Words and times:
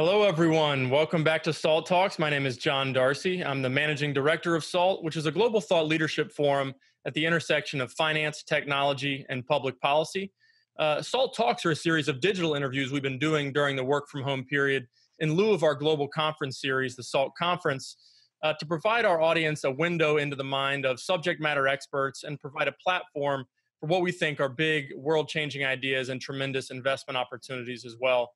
Hello, 0.00 0.22
everyone. 0.22 0.90
Welcome 0.90 1.24
back 1.24 1.42
to 1.42 1.52
SALT 1.52 1.84
Talks. 1.84 2.20
My 2.20 2.30
name 2.30 2.46
is 2.46 2.56
John 2.56 2.92
Darcy. 2.92 3.44
I'm 3.44 3.62
the 3.62 3.68
managing 3.68 4.12
director 4.12 4.54
of 4.54 4.62
SALT, 4.62 5.02
which 5.02 5.16
is 5.16 5.26
a 5.26 5.32
global 5.32 5.60
thought 5.60 5.88
leadership 5.88 6.30
forum 6.30 6.72
at 7.04 7.14
the 7.14 7.26
intersection 7.26 7.80
of 7.80 7.90
finance, 7.90 8.44
technology, 8.44 9.26
and 9.28 9.44
public 9.44 9.80
policy. 9.80 10.30
Uh, 10.78 11.02
SALT 11.02 11.34
Talks 11.34 11.66
are 11.66 11.72
a 11.72 11.76
series 11.76 12.06
of 12.06 12.20
digital 12.20 12.54
interviews 12.54 12.92
we've 12.92 13.02
been 13.02 13.18
doing 13.18 13.52
during 13.52 13.74
the 13.74 13.82
work 13.82 14.08
from 14.08 14.22
home 14.22 14.44
period 14.44 14.86
in 15.18 15.32
lieu 15.34 15.50
of 15.50 15.64
our 15.64 15.74
global 15.74 16.06
conference 16.06 16.60
series, 16.60 16.94
the 16.94 17.02
SALT 17.02 17.32
Conference, 17.36 17.96
uh, 18.44 18.52
to 18.52 18.66
provide 18.66 19.04
our 19.04 19.20
audience 19.20 19.64
a 19.64 19.70
window 19.72 20.18
into 20.18 20.36
the 20.36 20.44
mind 20.44 20.86
of 20.86 21.00
subject 21.00 21.40
matter 21.40 21.66
experts 21.66 22.22
and 22.22 22.38
provide 22.38 22.68
a 22.68 22.74
platform 22.84 23.44
for 23.80 23.88
what 23.88 24.02
we 24.02 24.12
think 24.12 24.38
are 24.38 24.48
big, 24.48 24.94
world 24.94 25.28
changing 25.28 25.64
ideas 25.64 26.08
and 26.08 26.20
tremendous 26.20 26.70
investment 26.70 27.16
opportunities 27.16 27.84
as 27.84 27.96
well. 28.00 28.30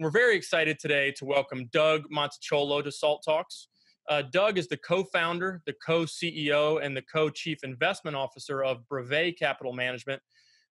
We're 0.00 0.10
very 0.10 0.36
excited 0.36 0.78
today 0.78 1.10
to 1.16 1.24
welcome 1.24 1.68
Doug 1.72 2.04
Monticciolo 2.08 2.84
to 2.84 2.92
Salt 2.92 3.24
Talks. 3.24 3.66
Uh, 4.08 4.22
Doug 4.22 4.56
is 4.56 4.68
the 4.68 4.76
co 4.76 5.02
founder, 5.02 5.60
the 5.66 5.74
co 5.84 6.04
CEO, 6.04 6.80
and 6.80 6.96
the 6.96 7.02
co 7.02 7.30
chief 7.30 7.64
investment 7.64 8.16
officer 8.16 8.62
of 8.62 8.88
Brevet 8.88 9.36
Capital 9.36 9.72
Management. 9.72 10.22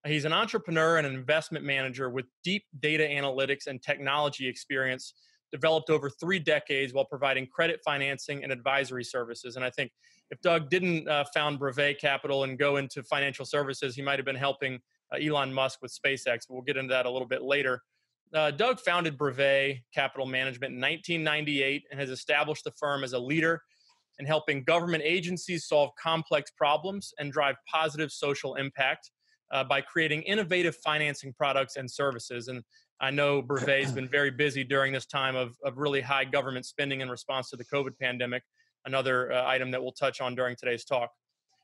He's 0.05 0.23
an 0.23 0.32
entrepreneur 0.32 0.95
and 0.95 1.05
an 1.05 1.13
investment 1.13 1.66
manager 1.66 2.09
with 2.09 2.26
deep 2.41 2.63
data 2.80 3.04
analytics 3.04 3.68
and 3.68 3.84
technology 3.84 4.48
experience 4.48 5.13
developed 5.52 5.90
over 5.90 6.09
three 6.09 6.40
decades 6.40 6.94
while 6.94 7.04
providing 7.04 7.48
credit 7.48 7.82
financing 7.84 8.44
and 8.44 8.52
advisory 8.54 9.04
services. 9.04 9.57
And 9.57 9.66
I 9.66 9.70
think 9.71 9.91
if 10.32 10.40
Doug 10.40 10.70
didn't 10.70 11.05
uh, 11.09 11.26
found 11.34 11.59
Brevet 11.59 11.99
Capital 11.99 12.46
and 12.46 12.57
go 12.57 12.77
into 12.77 13.04
financial 13.04 13.44
services, 13.44 13.94
he 13.94 14.02
might 14.02 14.20
have 14.20 14.26
been 14.26 14.38
helping 14.38 14.80
uh, 15.13 15.18
Elon 15.18 15.54
Musk 15.54 15.82
with 15.82 15.91
SpaceX. 15.91 16.48
But 16.48 16.51
we'll 16.51 16.62
get 16.62 16.77
into 16.77 16.94
that 16.94 17.05
a 17.05 17.12
little 17.12 17.27
bit 17.27 17.41
later. 17.41 17.82
Uh, 18.33 18.51
Doug 18.51 18.79
founded 18.79 19.17
Brevet 19.17 19.79
Capital 19.93 20.25
Management 20.25 20.73
in 20.73 20.81
1998 20.81 21.85
and 21.91 21.99
has 21.99 22.09
established 22.09 22.63
the 22.63 22.71
firm 22.71 23.03
as 23.03 23.13
a 23.13 23.20
leader 23.20 23.61
in 24.20 24.25
helping 24.25 24.63
government 24.63 25.03
agencies 25.05 25.67
solve 25.67 25.91
complex 26.01 26.51
problems 26.51 27.13
and 27.20 27.31
drive 27.31 27.55
positive 27.71 28.11
social 28.11 28.55
impact 28.55 29.11
uh, 29.51 29.63
by 29.63 29.79
creating 29.79 30.23
innovative 30.23 30.75
financing 30.75 31.33
products 31.33 31.77
and 31.77 31.89
services. 31.89 32.48
And 32.48 32.63
I 32.99 33.11
know 33.11 33.41
Brevet 33.41 33.83
has 33.83 33.93
been 33.93 34.07
very 34.07 34.31
busy 34.37 34.63
during 34.63 34.91
this 34.91 35.05
time 35.05 35.35
of, 35.35 35.55
of 35.63 35.77
really 35.77 36.01
high 36.01 36.25
government 36.25 36.65
spending 36.65 37.01
in 37.01 37.09
response 37.09 37.49
to 37.51 37.55
the 37.55 37.65
COVID 37.65 37.98
pandemic, 37.99 38.43
another 38.85 39.31
uh, 39.31 39.45
item 39.48 39.71
that 39.71 39.81
we'll 39.81 39.93
touch 39.93 40.20
on 40.20 40.35
during 40.35 40.55
today's 40.55 40.83
talk. 40.83 41.11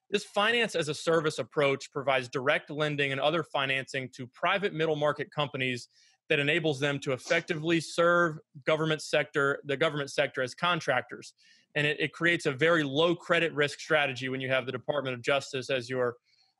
This 0.10 0.24
finance 0.24 0.76
as 0.76 0.90
a 0.90 0.94
service 0.94 1.40
approach 1.40 1.92
provides 1.92 2.30
direct 2.30 2.70
lending 2.70 3.12
and 3.12 3.20
other 3.20 3.42
financing 3.42 4.10
to 4.16 4.28
private 4.28 4.74
middle 4.74 4.96
market 4.96 5.32
companies 5.32 5.90
that 6.30 6.40
enables 6.40 6.80
them 6.80 7.00
to 7.00 7.12
effectively 7.12 7.80
serve 7.80 8.38
government 8.66 9.02
sector 9.02 9.60
the 9.66 9.78
government 9.78 10.10
sector 10.10 10.42
as 10.42 10.56
contractors. 10.56 11.34
And 11.76 11.88
it, 11.88 12.00
it 12.00 12.14
creates 12.14 12.46
a 12.46 12.52
very 12.52 12.84
low 12.84 13.16
credit 13.16 13.54
risk 13.54 13.80
strategy 13.80 14.30
when 14.30 14.42
you 14.42 14.50
have 14.50 14.66
the 14.66 14.72
department 14.72 15.16
of 15.16 15.22
justice 15.22 15.70
as 15.70 15.90
your 15.90 16.16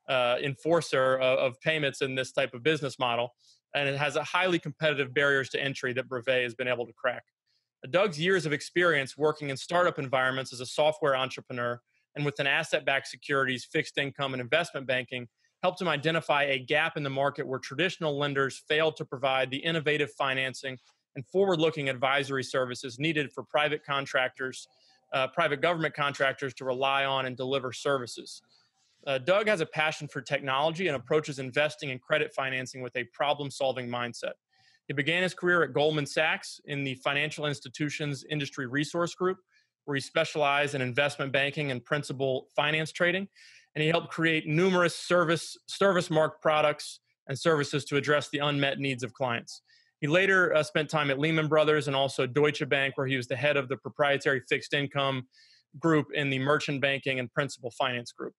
uh, 0.08 0.36
enforcer 0.42 1.16
of, 1.16 1.38
of, 1.38 1.60
payments 1.60 2.02
in 2.02 2.14
this 2.14 2.30
type 2.32 2.52
of 2.52 2.62
business 2.62 2.98
model. 2.98 3.34
And 3.74 3.88
it 3.88 3.96
has 3.96 4.16
a 4.16 4.22
highly 4.22 4.58
competitive 4.58 5.14
barriers 5.14 5.48
to 5.50 5.62
entry 5.62 5.92
that 5.94 6.08
brevet 6.08 6.42
has 6.42 6.54
been 6.54 6.68
able 6.68 6.86
to 6.86 6.92
crack. 6.92 7.22
Doug's 7.90 8.20
years 8.20 8.44
of 8.46 8.52
experience 8.52 9.16
working 9.16 9.50
in 9.50 9.56
startup 9.56 9.98
environments 9.98 10.52
as 10.52 10.60
a 10.60 10.66
software 10.66 11.16
entrepreneur 11.16 11.80
and 12.16 12.24
with 12.24 12.38
an 12.38 12.46
asset-backed 12.46 13.08
securities 13.08 13.66
fixed 13.70 13.98
income 13.98 14.34
and 14.34 14.40
investment 14.40 14.86
banking 14.86 15.26
helped 15.64 15.80
him 15.80 15.88
identify 15.88 16.42
a 16.42 16.58
gap 16.58 16.98
in 16.98 17.02
the 17.02 17.08
market 17.08 17.46
where 17.46 17.58
traditional 17.58 18.18
lenders 18.18 18.62
failed 18.68 18.94
to 18.98 19.02
provide 19.02 19.50
the 19.50 19.56
innovative 19.56 20.12
financing 20.12 20.76
and 21.16 21.26
forward 21.26 21.58
looking 21.58 21.88
advisory 21.88 22.44
services 22.44 22.98
needed 22.98 23.32
for 23.32 23.42
private 23.42 23.82
contractors, 23.82 24.68
uh, 25.14 25.26
private 25.28 25.62
government 25.62 25.94
contractors 25.94 26.52
to 26.52 26.66
rely 26.66 27.06
on 27.06 27.24
and 27.24 27.34
deliver 27.38 27.72
services. 27.72 28.42
Uh, 29.06 29.16
Doug 29.16 29.48
has 29.48 29.62
a 29.62 29.66
passion 29.66 30.06
for 30.06 30.20
technology 30.20 30.86
and 30.86 30.96
approaches 30.96 31.38
investing 31.38 31.90
and 31.92 32.02
credit 32.02 32.34
financing 32.34 32.82
with 32.82 32.94
a 32.96 33.04
problem 33.14 33.50
solving 33.50 33.88
mindset. 33.88 34.32
He 34.86 34.92
began 34.92 35.22
his 35.22 35.32
career 35.32 35.62
at 35.62 35.72
Goldman 35.72 36.04
Sachs 36.04 36.60
in 36.66 36.84
the 36.84 36.96
financial 36.96 37.46
institutions 37.46 38.22
industry 38.28 38.66
resource 38.66 39.14
group, 39.14 39.38
where 39.86 39.94
he 39.94 40.02
specialized 40.02 40.74
in 40.74 40.82
investment 40.82 41.32
banking 41.32 41.70
and 41.70 41.82
principal 41.82 42.48
finance 42.54 42.92
trading 42.92 43.28
and 43.74 43.82
he 43.82 43.88
helped 43.88 44.08
create 44.08 44.46
numerous 44.46 44.96
service 44.96 45.56
service 45.66 46.10
mark 46.10 46.40
products 46.40 47.00
and 47.28 47.38
services 47.38 47.84
to 47.86 47.96
address 47.96 48.28
the 48.30 48.38
unmet 48.38 48.78
needs 48.78 49.02
of 49.02 49.12
clients. 49.12 49.62
He 50.00 50.06
later 50.06 50.54
uh, 50.54 50.62
spent 50.62 50.90
time 50.90 51.10
at 51.10 51.18
Lehman 51.18 51.48
Brothers 51.48 51.86
and 51.86 51.96
also 51.96 52.26
Deutsche 52.26 52.68
Bank, 52.68 52.98
where 52.98 53.06
he 53.06 53.16
was 53.16 53.26
the 53.26 53.36
head 53.36 53.56
of 53.56 53.68
the 53.68 53.76
proprietary 53.78 54.42
fixed 54.48 54.74
income 54.74 55.26
group 55.78 56.08
in 56.12 56.30
the 56.30 56.38
merchant 56.38 56.80
banking 56.80 57.18
and 57.18 57.32
principal 57.32 57.70
finance 57.70 58.12
group. 58.12 58.34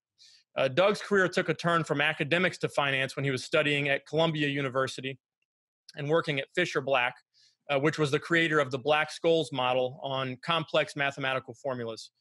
Uh, 0.55 0.67
Doug's 0.67 1.01
career 1.01 1.27
took 1.27 1.49
a 1.49 1.53
turn 1.53 1.83
from 1.83 1.99
academics 2.01 2.57
to 2.59 2.69
finance 2.69 3.15
when 3.15 3.25
he 3.25 3.31
was 3.31 3.43
studying 3.43 3.89
at 3.89 4.05
Columbia 4.05 4.47
University 4.47 5.17
and 5.95 6.07
working 6.07 6.39
at 6.39 6.47
Fischer 6.55 6.81
Black, 6.81 7.15
uh, 7.69 7.79
which 7.79 7.97
was 7.97 8.11
the 8.11 8.19
creator 8.19 8.59
of 8.59 8.71
the 8.71 8.77
Black 8.77 9.09
Scholes 9.11 9.51
model 9.51 9.99
on 10.01 10.37
complex 10.43 10.95
mathematical 10.95 11.53
formulas. 11.55 12.11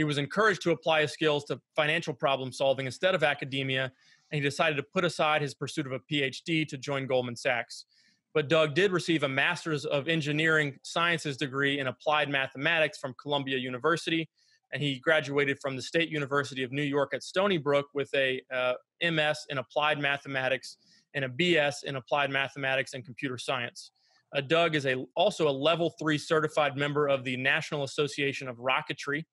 He 0.00 0.04
was 0.04 0.16
encouraged 0.16 0.62
to 0.62 0.70
apply 0.70 1.02
his 1.02 1.12
skills 1.12 1.44
to 1.44 1.60
financial 1.76 2.14
problem 2.14 2.52
solving 2.52 2.86
instead 2.86 3.14
of 3.14 3.22
academia, 3.22 3.92
and 4.32 4.36
he 4.36 4.40
decided 4.40 4.76
to 4.76 4.82
put 4.82 5.04
aside 5.04 5.42
his 5.42 5.52
pursuit 5.52 5.84
of 5.84 5.92
a 5.92 5.98
PhD 5.98 6.66
to 6.68 6.78
join 6.78 7.06
Goldman 7.06 7.36
Sachs. 7.36 7.84
But 8.32 8.48
Doug 8.48 8.74
did 8.74 8.92
receive 8.92 9.24
a 9.24 9.28
Master's 9.28 9.84
of 9.84 10.08
Engineering 10.08 10.78
Sciences 10.84 11.36
degree 11.36 11.80
in 11.80 11.86
Applied 11.88 12.30
Mathematics 12.30 12.96
from 12.96 13.14
Columbia 13.20 13.58
University, 13.58 14.26
and 14.72 14.82
he 14.82 14.98
graduated 15.00 15.58
from 15.60 15.76
the 15.76 15.82
State 15.82 16.08
University 16.08 16.62
of 16.62 16.72
New 16.72 16.80
York 16.80 17.12
at 17.12 17.22
Stony 17.22 17.58
Brook 17.58 17.88
with 17.92 18.08
a 18.14 18.40
uh, 18.50 18.72
MS 19.02 19.44
in 19.50 19.58
Applied 19.58 19.98
Mathematics 19.98 20.78
and 21.12 21.26
a 21.26 21.28
BS 21.28 21.84
in 21.84 21.96
Applied 21.96 22.30
Mathematics 22.30 22.94
and 22.94 23.04
Computer 23.04 23.36
Science. 23.36 23.90
Uh, 24.34 24.40
Doug 24.40 24.76
is 24.76 24.86
a, 24.86 25.04
also 25.14 25.46
a 25.46 25.52
level 25.52 25.90
three 25.98 26.16
certified 26.16 26.74
member 26.74 27.06
of 27.06 27.22
the 27.22 27.36
National 27.36 27.82
Association 27.82 28.48
of 28.48 28.56
Rocketry, 28.56 29.24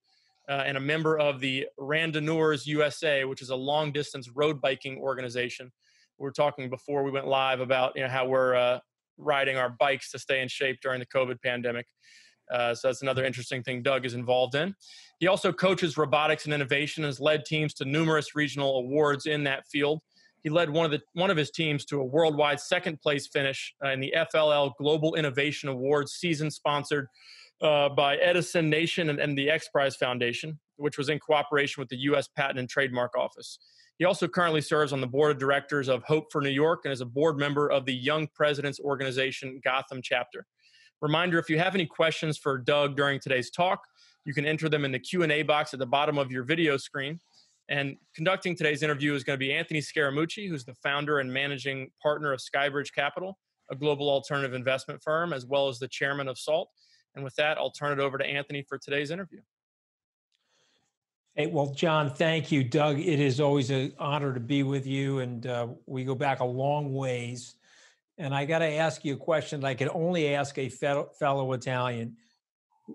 uh, 0.49 0.63
and 0.65 0.77
a 0.77 0.79
member 0.79 1.17
of 1.17 1.39
the 1.39 1.67
Randonneurs 1.79 2.65
USA, 2.65 3.25
which 3.25 3.41
is 3.41 3.49
a 3.49 3.55
long 3.55 3.91
distance 3.91 4.29
road 4.29 4.61
biking 4.61 4.97
organization. 4.97 5.71
We 6.17 6.23
were 6.23 6.31
talking 6.31 6.69
before 6.69 7.03
we 7.03 7.11
went 7.11 7.27
live 7.27 7.59
about 7.59 7.93
you 7.95 8.03
know 8.03 8.09
how 8.09 8.27
we're 8.27 8.55
uh, 8.55 8.79
riding 9.17 9.57
our 9.57 9.69
bikes 9.69 10.11
to 10.11 10.19
stay 10.19 10.41
in 10.41 10.47
shape 10.47 10.79
during 10.81 10.99
the 10.99 11.05
COVID 11.05 11.41
pandemic. 11.41 11.85
Uh, 12.51 12.73
so 12.73 12.87
that's 12.87 13.01
another 13.01 13.25
interesting 13.25 13.61
thing 13.61 13.83
Doug 13.83 14.05
is 14.05 14.13
involved 14.13 14.55
in. 14.55 14.73
He 15.19 15.27
also 15.27 15.51
coaches 15.51 15.97
robotics 15.97 16.45
and 16.45 16.53
innovation 16.53 17.03
and 17.03 17.09
has 17.09 17.19
led 17.19 17.45
teams 17.45 17.73
to 17.75 17.85
numerous 17.85 18.35
regional 18.35 18.77
awards 18.77 19.25
in 19.25 19.43
that 19.43 19.67
field. 19.67 20.01
He 20.43 20.49
led 20.49 20.69
one 20.69 20.85
of 20.85 20.91
the 20.91 21.01
one 21.13 21.29
of 21.29 21.37
his 21.37 21.51
teams 21.51 21.83
to 21.85 21.99
a 21.99 22.05
worldwide 22.05 22.59
second 22.59 23.01
place 23.01 23.27
finish 23.27 23.73
uh, 23.83 23.89
in 23.89 23.99
the 23.99 24.13
FLL 24.33 24.71
Global 24.77 25.15
Innovation 25.15 25.67
Awards 25.67 26.13
season 26.13 26.49
sponsored 26.49 27.07
uh, 27.61 27.89
by 27.89 28.17
Edison 28.17 28.69
Nation 28.69 29.09
and, 29.09 29.19
and 29.19 29.37
the 29.37 29.49
X 29.49 29.69
Prize 29.69 29.95
Foundation, 29.95 30.59
which 30.75 30.97
was 30.97 31.09
in 31.09 31.19
cooperation 31.19 31.81
with 31.81 31.89
the 31.89 31.97
U.S. 31.97 32.27
Patent 32.27 32.59
and 32.59 32.69
Trademark 32.69 33.17
Office. 33.17 33.59
He 33.97 34.05
also 34.05 34.27
currently 34.27 34.61
serves 34.61 34.93
on 34.93 35.01
the 35.01 35.07
board 35.07 35.31
of 35.31 35.39
directors 35.39 35.87
of 35.87 36.03
Hope 36.03 36.31
for 36.31 36.39
New 36.39 36.51
York 36.51 36.81
and 36.83 36.93
is 36.93 37.01
a 37.01 37.05
board 37.05 37.37
member 37.37 37.69
of 37.71 37.85
the 37.85 37.93
Young 37.93 38.27
Presidents 38.27 38.79
Organization 38.79 39.59
Gotham 39.63 40.01
chapter. 40.03 40.45
Reminder: 41.01 41.39
If 41.39 41.49
you 41.49 41.57
have 41.57 41.73
any 41.73 41.85
questions 41.85 42.37
for 42.37 42.57
Doug 42.57 42.95
during 42.95 43.19
today's 43.19 43.49
talk, 43.49 43.81
you 44.25 44.33
can 44.33 44.45
enter 44.45 44.69
them 44.69 44.85
in 44.85 44.91
the 44.91 44.99
Q 44.99 45.23
and 45.23 45.31
A 45.31 45.41
box 45.43 45.73
at 45.73 45.79
the 45.79 45.85
bottom 45.85 46.17
of 46.17 46.31
your 46.31 46.43
video 46.43 46.77
screen. 46.77 47.19
And 47.69 47.97
conducting 48.15 48.55
today's 48.55 48.81
interview 48.81 49.13
is 49.13 49.23
going 49.23 49.35
to 49.35 49.39
be 49.39 49.51
Anthony 49.51 49.81
Scaramucci, 49.81 50.47
who's 50.47 50.63
the 50.63 50.73
founder 50.75 51.19
and 51.19 51.31
managing 51.31 51.91
partner 52.01 52.31
of 52.31 52.39
Skybridge 52.39 52.93
Capital, 52.93 53.37
a 53.69 53.75
global 53.75 54.09
alternative 54.09 54.53
investment 54.53 55.01
firm, 55.03 55.33
as 55.33 55.45
well 55.45 55.67
as 55.67 55.77
the 55.77 55.87
chairman 55.87 56.27
of 56.27 56.37
SALT. 56.37 56.69
And 57.17 57.23
with 57.23 57.35
that, 57.37 57.57
I'll 57.57 57.71
turn 57.71 57.99
it 57.99 58.01
over 58.01 58.19
to 58.19 58.23
Anthony 58.23 58.61
for 58.61 58.77
today's 58.77 59.09
interview. 59.09 59.41
Hey, 61.33 61.47
well, 61.47 61.73
John, 61.73 62.13
thank 62.13 62.51
you. 62.51 62.63
Doug, 62.63 62.99
it 62.99 63.19
is 63.19 63.41
always 63.41 63.71
an 63.71 63.93
honor 63.97 64.35
to 64.35 64.39
be 64.39 64.61
with 64.61 64.85
you. 64.85 65.17
And 65.17 65.47
uh, 65.47 65.69
we 65.87 66.03
go 66.03 66.13
back 66.13 66.41
a 66.41 66.45
long 66.45 66.93
ways. 66.93 67.55
And 68.19 68.35
I 68.35 68.45
got 68.45 68.59
to 68.59 68.67
ask 68.67 69.03
you 69.03 69.15
a 69.15 69.17
question 69.17 69.61
that 69.61 69.67
I 69.67 69.73
can 69.73 69.89
only 69.89 70.35
ask 70.35 70.59
a 70.59 70.69
fellow 70.69 71.53
Italian. 71.53 72.17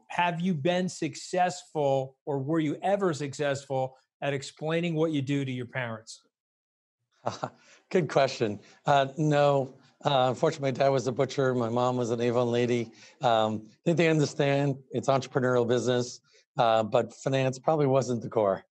Have 0.07 0.41
you 0.41 0.55
been 0.55 0.89
successful 0.89 2.17
or 2.25 2.39
were 2.39 2.61
you 2.61 2.79
ever 2.81 3.13
successful 3.13 3.97
at 4.21 4.33
explaining 4.35 4.95
what 4.95 5.11
you 5.11 5.21
do 5.21 5.45
to 5.45 5.51
your 5.51 5.67
parents? 5.67 6.23
Good 7.91 8.09
question. 8.09 8.61
Uh, 8.87 9.09
no, 9.17 9.75
uh, 10.05 10.27
unfortunately, 10.31 10.73
my 10.73 10.79
dad 10.79 10.89
was 10.89 11.07
a 11.07 11.13
butcher. 11.13 11.55
My 11.55 11.69
mom 11.69 11.97
was 11.97 12.11
an 12.11 12.21
Avon 12.21 12.51
lady. 12.51 12.91
Um, 13.21 13.63
I 13.67 13.77
think 13.85 13.97
they 13.97 14.09
understand 14.09 14.77
it's 14.91 15.09
entrepreneurial 15.09 15.67
business, 15.67 16.21
uh, 16.59 16.83
but 16.83 17.13
finance 17.15 17.59
probably 17.59 17.87
wasn't 17.87 18.23
the 18.23 18.29
core. 18.29 18.65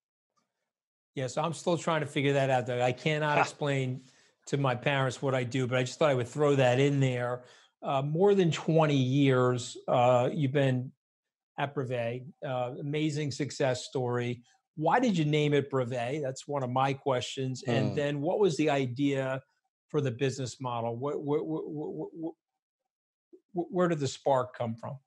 Yeah, 1.15 1.27
so 1.27 1.41
I'm 1.41 1.53
still 1.53 1.77
trying 1.77 2.01
to 2.01 2.07
figure 2.07 2.33
that 2.33 2.49
out. 2.49 2.65
Though 2.67 2.81
I 2.81 2.91
cannot 2.91 3.37
explain 3.45 4.01
to 4.47 4.57
my 4.57 4.75
parents 4.75 5.21
what 5.21 5.35
I 5.35 5.43
do, 5.43 5.67
but 5.67 5.77
I 5.77 5.83
just 5.83 5.99
thought 5.99 6.09
I 6.09 6.15
would 6.15 6.27
throw 6.27 6.55
that 6.55 6.79
in 6.79 6.99
there. 6.99 7.43
uh, 7.83 8.01
more 8.01 8.35
than 8.35 8.51
20 8.51 8.95
years 8.95 9.77
uh, 9.87 10.29
you've 10.31 10.51
been 10.51 10.91
at 11.57 11.73
Brevet. 11.73 12.23
Uh, 12.45 12.71
amazing 12.79 13.31
success 13.31 13.85
story. 13.85 14.43
Why 14.75 14.99
did 14.99 15.17
you 15.17 15.25
name 15.25 15.53
it 15.53 15.69
Brevet? 15.69 16.21
That's 16.21 16.47
one 16.47 16.63
of 16.63 16.69
my 16.69 16.93
questions. 16.93 17.63
Mm. 17.67 17.73
And 17.73 17.89
hmm. 17.89 17.95
then 17.95 18.21
what 18.21 18.39
was 18.39 18.55
the 18.57 18.69
idea 18.69 19.41
for 19.91 20.01
the 20.01 20.09
business 20.09 20.59
model? 20.61 20.95
Where, 20.95 21.17
where, 23.53 23.88
did 23.89 23.99
the 23.99 24.07
spark 24.07 24.57
come 24.57 24.73
from? 24.73 24.97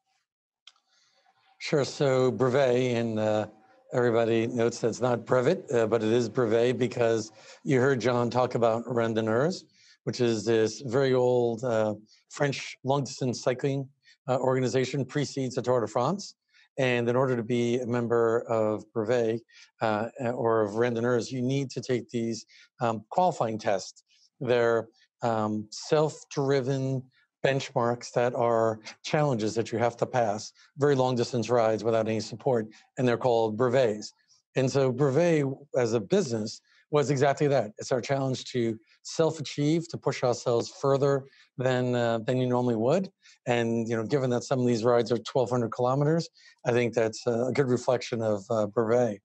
Sure. 1.59 1.85
So 1.85 2.31
Brevet, 2.31 2.97
and 2.97 3.19
uh, 3.19 3.47
everybody 3.95 4.47
notes 4.47 4.81
that 4.81 4.89
it's 4.89 5.01
not 5.01 5.25
brevet, 5.25 5.65
uh, 5.73 5.87
but 5.87 6.03
it 6.03 6.13
is 6.13 6.29
Brevet 6.29 6.79
because 6.79 7.33
you 7.65 7.81
heard 7.81 8.01
John 8.01 8.29
talk 8.29 8.55
about 8.55 8.85
randonneurs, 8.85 9.65
which 10.05 10.21
is 10.21 10.45
this 10.45 10.83
very 10.83 11.15
old 11.15 11.65
uh, 11.65 11.95
French 12.29 12.77
long 12.85 13.05
distance 13.05 13.43
cycling 13.43 13.89
uh, 14.29 14.37
organization, 14.39 15.05
precedes 15.07 15.55
the 15.55 15.63
Tour 15.63 15.81
de 15.81 15.89
France. 15.89 16.35
And 16.77 17.09
in 17.09 17.15
order 17.15 17.37
to 17.37 17.43
be 17.43 17.79
a 17.79 17.87
member 17.87 18.41
of 18.49 18.85
Brevet 18.93 19.41
uh, 19.81 20.09
or 20.21 20.63
of 20.63 20.73
randonneurs, 20.73 21.31
you 21.31 21.41
need 21.41 21.71
to 21.71 21.81
take 21.81 22.11
these 22.11 22.45
um, 22.81 23.05
qualifying 23.11 23.59
tests. 23.59 24.03
They're 24.45 24.89
um, 25.23 25.67
self 25.71 26.29
driven 26.31 27.03
benchmarks 27.45 28.11
that 28.13 28.35
are 28.35 28.81
challenges 29.03 29.55
that 29.55 29.71
you 29.71 29.79
have 29.79 29.97
to 29.99 30.07
pass, 30.07 30.53
very 30.79 30.95
long 30.95 31.15
distance 31.15 31.51
rides 31.51 31.85
without 31.85 32.09
any 32.09 32.21
support, 32.21 32.67
and 32.97 33.07
they're 33.07 33.19
called 33.19 33.57
brevets. 33.57 34.13
And 34.57 34.71
so 34.71 34.91
brevet 34.91 35.45
as 35.77 35.93
a 35.93 36.01
business 36.01 36.61
was 36.91 37.11
exactly 37.11 37.49
that. 37.49 37.73
It's 37.79 37.93
our 37.93 38.01
challenge 38.01 38.45
to 38.53 38.79
self-achieve, 39.03 39.89
to 39.89 39.99
push 39.99 40.23
ourselves 40.23 40.73
further 40.81 41.25
than 41.59 41.95
uh, 41.95 42.19
than 42.19 42.39
you 42.39 42.47
normally 42.47 42.77
would. 42.77 43.11
And 43.47 43.89
you 43.89 43.97
know, 43.97 44.05
given 44.05 44.31
that 44.31 44.45
some 44.45 44.61
of 44.61 44.67
these 44.67 44.85
rides 44.85 45.11
are 45.11 45.17
1,200 45.17 45.71
kilometers, 45.71 46.29
I 46.65 46.73
think 46.73 46.95
that's 46.95 47.27
a 47.27 47.51
good 47.53 47.69
reflection 47.69 48.23
of 48.23 48.45
uh, 48.49 48.67
brevet. 48.67 49.21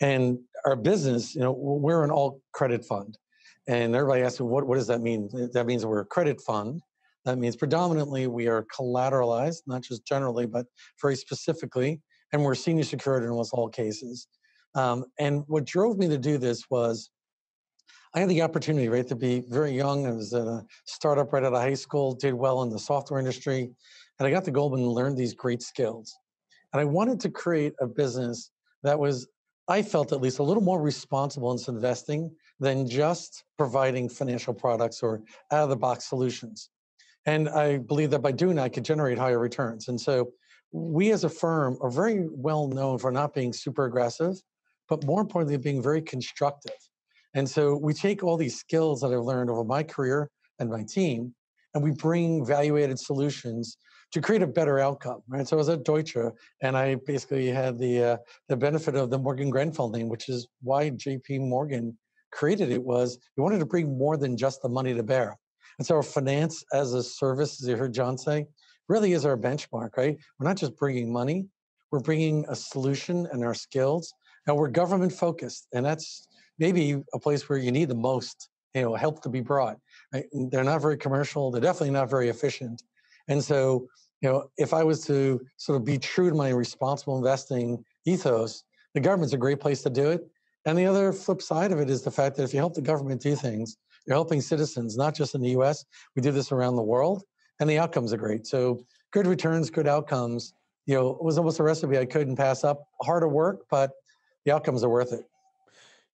And 0.00 0.38
our 0.64 0.76
business, 0.76 1.34
you 1.34 1.42
know, 1.42 1.52
we're 1.52 2.02
an 2.02 2.10
all 2.10 2.40
credit 2.52 2.84
fund. 2.84 3.16
And 3.68 3.94
everybody 3.94 4.22
asks 4.22 4.40
what, 4.40 4.66
what 4.66 4.76
does 4.76 4.86
that 4.86 5.00
mean? 5.00 5.28
That 5.52 5.66
means 5.66 5.84
we're 5.84 6.00
a 6.00 6.04
credit 6.04 6.40
fund 6.40 6.82
that 7.26 7.38
means 7.38 7.56
predominantly 7.56 8.28
we 8.28 8.46
are 8.46 8.64
collateralized, 8.64 9.62
not 9.66 9.82
just 9.82 10.06
generally, 10.06 10.46
but 10.46 10.66
very 11.02 11.16
specifically, 11.16 12.00
and 12.32 12.42
we're 12.42 12.54
senior 12.54 12.84
secured 12.84 13.24
in 13.24 13.30
almost 13.30 13.52
all 13.52 13.68
cases. 13.68 14.28
Um, 14.76 15.04
and 15.18 15.42
what 15.48 15.64
drove 15.64 15.98
me 15.98 16.06
to 16.08 16.18
do 16.18 16.38
this 16.38 16.70
was 16.70 17.10
I 18.14 18.20
had 18.20 18.28
the 18.28 18.42
opportunity, 18.42 18.88
right, 18.88 19.06
to 19.08 19.16
be 19.16 19.42
very 19.48 19.72
young. 19.72 20.06
I 20.06 20.12
was 20.12 20.32
a 20.32 20.64
startup 20.84 21.32
right 21.32 21.42
out 21.42 21.52
of 21.52 21.60
high 21.60 21.74
school, 21.74 22.14
did 22.14 22.32
well 22.32 22.62
in 22.62 22.70
the 22.70 22.78
software 22.78 23.18
industry, 23.18 23.72
and 24.18 24.26
I 24.26 24.30
got 24.30 24.44
to 24.44 24.52
Goldman 24.52 24.80
and 24.80 24.92
learned 24.92 25.16
these 25.16 25.34
great 25.34 25.62
skills. 25.62 26.16
And 26.72 26.80
I 26.80 26.84
wanted 26.84 27.18
to 27.20 27.28
create 27.28 27.74
a 27.80 27.88
business 27.88 28.52
that 28.84 28.98
was, 28.98 29.26
I 29.66 29.82
felt 29.82 30.12
at 30.12 30.20
least, 30.20 30.38
a 30.38 30.44
little 30.44 30.62
more 30.62 30.80
responsible 30.80 31.52
in 31.52 31.74
investing 31.74 32.30
than 32.60 32.88
just 32.88 33.44
providing 33.58 34.08
financial 34.08 34.54
products 34.54 35.02
or 35.02 35.22
out 35.52 35.64
of 35.64 35.68
the 35.70 35.76
box 35.76 36.08
solutions. 36.08 36.70
And 37.26 37.48
I 37.48 37.78
believe 37.78 38.10
that 38.10 38.20
by 38.20 38.32
doing 38.32 38.56
that, 38.56 38.64
I 38.64 38.68
could 38.68 38.84
generate 38.84 39.18
higher 39.18 39.38
returns. 39.38 39.88
And 39.88 40.00
so 40.00 40.32
we 40.72 41.12
as 41.12 41.24
a 41.24 41.28
firm 41.28 41.76
are 41.80 41.90
very 41.90 42.28
well 42.30 42.68
known 42.68 42.98
for 42.98 43.10
not 43.10 43.34
being 43.34 43.52
super 43.52 43.84
aggressive, 43.84 44.34
but 44.88 45.04
more 45.04 45.20
importantly, 45.20 45.56
being 45.56 45.82
very 45.82 46.02
constructive. 46.02 46.76
And 47.34 47.48
so 47.48 47.76
we 47.76 47.92
take 47.92 48.22
all 48.22 48.36
these 48.36 48.58
skills 48.58 49.00
that 49.00 49.12
I've 49.12 49.20
learned 49.20 49.50
over 49.50 49.64
my 49.64 49.82
career 49.82 50.30
and 50.58 50.70
my 50.70 50.84
team, 50.84 51.34
and 51.74 51.82
we 51.82 51.90
bring 51.90 52.46
value-added 52.46 52.98
solutions 52.98 53.76
to 54.12 54.20
create 54.20 54.42
a 54.42 54.46
better 54.46 54.78
outcome, 54.78 55.20
right? 55.28 55.46
So 55.46 55.56
I 55.56 55.58
was 55.58 55.68
at 55.68 55.84
Deutsche, 55.84 56.16
and 56.62 56.76
I 56.76 56.94
basically 57.06 57.48
had 57.48 57.78
the 57.78 58.02
uh, 58.02 58.16
the 58.48 58.56
benefit 58.56 58.94
of 58.94 59.10
the 59.10 59.18
Morgan 59.18 59.50
Grenfell 59.50 59.90
name, 59.90 60.08
which 60.08 60.28
is 60.28 60.46
why 60.62 60.90
J.P. 60.90 61.40
Morgan 61.40 61.98
created 62.36 62.70
it. 62.70 62.82
Was 62.82 63.18
we 63.36 63.42
wanted 63.42 63.58
to 63.60 63.66
bring 63.66 63.96
more 63.96 64.16
than 64.16 64.36
just 64.36 64.60
the 64.62 64.68
money 64.68 64.94
to 64.94 65.02
bear. 65.02 65.36
And 65.78 65.86
so 65.86 65.96
our 65.96 66.02
finance 66.02 66.64
as 66.72 66.92
a 66.92 67.02
service, 67.02 67.60
as 67.60 67.68
you 67.68 67.76
heard 67.76 67.92
John 67.92 68.16
say, 68.16 68.46
really 68.88 69.12
is 69.12 69.24
our 69.24 69.36
benchmark, 69.36 69.96
right? 69.96 70.16
We're 70.38 70.46
not 70.46 70.56
just 70.56 70.76
bringing 70.76 71.12
money, 71.12 71.46
we're 71.90 72.00
bringing 72.00 72.44
a 72.48 72.54
solution 72.54 73.26
and 73.32 73.44
our 73.44 73.54
skills. 73.54 74.12
And 74.46 74.56
we're 74.56 74.68
government 74.68 75.12
focused. 75.12 75.66
And 75.72 75.84
that's 75.84 76.28
maybe 76.58 77.02
a 77.12 77.18
place 77.18 77.48
where 77.48 77.58
you 77.58 77.72
need 77.72 77.88
the 77.88 77.96
most, 77.96 78.48
you 78.74 78.82
know, 78.82 78.94
help 78.94 79.22
to 79.22 79.28
be 79.28 79.40
brought. 79.40 79.76
Right? 80.12 80.26
They're 80.50 80.62
not 80.62 80.80
very 80.80 80.96
commercial. 80.96 81.50
They're 81.50 81.60
definitely 81.60 81.90
not 81.90 82.08
very 82.08 82.28
efficient. 82.28 82.82
And 83.28 83.42
so, 83.42 83.88
you 84.20 84.28
know, 84.28 84.48
if 84.56 84.72
I 84.72 84.84
was 84.84 85.04
to 85.06 85.40
sort 85.56 85.76
of 85.76 85.84
be 85.84 85.98
true 85.98 86.30
to 86.30 86.36
my 86.36 86.50
responsible 86.50 87.16
investing 87.16 87.84
ethos, 88.04 88.62
the 88.94 89.00
government's 89.00 89.34
a 89.34 89.38
great 89.38 89.58
place 89.58 89.82
to 89.82 89.90
do 89.90 90.10
it. 90.10 90.26
And 90.66 90.76
the 90.76 90.84
other 90.84 91.12
flip 91.12 91.40
side 91.40 91.70
of 91.70 91.78
it 91.78 91.88
is 91.88 92.02
the 92.02 92.10
fact 92.10 92.36
that 92.36 92.42
if 92.42 92.52
you 92.52 92.58
help 92.58 92.74
the 92.74 92.82
government 92.82 93.22
do 93.22 93.36
things, 93.36 93.76
you're 94.06 94.16
helping 94.16 94.40
citizens, 94.40 94.96
not 94.96 95.14
just 95.14 95.36
in 95.36 95.40
the 95.40 95.50
US. 95.50 95.84
We 96.16 96.22
do 96.22 96.32
this 96.32 96.50
around 96.50 96.74
the 96.74 96.82
world, 96.82 97.22
and 97.60 97.70
the 97.70 97.78
outcomes 97.78 98.12
are 98.12 98.16
great. 98.16 98.46
So 98.46 98.84
good 99.12 99.28
returns, 99.28 99.70
good 99.70 99.86
outcomes. 99.86 100.54
You 100.86 100.96
know, 100.96 101.10
it 101.10 101.22
was 101.22 101.38
almost 101.38 101.60
a 101.60 101.62
recipe 101.62 101.96
I 101.98 102.04
couldn't 102.04 102.36
pass 102.36 102.64
up. 102.64 102.88
Harder 103.00 103.28
work, 103.28 103.66
but 103.70 103.92
the 104.44 104.52
outcomes 104.52 104.82
are 104.82 104.88
worth 104.88 105.12
it. 105.12 105.24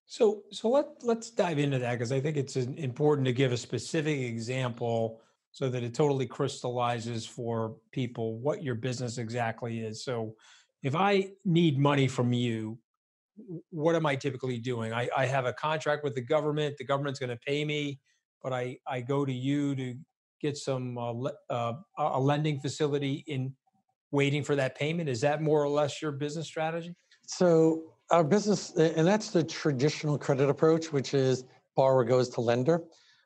So, 0.07 0.43
so 0.51 0.69
let 0.69 0.87
let's 1.03 1.31
dive 1.31 1.59
into 1.59 1.79
that 1.79 1.93
because 1.93 2.13
I 2.13 2.21
think 2.21 2.37
it's 2.37 2.57
important 2.57 3.25
to 3.27 3.33
give 3.33 3.53
a 3.53 3.57
specific 3.57 4.21
example 4.21 5.23
so 5.53 5.71
that 5.71 5.83
it 5.83 5.95
totally 5.95 6.27
crystallizes 6.27 7.25
for 7.25 7.77
people 7.91 8.39
what 8.39 8.63
your 8.63 8.75
business 8.75 9.17
exactly 9.17 9.81
is. 9.81 10.05
So, 10.05 10.35
if 10.83 10.95
I 10.95 11.31
need 11.45 11.79
money 11.79 12.09
from 12.09 12.33
you, 12.35 12.79
what 13.71 13.95
am 13.97 14.07
I 14.07 14.17
typically 14.17 14.59
doing? 14.59 14.93
I, 14.93 15.09
I 15.17 15.27
have 15.27 15.47
a 15.47 15.53
contract 15.53 16.05
with 16.05 16.15
the 16.15 16.21
government. 16.21 16.77
The 16.79 16.85
government's 16.85 17.19
going 17.19 17.31
to 17.31 17.37
pay 17.37 17.65
me, 17.65 17.99
but 18.43 18.53
I, 18.53 18.79
I 18.87 19.01
go 19.01 19.25
to 19.25 19.33
you 19.33 19.75
to 19.77 19.95
get 20.41 20.57
some 20.57 20.99
uh, 20.99 21.13
le- 21.13 21.33
uh, 21.51 21.75
a 21.99 22.21
lending 22.21 22.61
facility 22.61 23.25
in 23.27 23.55
waiting 24.11 24.43
for 24.43 24.55
that 24.57 24.77
payment. 24.77 25.09
Is 25.09 25.21
that 25.23 25.41
more 25.41 25.63
or 25.63 25.69
less 25.69 26.03
your 26.03 26.13
business 26.13 26.47
strategy? 26.47 26.95
So 27.27 27.95
our 28.11 28.25
business, 28.25 28.73
and 28.77 29.07
that's 29.07 29.31
the 29.31 29.43
traditional 29.43 30.19
credit 30.19 30.49
approach, 30.51 30.93
which 30.93 31.15
is 31.15 31.45
borrower 31.77 32.05
goes 32.05 32.29
to 32.31 32.41
lender. 32.41 32.83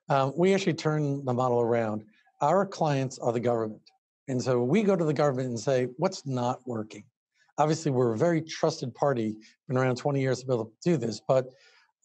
Um, 0.08 0.32
we 0.36 0.54
actually 0.54 0.74
turn 0.74 1.24
the 1.24 1.34
model 1.34 1.60
around. 1.60 2.04
Our 2.40 2.64
clients 2.64 3.18
are 3.18 3.32
the 3.32 3.40
government. 3.40 3.80
And 4.28 4.40
so 4.40 4.62
we 4.62 4.82
go 4.82 4.94
to 4.94 5.04
the 5.04 5.12
government 5.12 5.48
and 5.48 5.58
say, 5.58 5.88
what's 5.96 6.26
not 6.26 6.60
working? 6.66 7.04
Obviously 7.58 7.90
we're 7.90 8.12
a 8.12 8.18
very 8.18 8.42
trusted 8.42 8.94
party, 8.94 9.36
been 9.68 9.76
around 9.76 9.96
20 9.96 10.20
years 10.20 10.40
to 10.40 10.46
be 10.46 10.52
able 10.52 10.66
to 10.66 10.72
do 10.82 10.96
this, 10.96 11.20
but 11.26 11.48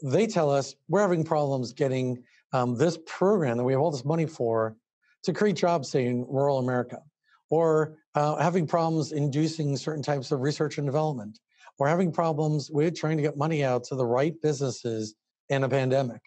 they 0.04 0.26
tell 0.26 0.50
us 0.50 0.76
we're 0.88 1.02
having 1.02 1.24
problems 1.24 1.74
getting 1.74 2.24
um, 2.54 2.76
this 2.76 2.98
program 3.06 3.58
that 3.58 3.64
we 3.64 3.74
have 3.74 3.82
all 3.82 3.92
this 3.92 4.06
money 4.06 4.26
for 4.26 4.76
to 5.24 5.34
create 5.34 5.56
jobs, 5.56 5.90
say, 5.90 6.06
in 6.06 6.26
rural 6.28 6.58
America, 6.58 7.02
or 7.50 7.98
uh, 8.16 8.36
having 8.38 8.66
problems 8.66 9.12
inducing 9.12 9.78
certain 9.78 10.02
types 10.02 10.32
of 10.32 10.42
research 10.42 10.78
and 10.78 10.88
development, 10.88 11.40
or 11.80 11.88
having 11.88 12.12
problems 12.12 12.72
with 12.72 12.96
trying 12.96 13.18
to 13.18 13.24
get 13.24 13.38
money 13.38 13.64
out 13.64 13.84
to 13.84 13.96
the 13.96 14.06
right 14.06 14.34
businesses 14.42 15.16
in 15.50 15.64
a 15.64 15.70
pandemic. 15.70 16.22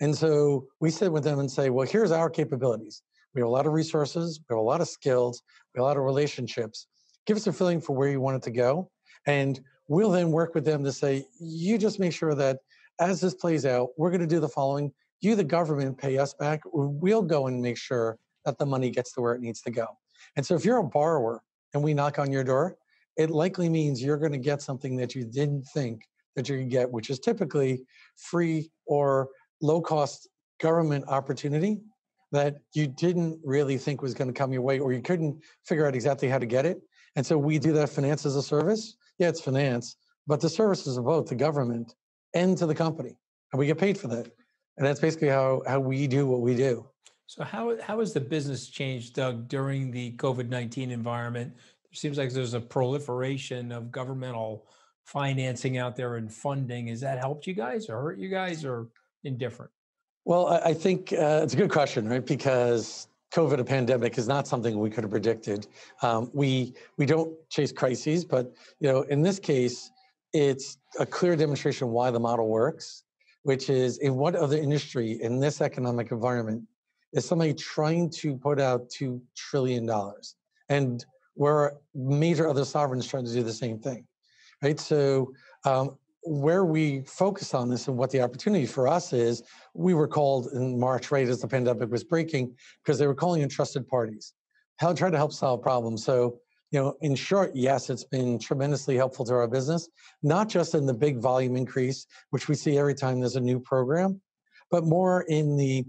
And 0.00 0.16
so 0.16 0.66
we 0.80 0.90
sit 0.90 1.12
with 1.12 1.22
them 1.22 1.38
and 1.38 1.50
say, 1.50 1.70
well, 1.70 1.86
here's 1.86 2.10
our 2.10 2.28
capabilities. 2.28 3.02
We 3.34 3.40
have 3.40 3.48
a 3.48 3.52
lot 3.52 3.66
of 3.66 3.72
resources, 3.72 4.40
we 4.48 4.54
have 4.54 4.60
a 4.60 4.66
lot 4.66 4.80
of 4.80 4.88
skills, 4.88 5.42
we 5.74 5.78
have 5.78 5.84
a 5.84 5.86
lot 5.86 5.96
of 5.96 6.04
relationships 6.04 6.88
give 7.26 7.36
us 7.36 7.46
a 7.46 7.52
feeling 7.52 7.80
for 7.80 7.94
where 7.94 8.08
you 8.08 8.20
want 8.20 8.36
it 8.36 8.42
to 8.42 8.50
go. 8.50 8.90
And 9.26 9.60
we'll 9.88 10.10
then 10.10 10.30
work 10.30 10.54
with 10.54 10.64
them 10.64 10.84
to 10.84 10.92
say, 10.92 11.24
you 11.40 11.78
just 11.78 11.98
make 11.98 12.12
sure 12.12 12.34
that 12.34 12.58
as 13.00 13.20
this 13.20 13.34
plays 13.34 13.66
out, 13.66 13.88
we're 13.96 14.10
going 14.10 14.20
to 14.20 14.26
do 14.26 14.40
the 14.40 14.48
following. 14.48 14.92
You, 15.20 15.34
the 15.34 15.44
government, 15.44 15.98
pay 15.98 16.18
us 16.18 16.34
back. 16.34 16.60
We'll 16.72 17.22
go 17.22 17.46
and 17.46 17.60
make 17.60 17.78
sure 17.78 18.18
that 18.44 18.58
the 18.58 18.66
money 18.66 18.90
gets 18.90 19.12
to 19.14 19.20
where 19.20 19.34
it 19.34 19.40
needs 19.40 19.62
to 19.62 19.70
go. 19.70 19.86
And 20.36 20.44
so 20.44 20.54
if 20.54 20.64
you're 20.64 20.78
a 20.78 20.84
borrower 20.84 21.42
and 21.72 21.82
we 21.82 21.94
knock 21.94 22.18
on 22.18 22.30
your 22.30 22.44
door, 22.44 22.76
it 23.16 23.30
likely 23.30 23.68
means 23.68 24.02
you're 24.02 24.18
going 24.18 24.32
to 24.32 24.38
get 24.38 24.60
something 24.60 24.96
that 24.96 25.14
you 25.14 25.24
didn't 25.24 25.62
think 25.62 26.02
that 26.36 26.48
you 26.48 26.58
could 26.58 26.70
get, 26.70 26.90
which 26.90 27.10
is 27.10 27.18
typically 27.18 27.82
free 28.16 28.70
or 28.86 29.28
low 29.62 29.80
cost 29.80 30.28
government 30.60 31.04
opportunity 31.08 31.80
that 32.32 32.56
you 32.72 32.88
didn't 32.88 33.38
really 33.44 33.78
think 33.78 34.02
was 34.02 34.14
going 34.14 34.26
to 34.26 34.34
come 34.36 34.52
your 34.52 34.62
way 34.62 34.80
or 34.80 34.92
you 34.92 35.00
couldn't 35.00 35.40
figure 35.64 35.86
out 35.86 35.94
exactly 35.94 36.28
how 36.28 36.38
to 36.38 36.46
get 36.46 36.66
it. 36.66 36.80
And 37.16 37.24
so 37.24 37.38
we 37.38 37.58
do 37.58 37.72
that 37.74 37.88
finance 37.88 38.26
as 38.26 38.36
a 38.36 38.42
service. 38.42 38.96
Yeah, 39.18 39.28
it's 39.28 39.40
finance, 39.40 39.96
but 40.26 40.40
the 40.40 40.48
services 40.48 40.96
of 40.96 41.04
both 41.04 41.28
the 41.28 41.34
government 41.34 41.94
and 42.34 42.56
to 42.58 42.66
the 42.66 42.74
company. 42.74 43.16
And 43.52 43.58
we 43.58 43.66
get 43.66 43.78
paid 43.78 43.96
for 43.96 44.08
that. 44.08 44.28
And 44.76 44.86
that's 44.86 45.00
basically 45.00 45.28
how, 45.28 45.62
how 45.66 45.78
we 45.78 46.06
do 46.08 46.26
what 46.26 46.40
we 46.40 46.56
do. 46.56 46.86
So 47.26 47.44
how, 47.44 47.76
how 47.80 48.00
has 48.00 48.12
the 48.12 48.20
business 48.20 48.68
changed, 48.68 49.14
Doug, 49.14 49.48
during 49.48 49.90
the 49.90 50.12
COVID-19 50.16 50.90
environment? 50.90 51.54
It 51.90 51.98
seems 51.98 52.18
like 52.18 52.32
there's 52.32 52.54
a 52.54 52.60
proliferation 52.60 53.70
of 53.70 53.92
governmental 53.92 54.66
financing 55.04 55.78
out 55.78 55.96
there 55.96 56.16
and 56.16 56.32
funding. 56.32 56.88
Has 56.88 57.00
that 57.00 57.18
helped 57.18 57.46
you 57.46 57.54
guys 57.54 57.88
or 57.88 58.00
hurt 58.00 58.18
you 58.18 58.28
guys 58.28 58.64
or 58.64 58.88
indifferent? 59.22 59.70
Well, 60.24 60.48
I 60.48 60.72
think 60.72 61.12
uh, 61.12 61.40
it's 61.42 61.54
a 61.54 61.56
good 61.56 61.70
question, 61.70 62.08
right? 62.08 62.24
Because 62.24 63.08
COVID, 63.34 63.58
a 63.58 63.64
pandemic, 63.64 64.16
is 64.16 64.28
not 64.28 64.46
something 64.46 64.78
we 64.78 64.88
could 64.88 65.02
have 65.02 65.10
predicted. 65.10 65.66
Um, 66.02 66.30
we 66.32 66.72
we 66.98 67.04
don't 67.04 67.36
chase 67.50 67.72
crises, 67.72 68.24
but 68.24 68.52
you 68.78 68.88
know, 68.88 69.02
in 69.02 69.22
this 69.22 69.40
case, 69.40 69.90
it's 70.32 70.78
a 71.00 71.06
clear 71.06 71.34
demonstration 71.34 71.88
why 71.88 72.12
the 72.12 72.20
model 72.20 72.48
works, 72.48 73.02
which 73.42 73.70
is 73.70 73.98
in 73.98 74.14
what 74.14 74.36
other 74.36 74.56
industry 74.56 75.20
in 75.20 75.40
this 75.40 75.60
economic 75.60 76.12
environment 76.12 76.62
is 77.12 77.24
somebody 77.24 77.52
trying 77.52 78.08
to 78.10 78.36
put 78.36 78.60
out 78.60 78.88
two 78.88 79.20
trillion 79.36 79.84
dollars, 79.84 80.36
and 80.68 81.04
where 81.34 81.72
major 81.92 82.48
other 82.48 82.64
sovereigns 82.64 83.04
trying 83.04 83.24
to 83.24 83.32
do 83.32 83.42
the 83.42 83.52
same 83.52 83.80
thing, 83.80 84.06
right? 84.62 84.78
So 84.78 85.32
um, 85.64 85.98
where 86.24 86.64
we 86.64 87.02
focus 87.02 87.54
on 87.54 87.68
this 87.68 87.88
and 87.88 87.96
what 87.96 88.10
the 88.10 88.20
opportunity 88.20 88.66
for 88.66 88.88
us 88.88 89.12
is, 89.12 89.42
we 89.74 89.94
were 89.94 90.08
called 90.08 90.48
in 90.52 90.78
March, 90.78 91.10
right 91.10 91.28
as 91.28 91.40
the 91.40 91.48
pandemic 91.48 91.90
was 91.90 92.04
breaking, 92.04 92.54
because 92.82 92.98
they 92.98 93.06
were 93.06 93.14
calling 93.14 93.42
in 93.42 93.48
trusted 93.48 93.86
parties. 93.86 94.32
How 94.78 94.92
try 94.92 95.10
to 95.10 95.16
help 95.16 95.32
solve 95.32 95.62
problems. 95.62 96.04
So, 96.04 96.40
you 96.70 96.80
know, 96.80 96.96
in 97.02 97.14
short, 97.14 97.52
yes, 97.54 97.90
it's 97.90 98.04
been 98.04 98.38
tremendously 98.38 98.96
helpful 98.96 99.24
to 99.26 99.34
our 99.34 99.46
business, 99.46 99.88
not 100.22 100.48
just 100.48 100.74
in 100.74 100.86
the 100.86 100.94
big 100.94 101.18
volume 101.18 101.56
increase, 101.56 102.06
which 102.30 102.48
we 102.48 102.54
see 102.54 102.78
every 102.78 102.94
time 102.94 103.20
there's 103.20 103.36
a 103.36 103.40
new 103.40 103.60
program, 103.60 104.20
but 104.70 104.84
more 104.84 105.22
in 105.28 105.56
the 105.56 105.84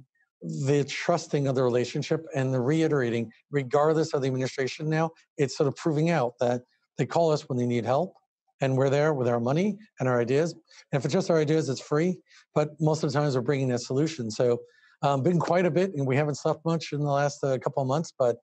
the 0.68 0.84
trusting 0.84 1.48
of 1.48 1.56
the 1.56 1.63
relationship 1.63 2.24
and 2.36 2.54
the 2.54 2.60
reiterating, 2.60 3.32
regardless 3.50 4.13
of 4.13 4.22
the 4.22 4.27
administration 4.27 4.88
now, 4.88 5.10
it's 5.38 5.58
sort 5.58 5.68
of 5.68 5.75
proving 5.75 6.12
out 6.12 6.34
that 6.39 6.62
they 7.00 7.06
call 7.06 7.32
us 7.32 7.50
when 7.50 7.58
they 7.58 7.65
need 7.65 7.84
help 7.84 8.13
and 8.62 8.75
we're 8.77 8.89
there 8.89 9.13
with 9.13 9.27
our 9.27 9.39
money 9.39 9.77
and 10.00 10.07
our 10.07 10.19
ideas. 10.19 10.53
And 10.53 11.00
if 11.00 11.05
it's 11.05 11.13
just 11.13 11.29
our 11.29 11.38
ideas, 11.38 11.69
it's 11.69 11.81
free. 11.81 12.17
But 12.53 12.69
most 12.79 13.03
of 13.03 13.12
the 13.12 13.19
times 13.19 13.35
we're 13.35 13.41
bringing 13.41 13.71
a 13.71 13.79
solution. 13.79 14.31
So 14.31 14.59
um, 15.01 15.24
been 15.24 15.39
quite 15.39 15.65
a 15.65 15.71
bit, 15.71 15.93
and 15.95 16.07
we 16.07 16.15
haven't 16.15 16.35
slept 16.35 16.65
much 16.65 16.93
in 16.93 17.00
the 17.00 17.12
last 17.12 17.43
uh, 17.43 17.57
couple 17.57 17.81
of 17.81 17.88
months, 17.88 18.13
but 18.17 18.38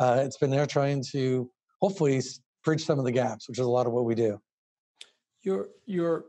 uh, 0.00 0.22
it's 0.24 0.38
been 0.38 0.50
there 0.50 0.66
trying 0.66 1.04
to 1.12 1.50
hopefully 1.80 2.20
bridge 2.64 2.84
some 2.84 2.98
of 2.98 3.04
the 3.04 3.12
gaps, 3.12 3.48
which 3.48 3.58
is 3.58 3.66
a 3.66 3.70
lot 3.70 3.86
of 3.86 3.92
what 3.92 4.04
we 4.04 4.14
do. 4.14 4.40
You're 5.42 5.68
you're. 5.86 6.24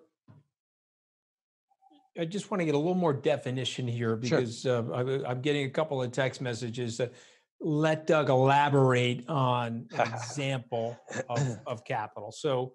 I 2.17 2.25
just 2.25 2.51
want 2.51 2.60
to 2.60 2.65
get 2.65 2.75
a 2.75 2.77
little 2.77 2.96
more 2.96 3.13
definition 3.13 3.88
here 3.88 4.15
because 4.15 4.62
sure. 4.62 4.93
uh, 4.93 5.24
I'm 5.25 5.41
getting 5.41 5.65
a 5.65 5.69
couple 5.69 6.01
of 6.01 6.12
text 6.12 6.41
messages 6.41 6.98
that 6.98 7.13
let 7.62 8.08
Doug 8.08 8.29
elaborate 8.29 9.27
on 9.29 9.88
an 9.91 10.13
example 10.13 10.98
of, 11.29 11.60
of 11.65 11.86
capital. 11.86 12.31
So 12.31 12.74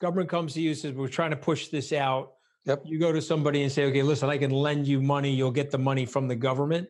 government 0.00 0.28
comes 0.28 0.54
to 0.54 0.60
you 0.60 0.74
says 0.74 0.92
we're 0.92 1.08
trying 1.08 1.30
to 1.30 1.36
push 1.36 1.68
this 1.68 1.92
out. 1.92 2.32
Yep. 2.64 2.82
you 2.84 2.98
go 2.98 3.12
to 3.12 3.22
somebody 3.22 3.62
and 3.62 3.70
say 3.70 3.84
okay 3.84 4.02
listen 4.02 4.28
i 4.28 4.36
can 4.36 4.50
lend 4.50 4.88
you 4.88 5.00
money 5.00 5.32
you'll 5.32 5.52
get 5.52 5.70
the 5.70 5.78
money 5.78 6.04
from 6.04 6.26
the 6.26 6.36
government. 6.36 6.88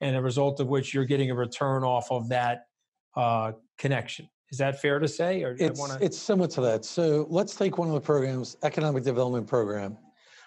And 0.00 0.16
a 0.16 0.20
result 0.20 0.58
of 0.60 0.66
which 0.66 0.92
you're 0.92 1.04
getting 1.04 1.30
a 1.30 1.34
return 1.34 1.84
off 1.84 2.10
of 2.10 2.28
that 2.30 2.66
uh, 3.16 3.52
connection. 3.78 4.28
Is 4.50 4.58
that 4.58 4.80
fair 4.80 4.98
to 4.98 5.08
say 5.08 5.42
or 5.42 5.56
it's, 5.58 5.78
wanna... 5.78 5.98
it's 6.00 6.18
similar 6.18 6.48
to 6.48 6.60
that. 6.62 6.84
So 6.84 7.26
let's 7.30 7.54
take 7.54 7.78
one 7.78 7.88
of 7.88 7.94
the 7.94 8.00
programs 8.00 8.56
economic 8.62 9.04
development 9.04 9.46
program 9.46 9.96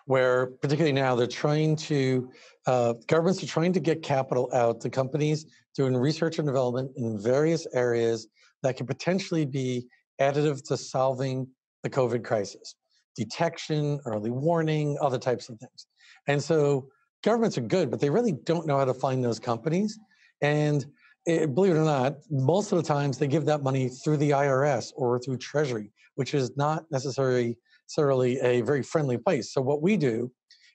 where 0.07 0.47
particularly 0.61 0.93
now 0.93 1.15
they're 1.15 1.27
trying 1.27 1.75
to 1.75 2.31
uh, 2.65 2.93
governments 3.07 3.43
are 3.43 3.47
trying 3.47 3.73
to 3.73 3.79
get 3.79 4.01
capital 4.01 4.49
out 4.53 4.79
to 4.81 4.89
companies 4.89 5.45
doing 5.75 5.95
research 5.95 6.39
and 6.39 6.47
development 6.47 6.89
in 6.95 7.19
various 7.19 7.67
areas 7.73 8.27
that 8.63 8.77
could 8.77 8.87
potentially 8.87 9.45
be 9.45 9.85
additive 10.19 10.65
to 10.67 10.77
solving 10.77 11.47
the 11.89 11.95
COVID 11.95 12.23
crisis 12.23 12.75
detection, 13.15 13.99
early 14.05 14.29
warning, 14.29 14.95
other 15.01 15.17
types 15.17 15.49
of 15.49 15.57
things. 15.57 15.87
And 16.27 16.41
so 16.41 16.87
governments 17.23 17.57
are 17.57 17.61
good, 17.61 17.89
but 17.89 17.99
they 17.99 18.11
really 18.11 18.33
don't 18.43 18.67
know 18.67 18.77
how 18.77 18.85
to 18.85 18.93
find 18.93 19.23
those 19.23 19.39
companies. 19.39 19.97
And 20.41 20.85
it, 21.25 21.41
eh, 21.41 21.45
believe 21.47 21.73
it 21.73 21.79
or 21.79 21.83
not, 21.83 22.17
most 22.29 22.71
of 22.71 22.77
the 22.77 22.83
times 22.83 23.17
they 23.17 23.27
give 23.27 23.45
that 23.45 23.63
money 23.63 23.89
through 23.89 24.17
the 24.17 24.29
IRS 24.29 24.93
or 24.95 25.17
through 25.17 25.37
Treasury, 25.37 25.91
which 26.13 26.35
is 26.35 26.55
not 26.57 26.85
necessarily, 26.91 27.57
necessarily 27.87 28.39
a 28.41 28.61
very 28.61 28.83
friendly 28.83 29.17
place. 29.17 29.51
So 29.51 29.61
what 29.61 29.81
we 29.81 29.97
do 29.97 30.31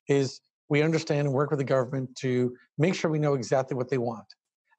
is 0.09 0.41
we 0.69 0.83
understand 0.83 1.29
and 1.29 1.33
work 1.33 1.51
with 1.51 1.61
the 1.61 1.65
government 1.65 2.17
to 2.17 2.57
make 2.77 2.97
sure 2.97 3.09
we 3.09 3.21
know 3.21 3.35
exactly 3.35 3.77
what 3.77 3.89
they 3.89 3.99
want. 3.99 4.27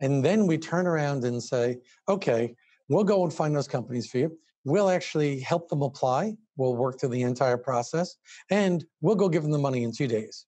And 0.02 0.26
then 0.26 0.48
we 0.48 0.58
turn 0.58 0.86
around 0.86 1.24
and 1.24 1.42
say, 1.42 1.78
okay, 2.10 2.56
we'll 2.90 3.06
go 3.06 3.24
and 3.24 3.34
find 3.34 3.56
those 3.56 3.70
companies 3.70 4.08
for 4.08 4.18
you. 4.18 4.38
We'll 4.66 4.90
actually 4.90 5.40
help 5.40 5.70
them 5.70 5.82
apply. 5.82 6.36
We'll 6.58 6.76
work 6.76 7.00
through 7.00 7.10
the 7.10 7.24
entire 7.24 7.58
process 7.58 8.16
and 8.50 8.86
we'll 9.02 9.16
go 9.16 9.30
give 9.30 9.44
them 9.44 9.52
the 9.52 9.58
money 9.58 9.84
in 9.84 9.92
two 9.92 10.08
days, 10.08 10.46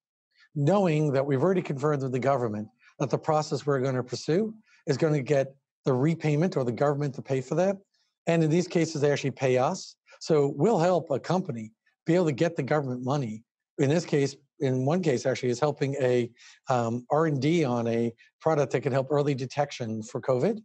knowing 0.55 1.11
that 1.13 1.25
we've 1.25 1.41
already 1.41 1.61
confirmed 1.61 2.03
with 2.03 2.11
the 2.11 2.19
government 2.19 2.69
that 2.99 3.09
the 3.09 3.17
process 3.17 3.65
we're 3.65 3.81
going 3.81 3.95
to 3.95 4.03
pursue 4.03 4.53
is 4.87 4.97
going 4.97 5.13
to 5.13 5.21
get 5.21 5.55
the 5.83 5.93
repayment 5.93 6.55
or 6.55 6.63
the 6.63 6.71
government 6.71 7.13
to 7.15 7.21
pay 7.21 7.41
for 7.41 7.55
that. 7.55 7.77
And 8.27 8.43
in 8.43 8.49
these 8.49 8.67
cases, 8.67 9.01
they 9.01 9.11
actually 9.11 9.31
pay 9.31 9.57
us. 9.57 9.95
So 10.19 10.53
we'll 10.55 10.79
help 10.79 11.11
a 11.11 11.19
company 11.19 11.71
be 12.05 12.15
able 12.15 12.25
to 12.25 12.31
get 12.31 12.55
the 12.55 12.63
government 12.63 13.03
money. 13.03 13.43
In 13.77 13.89
this 13.89 14.05
case, 14.05 14.35
in 14.59 14.85
one 14.85 15.01
case, 15.01 15.25
actually, 15.25 15.49
is 15.49 15.59
helping 15.59 15.95
a 15.95 16.31
um, 16.69 17.05
R&D 17.11 17.65
on 17.65 17.87
a 17.87 18.13
product 18.39 18.71
that 18.71 18.81
can 18.81 18.93
help 18.93 19.07
early 19.11 19.35
detection 19.35 20.01
for 20.01 20.21
COVID. 20.21 20.61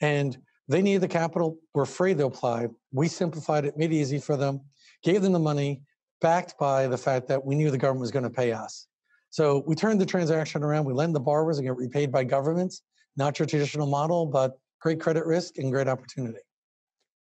And 0.00 0.38
they 0.68 0.82
needed 0.82 1.00
the 1.00 1.08
capital. 1.08 1.58
We're 1.74 1.82
afraid 1.82 2.18
to 2.18 2.26
apply. 2.26 2.68
We 2.92 3.08
simplified 3.08 3.64
it, 3.64 3.76
made 3.76 3.92
it 3.92 3.96
easy 3.96 4.18
for 4.18 4.36
them, 4.36 4.60
gave 5.02 5.22
them 5.22 5.32
the 5.32 5.38
money, 5.38 5.82
backed 6.20 6.58
by 6.58 6.86
the 6.86 6.98
fact 6.98 7.28
that 7.28 7.44
we 7.44 7.54
knew 7.54 7.70
the 7.70 7.78
government 7.78 8.02
was 8.02 8.10
going 8.10 8.24
to 8.24 8.30
pay 8.30 8.52
us. 8.52 8.86
So 9.30 9.62
we 9.66 9.74
turned 9.74 10.00
the 10.00 10.06
transaction 10.06 10.62
around. 10.62 10.84
We 10.84 10.94
lend 10.94 11.14
the 11.14 11.20
borrowers 11.20 11.58
and 11.58 11.66
get 11.66 11.76
repaid 11.76 12.10
by 12.12 12.24
governments. 12.24 12.82
Not 13.16 13.38
your 13.38 13.46
traditional 13.46 13.86
model, 13.86 14.26
but 14.26 14.58
great 14.80 15.00
credit 15.00 15.26
risk 15.26 15.58
and 15.58 15.72
great 15.72 15.88
opportunity. 15.88 16.38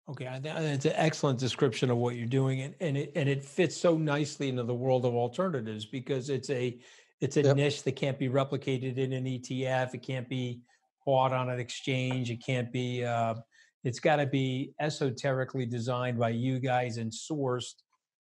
Okay, 0.07 0.29
it's 0.43 0.85
an 0.85 0.91
excellent 0.95 1.39
description 1.39 1.89
of 1.89 1.97
what 1.97 2.15
you're 2.15 2.27
doing, 2.27 2.61
and, 2.61 2.75
and 2.79 2.95
it 2.95 3.11
and 3.15 3.27
it 3.27 3.43
fits 3.43 3.75
so 3.75 3.97
nicely 3.97 4.49
into 4.49 4.61
the 4.61 4.73
world 4.73 5.03
of 5.03 5.15
alternatives 5.15 5.83
because 5.83 6.29
it's 6.29 6.51
a 6.51 6.77
it's 7.21 7.37
a 7.37 7.41
yep. 7.41 7.55
niche 7.55 7.81
that 7.83 7.95
can't 7.95 8.19
be 8.19 8.29
replicated 8.29 8.97
in 8.97 9.13
an 9.13 9.25
ETF. 9.25 9.95
It 9.95 10.03
can't 10.03 10.29
be 10.29 10.61
bought 11.05 11.33
on 11.33 11.49
an 11.49 11.59
exchange. 11.59 12.29
It 12.31 12.43
can't 12.45 12.71
be. 12.71 13.03
Uh, 13.03 13.35
it's 13.83 13.99
got 13.99 14.15
to 14.15 14.25
be 14.25 14.73
esoterically 14.79 15.65
designed 15.65 16.17
by 16.17 16.29
you 16.29 16.59
guys 16.59 16.97
and 16.97 17.11
sourced, 17.11 17.75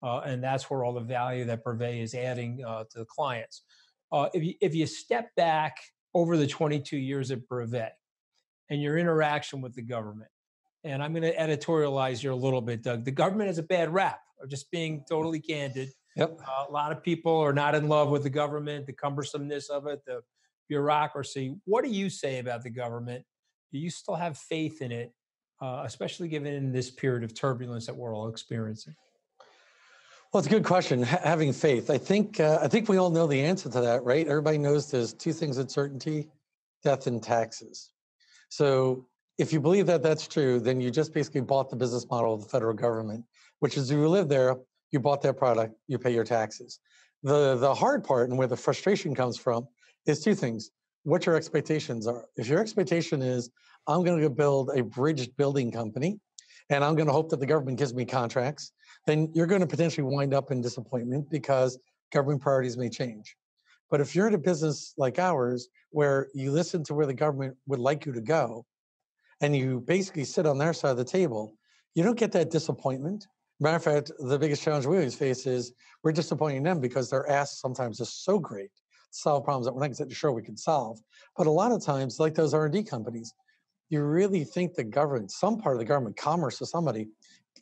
uh, 0.03 0.21
and 0.21 0.43
that's 0.43 0.71
where 0.71 0.85
all 0.85 0.95
the 0.95 1.01
value 1.01 1.45
that 1.45 1.63
Brevet 1.63 1.97
is 1.97 2.15
adding 2.15 2.65
uh, 2.67 2.85
to 2.91 2.99
the 2.99 3.05
clients. 3.05 3.63
Uh, 4.11 4.29
if 4.33 4.43
you 4.43 4.55
if 4.61 4.75
you 4.75 4.87
step 4.87 5.35
back 5.37 5.77
over 6.15 6.37
the 6.37 6.47
22 6.47 6.97
years 6.97 7.31
at 7.31 7.47
Brevet 7.47 7.93
and 8.71 8.83
your 8.83 8.99
interaction 8.99 9.61
with 9.61 9.75
the 9.75 9.83
government, 9.83 10.31
and 10.85 11.03
I'm 11.03 11.13
going 11.13 11.23
to 11.23 11.37
editorialize 11.37 12.19
here 12.19 12.31
a 12.31 12.37
little 12.37 12.63
bit, 12.63 12.83
Doug. 12.83 13.05
The 13.05 13.11
government 13.11 13.49
has 13.49 13.59
a 13.59 13.63
bad 13.63 13.93
rap. 13.93 14.21
I'm 14.43 14.49
just 14.49 14.71
being 14.71 15.05
totally 15.09 15.41
candid. 15.41 15.91
Yep. 16.17 16.41
Uh, 16.41 16.65
a 16.69 16.73
lot 16.73 16.91
of 16.91 17.03
people 17.03 17.37
are 17.37 17.53
not 17.53 17.75
in 17.75 17.89
love 17.89 18.09
with 18.09 18.23
the 18.23 18.31
government, 18.31 18.87
the 18.87 18.93
cumbersomeness 18.93 19.69
of 19.69 19.87
it, 19.87 20.05
the 20.07 20.23
bureaucracy. 20.71 21.57
What 21.67 21.85
do 21.85 21.91
you 21.91 22.09
say 22.09 22.39
about 22.39 22.63
the 22.63 22.71
government? 22.71 23.25
Do 23.73 23.79
you 23.79 23.91
still 23.91 24.15
have 24.15 24.39
faith 24.39 24.81
in 24.81 24.93
it, 24.93 25.13
uh, 25.61 25.83
especially 25.85 26.29
given 26.29 26.73
this 26.73 26.91
period 26.91 27.25
of 27.25 27.35
turbulence 27.35 27.85
that 27.87 27.97
we're 27.97 28.15
all 28.15 28.29
experiencing? 28.29 28.95
Well, 30.33 30.39
it's 30.39 30.47
a 30.47 30.51
good 30.51 30.65
question. 30.65 31.03
H- 31.03 31.09
having 31.25 31.53
faith, 31.53 31.91
I 31.91 31.99
think. 31.99 32.39
Uh, 32.39 32.61
I 32.63 32.69
think 32.69 32.89
we 32.89 32.97
all 32.97 33.11
know 33.11 33.27
the 33.27 33.41
answer 33.43 33.69
to 33.69 33.81
that, 33.81 34.05
right? 34.05 34.27
Everybody 34.27 34.59
knows 34.59 34.91
there's 34.91 35.13
two 35.13 35.33
things 35.33 35.59
at 35.59 35.71
certainty: 35.73 36.29
death 36.85 37.09
and 37.09 37.21
taxes. 37.21 37.91
So, 38.49 39.07
if 39.39 39.53
you 39.53 39.61
believe 39.61 39.87
that 39.87 40.03
that's 40.03 40.29
true, 40.29 40.61
then 40.61 40.81
you 40.81 40.91
just 40.93 41.13
basically 41.13 41.41
bought 41.41 41.69
the 41.69 41.77
business 41.77 42.07
model 42.09 42.33
of 42.33 42.43
the 42.45 42.49
federal 42.49 42.75
government, 42.75 43.25
which 43.59 43.77
is 43.77 43.91
you 43.91 44.09
live 44.09 44.29
there, 44.29 44.57
you 44.93 45.01
bought 45.01 45.21
their 45.21 45.33
product, 45.33 45.75
you 45.89 45.99
pay 45.99 46.15
your 46.15 46.25
taxes. 46.25 46.79
The 47.25 47.57
the 47.57 47.75
hard 47.75 48.05
part 48.05 48.29
and 48.29 48.39
where 48.39 48.47
the 48.47 48.57
frustration 48.57 49.17
comes 49.17 49.37
from 49.37 49.67
is 50.07 50.23
two 50.23 50.35
things. 50.35 50.71
What 51.05 51.27
your 51.27 51.37
expectations 51.37 52.07
are. 52.07 52.27
If 52.37 52.49
your 52.49 52.61
expectation 52.61 53.23
is, 53.23 53.51
I'm 53.87 54.05
going 54.05 54.21
to 54.21 54.31
build 54.31 54.71
a 54.75 54.83
bridge 54.83 55.35
building 55.37 55.71
company 55.71 56.21
and 56.69 56.85
I'm 56.85 56.95
going 56.95 57.07
to 57.07 57.13
hope 57.13 57.31
that 57.31 57.41
the 57.41 57.47
government 57.47 57.79
gives 57.79 57.95
me 57.95 58.05
contracts, 58.05 58.73
then 59.07 59.31
you're 59.35 59.47
going 59.47 59.63
to 59.63 59.67
potentially 59.67 60.05
wind 60.05 60.35
up 60.35 60.51
in 60.51 60.61
disappointment 60.61 61.31
because 61.31 61.79
government 62.13 62.43
priorities 62.43 62.77
may 62.77 62.89
change. 62.89 63.37
But 63.91 64.01
if 64.01 64.15
you're 64.15 64.29
in 64.29 64.35
a 64.35 64.39
business 64.39 64.95
like 64.97 65.19
ours, 65.19 65.69
where 65.91 66.29
you 66.33 66.53
listen 66.53 66.85
to 66.85 66.95
where 66.95 67.07
the 67.07 67.15
government 67.15 67.57
would 67.67 67.81
like 67.81 68.07
you 68.07 68.13
to 68.13 68.21
go, 68.21 68.65
and 69.41 69.57
you 69.57 69.81
basically 69.81 70.25
sit 70.25 70.47
on 70.47 70.59
their 70.59 70.73
side 70.73 70.91
of 70.91 70.97
the 70.97 71.05
table, 71.05 71.55
you 71.95 72.05
don't 72.05 72.19
get 72.19 72.31
that 72.33 72.51
disappointment. 72.51 73.27
Matter 73.59 73.77
of 73.77 73.85
fact, 73.85 74.13
the 74.21 74.39
biggest 74.39 74.63
challenge 74.63 74.87
we 74.87 74.97
always 74.97 75.15
face 75.15 75.47
is 75.47 75.73
we're 76.05 76.13
disappointing 76.13 76.63
them 76.63 76.79
because 76.79 77.11
their 77.11 77.29
ask 77.29 77.59
sometimes 77.59 78.01
is 78.01 78.13
so 78.13 78.39
great 78.39 78.71
solve 79.11 79.45
problems 79.45 79.67
that 79.67 79.73
we're 79.73 79.81
not 79.81 79.87
exactly 79.87 80.15
sure 80.15 80.33
we 80.33 80.43
can 80.43 80.57
solve. 80.57 81.01
But 81.37 81.47
a 81.47 81.51
lot 81.51 81.73
of 81.73 81.85
times, 81.85 82.21
like 82.21 82.35
those 82.35 82.55
R&D 82.55 82.85
companies, 82.85 83.35
you 83.89 84.03
really 84.03 84.45
think 84.45 84.75
the 84.75 84.85
government, 84.85 85.31
some 85.31 85.59
part 85.59 85.75
of 85.75 85.81
the 85.81 85.85
government, 85.85 86.17
commerce 86.17 86.63
or 86.63 86.67
somebody, 86.67 87.09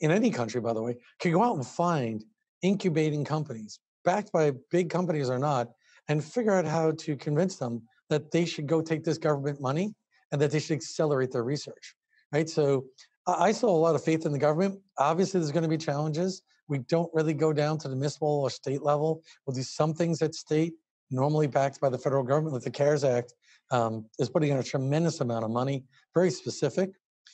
in 0.00 0.11
any 0.11 0.31
country, 0.31 0.61
by 0.61 0.73
the 0.73 0.83
way, 0.83 0.97
can 1.19 1.33
go 1.33 1.43
out 1.43 1.57
and 1.57 1.67
find 1.67 2.25
incubating 2.62 3.25
companies, 3.25 3.81
backed 4.05 4.33
by 4.33 4.52
big 4.71 4.90
companies 4.90 5.31
or 5.31 5.38
not, 5.38 5.69
and 6.09 6.23
figure 6.23 6.52
out 6.52 6.64
how 6.64 6.93
to 6.93 7.17
convince 7.17 7.57
them 7.57 7.83
that 8.11 8.31
they 8.31 8.45
should 8.45 8.67
go 8.67 8.81
take 8.81 9.05
this 9.05 9.19
government 9.19 9.61
money 9.61 9.95
and 10.33 10.40
that 10.40 10.50
they 10.50 10.59
should 10.59 10.76
accelerate 10.76 11.31
their 11.33 11.45
research, 11.45 11.95
right? 12.33 12.49
So 12.49 12.87
I 13.26 13.52
saw 13.52 13.69
a 13.69 13.76
lot 13.76 13.95
of 13.95 14.02
faith 14.02 14.25
in 14.25 14.33
the 14.33 14.38
government. 14.38 14.81
Obviously, 14.99 15.40
there's 15.40 15.52
going 15.52 15.62
to 15.62 15.69
be 15.69 15.76
challenges. 15.76 16.43
We 16.69 16.78
don't 16.81 17.11
really 17.14 17.35
go 17.35 17.52
down 17.52 17.78
to 17.78 17.88
the 17.88 17.95
municipal 17.95 18.40
or 18.40 18.50
state 18.50 18.83
level. 18.83 19.23
We'll 19.47 19.55
do 19.55 19.62
some 19.62 19.95
things 19.95 20.23
at 20.23 20.35
state, 20.35 20.75
normally 21.11 21.47
backed 21.47 21.81
by 21.81 21.88
the 21.88 21.99
federal 21.99 22.23
government, 22.23 22.55
with 22.55 22.65
the 22.65 22.71
CARES 22.71 23.05
Act 23.05 23.35
um, 23.71 24.07
is 24.19 24.29
putting 24.29 24.50
in 24.50 24.59
a 24.59 24.62
tremendous 24.62 25.21
amount 25.21 25.45
of 25.45 25.50
money, 25.50 25.85
very 26.15 26.31
specific. 26.31 26.91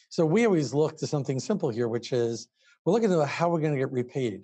So 0.08 0.24
we 0.24 0.46
always 0.46 0.72
look 0.72 0.96
to 0.98 1.06
something 1.06 1.40
simple 1.40 1.70
here, 1.70 1.88
which 1.88 2.12
is 2.12 2.48
we're 2.84 2.92
looking 2.92 3.12
at 3.12 3.28
how 3.28 3.48
we're 3.48 3.60
going 3.60 3.72
to 3.72 3.78
get 3.78 3.92
repaid, 3.92 4.42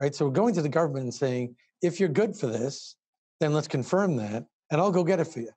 right? 0.00 0.14
So 0.14 0.26
we're 0.26 0.32
going 0.32 0.54
to 0.54 0.62
the 0.62 0.68
government 0.68 1.04
and 1.04 1.14
saying, 1.14 1.54
if 1.82 2.00
you're 2.00 2.08
good 2.08 2.36
for 2.36 2.46
this, 2.46 2.96
then 3.40 3.52
let's 3.52 3.68
confirm 3.68 4.16
that, 4.16 4.46
and 4.70 4.80
I'll 4.80 4.90
go 4.90 5.04
get 5.04 5.20
it 5.20 5.26
for 5.26 5.40
you. 5.40 5.50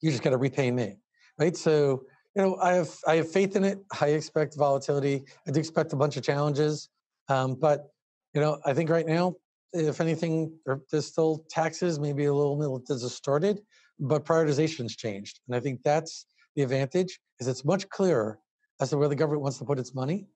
You 0.00 0.10
just 0.10 0.22
got 0.22 0.30
to 0.30 0.38
repay 0.38 0.70
me, 0.70 0.96
right? 1.38 1.56
So 1.56 2.04
you 2.34 2.42
know, 2.42 2.56
I 2.62 2.74
have 2.74 2.90
I 3.06 3.16
have 3.16 3.30
faith 3.30 3.56
in 3.56 3.64
it. 3.64 3.78
I 4.00 4.08
expect 4.08 4.56
volatility. 4.56 5.24
I 5.46 5.50
do 5.50 5.58
expect 5.58 5.92
a 5.92 5.96
bunch 5.96 6.16
of 6.16 6.22
challenges, 6.22 6.88
um, 7.28 7.54
but 7.54 7.88
you 8.32 8.40
know, 8.40 8.60
I 8.64 8.74
think 8.74 8.90
right 8.90 9.06
now, 9.06 9.34
if 9.72 10.00
anything, 10.00 10.52
there's 10.90 11.06
still 11.06 11.44
taxes, 11.50 11.98
maybe 11.98 12.24
a 12.24 12.32
little, 12.32 12.56
little 12.56 12.78
distorted, 12.78 13.60
but 14.00 14.24
prioritization's 14.24 14.96
changed, 14.96 15.40
and 15.46 15.56
I 15.56 15.60
think 15.60 15.82
that's 15.82 16.26
the 16.56 16.62
advantage. 16.62 17.20
Is 17.40 17.48
it's 17.48 17.64
much 17.64 17.88
clearer 17.88 18.38
as 18.80 18.90
to 18.90 18.96
where 18.96 19.08
the 19.08 19.14
government 19.14 19.42
wants 19.42 19.58
to 19.58 19.64
put 19.64 19.78
its 19.78 19.94
money, 19.94 20.26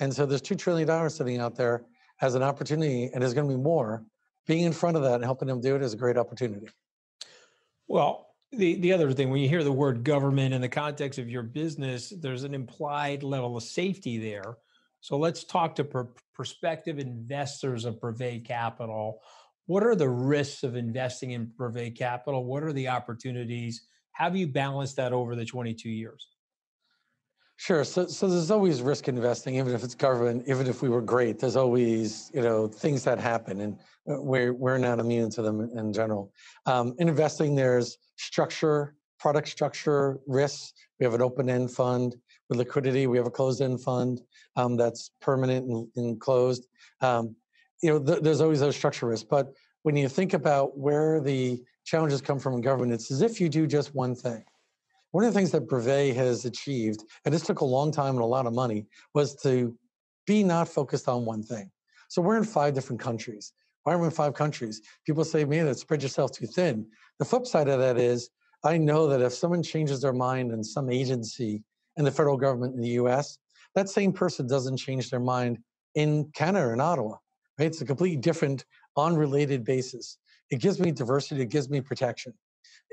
and 0.00 0.12
so 0.12 0.26
there's 0.26 0.42
two 0.42 0.54
trillion 0.54 0.88
dollars 0.88 1.14
sitting 1.14 1.38
out 1.38 1.56
there 1.56 1.84
as 2.20 2.34
an 2.34 2.42
opportunity, 2.42 3.10
and 3.12 3.22
there's 3.22 3.34
going 3.34 3.48
to 3.48 3.54
be 3.54 3.62
more. 3.62 4.04
Being 4.46 4.64
in 4.64 4.72
front 4.72 4.96
of 4.96 5.02
that 5.02 5.16
and 5.16 5.24
helping 5.24 5.48
them 5.48 5.60
do 5.60 5.74
it 5.74 5.82
is 5.82 5.92
a 5.92 5.96
great 5.96 6.16
opportunity. 6.16 6.68
Well, 7.88 8.28
the 8.52 8.76
the 8.76 8.92
other 8.92 9.12
thing 9.12 9.30
when 9.30 9.40
you 9.40 9.48
hear 9.48 9.64
the 9.64 9.72
word 9.72 10.04
government 10.04 10.54
in 10.54 10.60
the 10.60 10.68
context 10.68 11.18
of 11.18 11.28
your 11.28 11.42
business, 11.42 12.12
there's 12.20 12.44
an 12.44 12.54
implied 12.54 13.22
level 13.22 13.56
of 13.56 13.62
safety 13.62 14.18
there. 14.18 14.56
So 15.06 15.16
let's 15.16 15.44
talk 15.44 15.76
to 15.76 16.08
prospective 16.34 16.98
investors 16.98 17.84
of 17.84 18.00
Brevet 18.00 18.44
Capital. 18.44 19.20
What 19.66 19.84
are 19.84 19.94
the 19.94 20.08
risks 20.08 20.64
of 20.64 20.74
investing 20.74 21.30
in 21.30 21.52
Brevet 21.56 21.96
Capital? 21.96 22.44
What 22.44 22.64
are 22.64 22.72
the 22.72 22.88
opportunities? 22.88 23.86
How 24.10 24.28
do 24.28 24.36
you 24.36 24.48
balance 24.48 24.94
that 24.94 25.12
over 25.12 25.36
the 25.36 25.44
22 25.44 25.88
years? 25.88 26.26
Sure. 27.56 27.84
So, 27.84 28.08
so 28.08 28.26
there's 28.26 28.50
always 28.50 28.82
risk 28.82 29.06
investing, 29.06 29.54
even 29.54 29.76
if 29.76 29.84
it's 29.84 29.94
government, 29.94 30.42
even 30.48 30.66
if 30.66 30.82
we 30.82 30.88
were 30.88 31.02
great, 31.02 31.38
there's 31.38 31.54
always, 31.54 32.28
you 32.34 32.42
know, 32.42 32.66
things 32.66 33.04
that 33.04 33.20
happen 33.20 33.60
and 33.60 33.78
we're, 34.06 34.54
we're 34.54 34.76
not 34.76 34.98
immune 34.98 35.30
to 35.30 35.40
them 35.40 35.70
in 35.76 35.92
general. 35.92 36.32
Um, 36.66 36.96
in 36.98 37.08
investing, 37.08 37.54
there's 37.54 37.98
structure, 38.16 38.96
product 39.20 39.46
structure, 39.46 40.18
risks. 40.26 40.72
We 40.98 41.04
have 41.04 41.14
an 41.14 41.22
open-end 41.22 41.70
fund 41.70 42.16
with 42.48 42.58
liquidity. 42.58 43.06
We 43.06 43.18
have 43.18 43.26
a 43.26 43.30
closed-end 43.30 43.80
fund 43.82 44.20
um, 44.56 44.76
that's 44.76 45.10
permanent 45.20 45.90
and, 45.96 46.20
closed. 46.20 46.66
Um, 47.00 47.36
you 47.82 47.90
know, 47.90 48.02
th- 48.02 48.22
there's 48.22 48.40
always 48.40 48.60
those 48.60 48.76
structure 48.76 49.06
risks. 49.06 49.26
But 49.28 49.52
when 49.82 49.96
you 49.96 50.08
think 50.08 50.34
about 50.34 50.76
where 50.78 51.20
the 51.20 51.62
challenges 51.84 52.20
come 52.20 52.38
from 52.38 52.54
in 52.54 52.60
government, 52.60 52.92
it's 52.92 53.10
as 53.10 53.22
if 53.22 53.40
you 53.40 53.48
do 53.48 53.66
just 53.66 53.94
one 53.94 54.14
thing. 54.14 54.42
One 55.12 55.24
of 55.24 55.32
the 55.32 55.38
things 55.38 55.52
that 55.52 55.68
Brevet 55.68 56.14
has 56.16 56.44
achieved, 56.44 57.04
and 57.24 57.32
this 57.32 57.42
took 57.42 57.60
a 57.60 57.64
long 57.64 57.92
time 57.92 58.16
and 58.16 58.22
a 58.22 58.26
lot 58.26 58.46
of 58.46 58.52
money, 58.52 58.86
was 59.14 59.34
to 59.42 59.76
be 60.26 60.42
not 60.42 60.68
focused 60.68 61.08
on 61.08 61.24
one 61.24 61.42
thing. 61.42 61.70
So 62.08 62.20
we're 62.20 62.36
in 62.36 62.44
five 62.44 62.74
different 62.74 63.00
countries. 63.00 63.52
Why 63.84 63.94
are 63.94 63.98
we 63.98 64.06
in 64.06 64.10
five 64.10 64.34
countries? 64.34 64.82
People 65.06 65.24
say, 65.24 65.44
man, 65.44 65.66
that 65.66 65.78
spread 65.78 66.02
yourself 66.02 66.32
too 66.32 66.46
thin. 66.46 66.86
The 67.18 67.24
flip 67.24 67.46
side 67.46 67.68
of 67.68 67.78
that 67.78 67.98
is, 67.98 68.30
I 68.64 68.78
know 68.78 69.06
that 69.06 69.22
if 69.22 69.32
someone 69.32 69.62
changes 69.62 70.00
their 70.00 70.12
mind 70.12 70.50
in 70.50 70.64
some 70.64 70.90
agency 70.90 71.62
in 71.96 72.04
the 72.04 72.10
federal 72.10 72.36
government 72.36 72.74
in 72.74 72.80
the 72.80 72.98
US, 73.00 73.38
that 73.76 73.88
same 73.88 74.12
person 74.12 74.48
doesn't 74.48 74.78
change 74.78 75.10
their 75.10 75.20
mind 75.20 75.58
in 75.94 76.30
Canada 76.34 76.72
in 76.72 76.80
Ottawa. 76.80 77.16
Right? 77.58 77.66
It's 77.66 77.80
a 77.80 77.84
completely 77.84 78.16
different, 78.16 78.64
unrelated 78.96 79.64
basis. 79.64 80.18
It 80.50 80.60
gives 80.60 80.80
me 80.80 80.90
diversity, 80.90 81.42
it 81.42 81.50
gives 81.50 81.70
me 81.70 81.80
protection. 81.80 82.32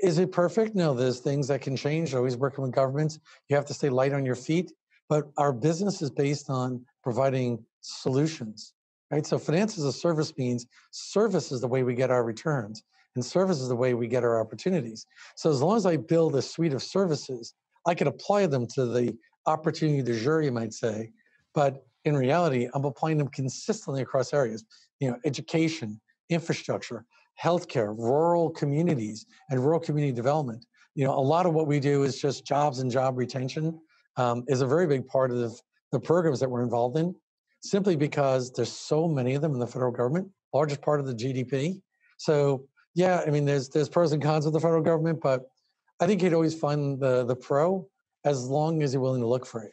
Is 0.00 0.18
it 0.18 0.30
perfect? 0.30 0.74
No, 0.74 0.94
there's 0.94 1.20
things 1.20 1.48
that 1.48 1.62
can 1.62 1.76
change. 1.76 2.14
Always 2.14 2.36
working 2.36 2.62
with 2.62 2.72
governments, 2.72 3.18
you 3.48 3.56
have 3.56 3.66
to 3.66 3.74
stay 3.74 3.88
light 3.88 4.12
on 4.12 4.24
your 4.24 4.34
feet. 4.34 4.72
But 5.08 5.30
our 5.36 5.52
business 5.52 6.02
is 6.02 6.10
based 6.10 6.48
on 6.50 6.84
providing 7.02 7.64
solutions, 7.80 8.72
right? 9.10 9.26
So 9.26 9.38
finance 9.38 9.76
as 9.78 9.84
a 9.84 9.92
service 9.92 10.32
means 10.38 10.66
service 10.90 11.52
is 11.52 11.60
the 11.60 11.68
way 11.68 11.82
we 11.82 11.94
get 11.94 12.10
our 12.10 12.24
returns, 12.24 12.82
and 13.14 13.24
service 13.24 13.60
is 13.60 13.68
the 13.68 13.76
way 13.76 13.94
we 13.94 14.08
get 14.08 14.24
our 14.24 14.40
opportunities. 14.40 15.06
So 15.36 15.50
as 15.50 15.60
long 15.60 15.76
as 15.76 15.86
I 15.86 15.98
build 15.98 16.34
a 16.36 16.42
suite 16.42 16.72
of 16.72 16.82
services, 16.82 17.54
I 17.86 17.94
can 17.94 18.08
apply 18.08 18.46
them 18.46 18.66
to 18.68 18.86
the 18.86 19.14
opportunity 19.46 20.02
du 20.02 20.18
jour, 20.18 20.42
you 20.42 20.52
might 20.52 20.72
say. 20.72 21.10
But 21.54 21.84
in 22.04 22.16
reality, 22.16 22.68
I'm 22.74 22.84
applying 22.84 23.18
them 23.18 23.28
consistently 23.28 24.02
across 24.02 24.32
areas, 24.32 24.64
you 25.00 25.10
know, 25.10 25.16
education, 25.24 26.00
infrastructure, 26.28 27.04
healthcare, 27.42 27.96
rural 27.96 28.50
communities, 28.50 29.26
and 29.50 29.60
rural 29.60 29.80
community 29.80 30.12
development. 30.12 30.64
You 30.94 31.04
know, 31.04 31.14
a 31.14 31.20
lot 31.20 31.46
of 31.46 31.54
what 31.54 31.66
we 31.66 31.80
do 31.80 32.04
is 32.04 32.20
just 32.20 32.46
jobs 32.46 32.78
and 32.78 32.90
job 32.90 33.18
retention 33.18 33.78
um, 34.16 34.44
is 34.46 34.60
a 34.60 34.66
very 34.66 34.86
big 34.86 35.06
part 35.06 35.30
of 35.30 35.60
the 35.92 36.00
programs 36.00 36.40
that 36.40 36.50
we're 36.50 36.62
involved 36.62 36.96
in, 36.96 37.14
simply 37.62 37.96
because 37.96 38.52
there's 38.52 38.72
so 38.72 39.08
many 39.08 39.34
of 39.34 39.42
them 39.42 39.54
in 39.54 39.58
the 39.58 39.66
federal 39.66 39.92
government, 39.92 40.28
largest 40.52 40.82
part 40.82 41.00
of 41.00 41.06
the 41.06 41.14
GDP. 41.14 41.80
So 42.18 42.66
yeah, 42.94 43.22
I 43.26 43.30
mean, 43.30 43.44
there's 43.44 43.68
there's 43.68 43.88
pros 43.88 44.12
and 44.12 44.22
cons 44.22 44.46
of 44.46 44.52
the 44.52 44.60
federal 44.60 44.82
government, 44.82 45.20
but 45.20 45.42
I 46.00 46.06
think 46.06 46.22
you'd 46.22 46.34
always 46.34 46.54
find 46.54 47.00
the 47.00 47.24
the 47.24 47.36
pro 47.36 47.86
as 48.24 48.46
long 48.46 48.82
as 48.82 48.92
you're 48.92 49.02
willing 49.02 49.20
to 49.20 49.26
look 49.26 49.46
for 49.46 49.62
it. 49.62 49.72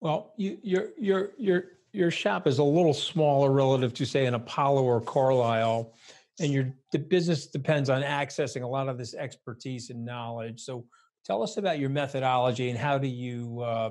Well, 0.00 0.32
you, 0.36 0.58
your 0.62 0.88
your 0.98 1.30
your 1.38 1.64
your 1.92 2.10
shop 2.10 2.46
is 2.46 2.58
a 2.58 2.64
little 2.64 2.92
smaller 2.92 3.50
relative 3.50 3.94
to 3.94 4.04
say 4.04 4.26
an 4.26 4.34
Apollo 4.34 4.82
or 4.82 5.00
Carlyle, 5.00 5.94
and 6.40 6.52
your 6.52 6.74
the 6.92 6.98
business 6.98 7.46
depends 7.46 7.88
on 7.88 8.02
accessing 8.02 8.62
a 8.62 8.66
lot 8.66 8.88
of 8.88 8.98
this 8.98 9.14
expertise 9.14 9.90
and 9.90 10.04
knowledge. 10.04 10.60
So, 10.60 10.84
tell 11.24 11.42
us 11.42 11.56
about 11.56 11.78
your 11.78 11.90
methodology 11.90 12.68
and 12.68 12.78
how 12.78 12.98
do 12.98 13.08
you 13.08 13.60
uh, 13.60 13.90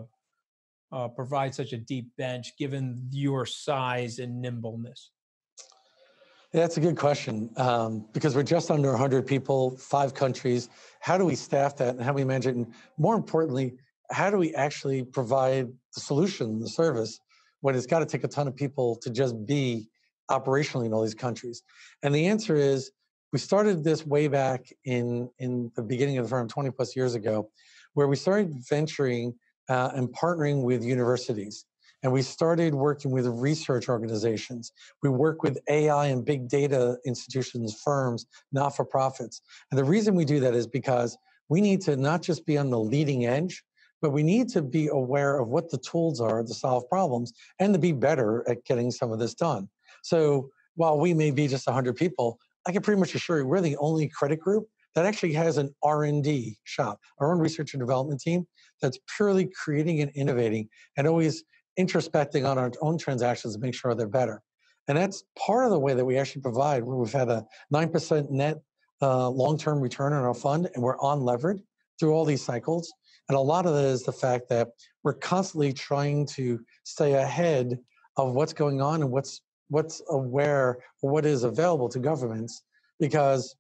uh, 0.92 1.08
provide 1.08 1.56
such 1.56 1.74
a 1.74 1.78
deep 1.78 2.12
bench 2.18 2.54
given 2.60 3.08
your 3.12 3.46
size 3.48 4.20
and 4.20 4.40
nimbleness. 4.40 5.10
That's 6.54 6.78
a 6.78 6.80
good 6.80 6.98
question 6.98 7.50
um, 7.58 8.06
because 8.14 8.36
we're 8.36 8.44
just 8.44 8.70
under 8.70 8.92
100 8.92 9.26
people, 9.26 9.76
five 9.78 10.14
countries. 10.14 10.70
How 11.00 11.18
do 11.18 11.26
we 11.26 11.34
staff 11.34 11.76
that 11.78 11.96
and 11.96 12.02
how 12.04 12.12
do 12.12 12.16
we 12.18 12.24
manage 12.24 12.46
it? 12.46 12.56
And 12.56 12.72
more 13.00 13.16
importantly, 13.16 13.74
how 14.12 14.30
do 14.30 14.38
we 14.38 14.54
actually 14.54 15.04
provide 15.04 15.68
the 15.96 16.02
solution, 16.02 16.60
the 16.60 16.70
service, 16.70 17.20
when 17.62 17.74
it's 17.74 17.88
got 17.88 18.00
to 18.00 18.06
take 18.06 18.24
a 18.24 18.28
ton 18.28 18.48
of 18.48 18.56
people 18.56 18.96
to 18.98 19.10
just 19.10 19.48
be 19.48 19.90
operationally 20.30 20.86
in 20.86 20.94
all 20.94 21.02
these 21.02 21.16
countries? 21.16 21.64
And 22.04 22.14
the 22.14 22.28
answer 22.28 22.56
is 22.56 22.92
we 23.32 23.40
started 23.40 23.84
this 23.84 24.06
way 24.06 24.28
back 24.28 24.68
in, 24.86 25.32
in 25.40 25.72
the 25.76 25.82
beginning 25.82 26.20
of 26.20 26.26
the 26.26 26.30
firm 26.30 26.48
20 26.48 26.70
plus 26.70 26.96
years 26.96 27.16
ago, 27.16 27.50
where 27.96 28.08
we 28.08 28.16
started 28.16 28.54
venturing 28.70 29.34
uh, 29.70 29.90
and 29.96 30.08
partnering 30.10 30.62
with 30.62 30.84
universities. 30.84 31.66
And 32.04 32.12
we 32.12 32.22
started 32.22 32.76
working 32.76 33.12
with 33.12 33.26
research 33.28 33.88
organizations. 33.88 34.74
We 35.02 35.10
work 35.10 35.42
with 35.42 35.58
AI 35.70 36.08
and 36.08 36.26
big 36.26 36.50
data 36.50 36.98
institutions, 37.06 37.82
firms, 37.84 38.26
not 38.52 38.76
for 38.76 38.84
profits. 38.84 39.42
And 39.72 39.78
the 39.78 39.86
reason 39.86 40.14
we 40.14 40.26
do 40.26 40.42
that 40.42 40.54
is 40.54 40.68
because 40.68 41.18
we 41.50 41.62
need 41.62 41.82
to 41.82 41.96
not 41.96 42.22
just 42.22 42.46
be 42.46 42.58
on 42.58 42.70
the 42.70 42.80
leading 42.80 43.26
edge, 43.26 43.64
but 44.02 44.12
we 44.12 44.22
need 44.22 44.50
to 44.50 44.62
be 44.62 44.88
aware 44.88 45.40
of 45.40 45.48
what 45.48 45.72
the 45.72 45.78
tools 45.78 46.20
are 46.20 46.44
to 46.44 46.54
solve 46.54 46.88
problems 46.90 47.32
and 47.60 47.74
to 47.74 47.80
be 47.80 47.94
better 47.94 48.48
at 48.50 48.66
getting 48.66 48.92
some 48.92 49.14
of 49.14 49.20
this 49.20 49.34
done. 49.34 49.70
So 50.04 50.50
while 50.76 51.00
we 51.00 51.14
may 51.14 51.32
be 51.32 51.48
just 51.48 51.66
100 51.66 51.96
people, 51.96 52.38
I 52.68 52.74
can 52.74 52.82
pretty 52.82 53.00
much 53.00 53.16
assure 53.16 53.40
you 53.40 53.46
we're 53.46 53.62
the 53.62 53.78
only 53.78 54.10
credit 54.10 54.40
group 54.40 54.68
that 54.96 55.06
actually 55.06 55.34
has 55.34 55.58
an 55.58 55.74
R&D 55.84 56.58
shop, 56.66 57.00
our 57.20 57.32
own 57.32 57.40
research 57.40 57.74
and 57.74 57.82
development 57.82 58.22
team 58.22 58.46
that's 58.82 59.00
purely 59.16 59.48
creating 59.48 60.02
and 60.02 60.12
innovating 60.12 60.70
and 60.98 61.08
always 61.08 61.44
introspecting 61.80 62.48
on 62.48 62.58
our 62.58 62.72
own 62.82 62.98
transactions 62.98 63.56
to 63.56 63.60
make 63.60 63.74
sure 63.74 63.94
they're 63.96 64.08
better. 64.08 64.42
And 64.88 64.98
that's 64.98 65.24
part 65.38 65.66
of 65.66 65.72
the 65.72 65.80
way 65.80 65.94
that 65.94 66.04
we 66.04 66.18
actually 66.18 66.42
provide. 66.42 66.84
We've 66.84 67.12
had 67.12 67.30
a 67.30 67.46
9% 67.74 68.30
net 68.30 68.62
uh, 69.02 69.30
long 69.30 69.58
term 69.58 69.80
return 69.80 70.14
on 70.14 70.24
our 70.24 70.34
fund, 70.34 70.70
and 70.74 70.84
we're 70.84 71.00
on 71.00 71.22
levered 71.22 71.62
through 72.00 72.14
all 72.14 72.26
these 72.26 72.44
cycles. 72.44 72.92
And 73.30 73.38
a 73.38 73.42
lot 73.42 73.66
of 73.66 73.74
that 73.74 73.86
is 73.86 74.04
the 74.04 74.12
fact 74.12 74.50
that 74.50 74.70
we're 75.04 75.14
constantly 75.14 75.72
trying 75.74 76.26
to 76.28 76.60
stay 76.84 77.14
ahead 77.14 77.80
of 78.18 78.34
what's 78.34 78.54
going 78.54 78.82
on 78.82 79.02
and 79.02 79.12
what's 79.12 79.42
what's 79.70 80.02
aware 80.10 80.78
what 81.02 81.26
is 81.26 81.44
available 81.44 81.90
to 81.90 81.98
governments 81.98 82.64
because 83.00 83.56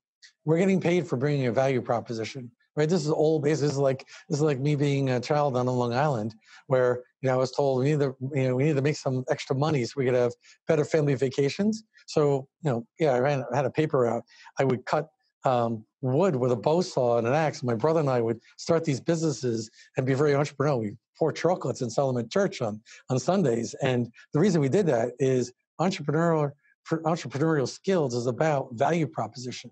we're 0.46 0.58
getting 0.58 0.80
paid 0.80 1.08
for 1.08 1.18
bringing 1.18 1.48
a 1.48 1.52
value 1.52 1.82
proposition 1.82 2.52
right? 2.76 2.90
This 2.90 3.06
is 3.06 3.12
old 3.12 3.44
This 3.44 3.62
is 3.62 3.78
like 3.78 4.08
this 4.30 4.40
is 4.40 4.42
like 4.42 4.60
me 4.60 4.76
being 4.76 5.10
a 5.10 5.20
child 5.20 5.58
on 5.58 5.66
Long 5.66 5.94
Island, 5.94 6.36
where 6.68 7.04
you 7.22 7.30
know 7.30 7.36
I 7.36 7.38
was 7.38 7.52
told 7.52 7.80
we 7.80 7.92
need 7.92 8.00
to 8.00 8.16
you 8.34 8.48
know 8.48 8.56
we 8.56 8.64
need 8.64 8.76
to 8.76 8.82
make 8.82 8.98
some 8.98 9.24
extra 9.30 9.56
money 9.56 9.86
so 9.86 9.94
we 9.98 10.06
could 10.06 10.14
have 10.14 10.34
better 10.68 10.86
family 10.86 11.16
vacations. 11.16 11.84
So 12.08 12.48
you 12.64 12.72
know, 12.72 12.88
yeah, 13.00 13.12
I 13.12 13.20
ran 13.20 13.44
I 13.52 13.56
had 13.56 13.66
a 13.66 13.72
paper 13.72 14.08
out. 14.08 14.24
I 14.60 14.64
would 14.64 14.86
cut 14.86 15.10
um, 15.46 15.86
wood 16.02 16.36
with 16.36 16.52
a 16.52 16.56
bow 16.56 16.82
saw 16.82 17.18
and 17.18 17.28
an 17.28 17.34
axe. 17.34 17.64
My 17.64 17.76
brother 17.76 18.00
and 18.00 18.10
I 18.10 18.22
would 18.22 18.40
start 18.58 18.84
these 18.84 19.00
businesses 19.00 19.70
and 19.98 20.06
be 20.06 20.14
very 20.14 20.32
entrepreneurial. 20.32 20.80
We 20.80 20.98
pour 21.18 21.32
chocolates 21.32 21.82
and 21.82 21.92
sell 21.92 22.12
them 22.12 22.24
at 22.24 22.32
church 22.32 22.62
on, 22.62 22.82
on 23.10 23.20
Sundays. 23.20 23.76
And 23.82 24.12
the 24.34 24.40
reason 24.40 24.62
we 24.62 24.70
did 24.70 24.86
that 24.88 25.12
is 25.20 25.52
entrepreneurial 25.80 26.52
entrepreneurial 26.92 27.68
skills 27.68 28.14
is 28.14 28.28
about 28.28 28.68
value 28.74 29.08
proposition. 29.08 29.72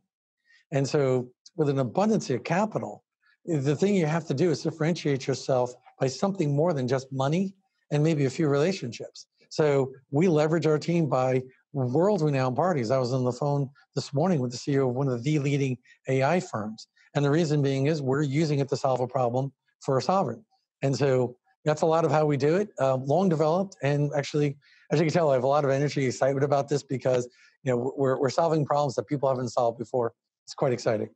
And 0.72 0.88
so 0.88 1.30
with 1.56 1.70
an 1.70 1.80
abundance 1.80 2.30
of 2.30 2.44
capital, 2.44 3.04
the 3.46 3.76
thing 3.76 3.96
you 3.96 4.06
have 4.06 4.28
to 4.28 4.34
do 4.34 4.52
is 4.52 4.62
differentiate 4.62 5.28
yourself 5.28 5.74
by 6.00 6.08
something 6.08 6.56
more 6.56 6.74
than 6.74 6.88
just 6.88 7.12
money 7.12 7.56
and 7.92 8.04
maybe 8.04 8.26
a 8.26 8.30
few 8.30 8.48
relationships. 8.48 9.28
So 9.50 9.92
we 10.12 10.28
leverage 10.28 10.66
our 10.66 10.80
team 10.80 11.08
by 11.08 11.44
world 11.74 12.22
renowned 12.22 12.56
parties. 12.56 12.90
I 12.92 12.98
was 12.98 13.14
on 13.14 13.24
the 13.24 13.32
phone 13.32 13.70
this 13.96 14.14
morning 14.14 14.40
with 14.40 14.52
the 14.52 14.58
CEO 14.58 14.90
of 14.90 14.96
one 14.96 15.10
of 15.10 15.24
the 15.24 15.40
leading 15.40 15.78
AI 16.08 16.40
firms. 16.40 16.88
And 17.16 17.26
the 17.26 17.32
reason 17.32 17.62
being 17.62 17.88
is 17.88 18.02
we're 18.02 18.22
using 18.22 18.60
it 18.60 18.70
to 18.70 18.78
solve 18.78 19.02
a 19.02 19.08
problem 19.08 19.52
for 19.82 19.98
a 19.98 20.02
sovereign. 20.02 20.46
And 20.82 20.96
so 20.96 21.36
that's 21.66 21.82
a 21.82 21.86
lot 21.86 22.06
of 22.06 22.12
how 22.12 22.26
we 22.26 22.38
do 22.38 22.56
it, 22.56 22.70
uh, 22.80 22.96
long 22.96 23.30
developed. 23.30 23.76
And 23.84 24.12
actually, 24.16 24.58
as 24.92 25.00
you 25.00 25.06
can 25.06 25.14
tell, 25.14 25.30
I 25.32 25.36
have 25.36 25.44
a 25.44 25.48
lot 25.48 25.66
of 25.66 25.70
energy, 25.70 26.06
excitement 26.06 26.44
about 26.44 26.70
this 26.70 26.84
because 26.84 27.28
you 27.64 27.72
know 27.72 27.94
we're, 27.98 28.18
we're 28.20 28.30
solving 28.30 28.66
problems 28.66 28.96
that 28.96 29.08
people 29.08 29.30
haven't 29.30 29.50
solved 29.50 29.78
before. 29.78 30.14
It's 30.46 30.56
quite 30.56 30.74
exciting. 30.74 31.10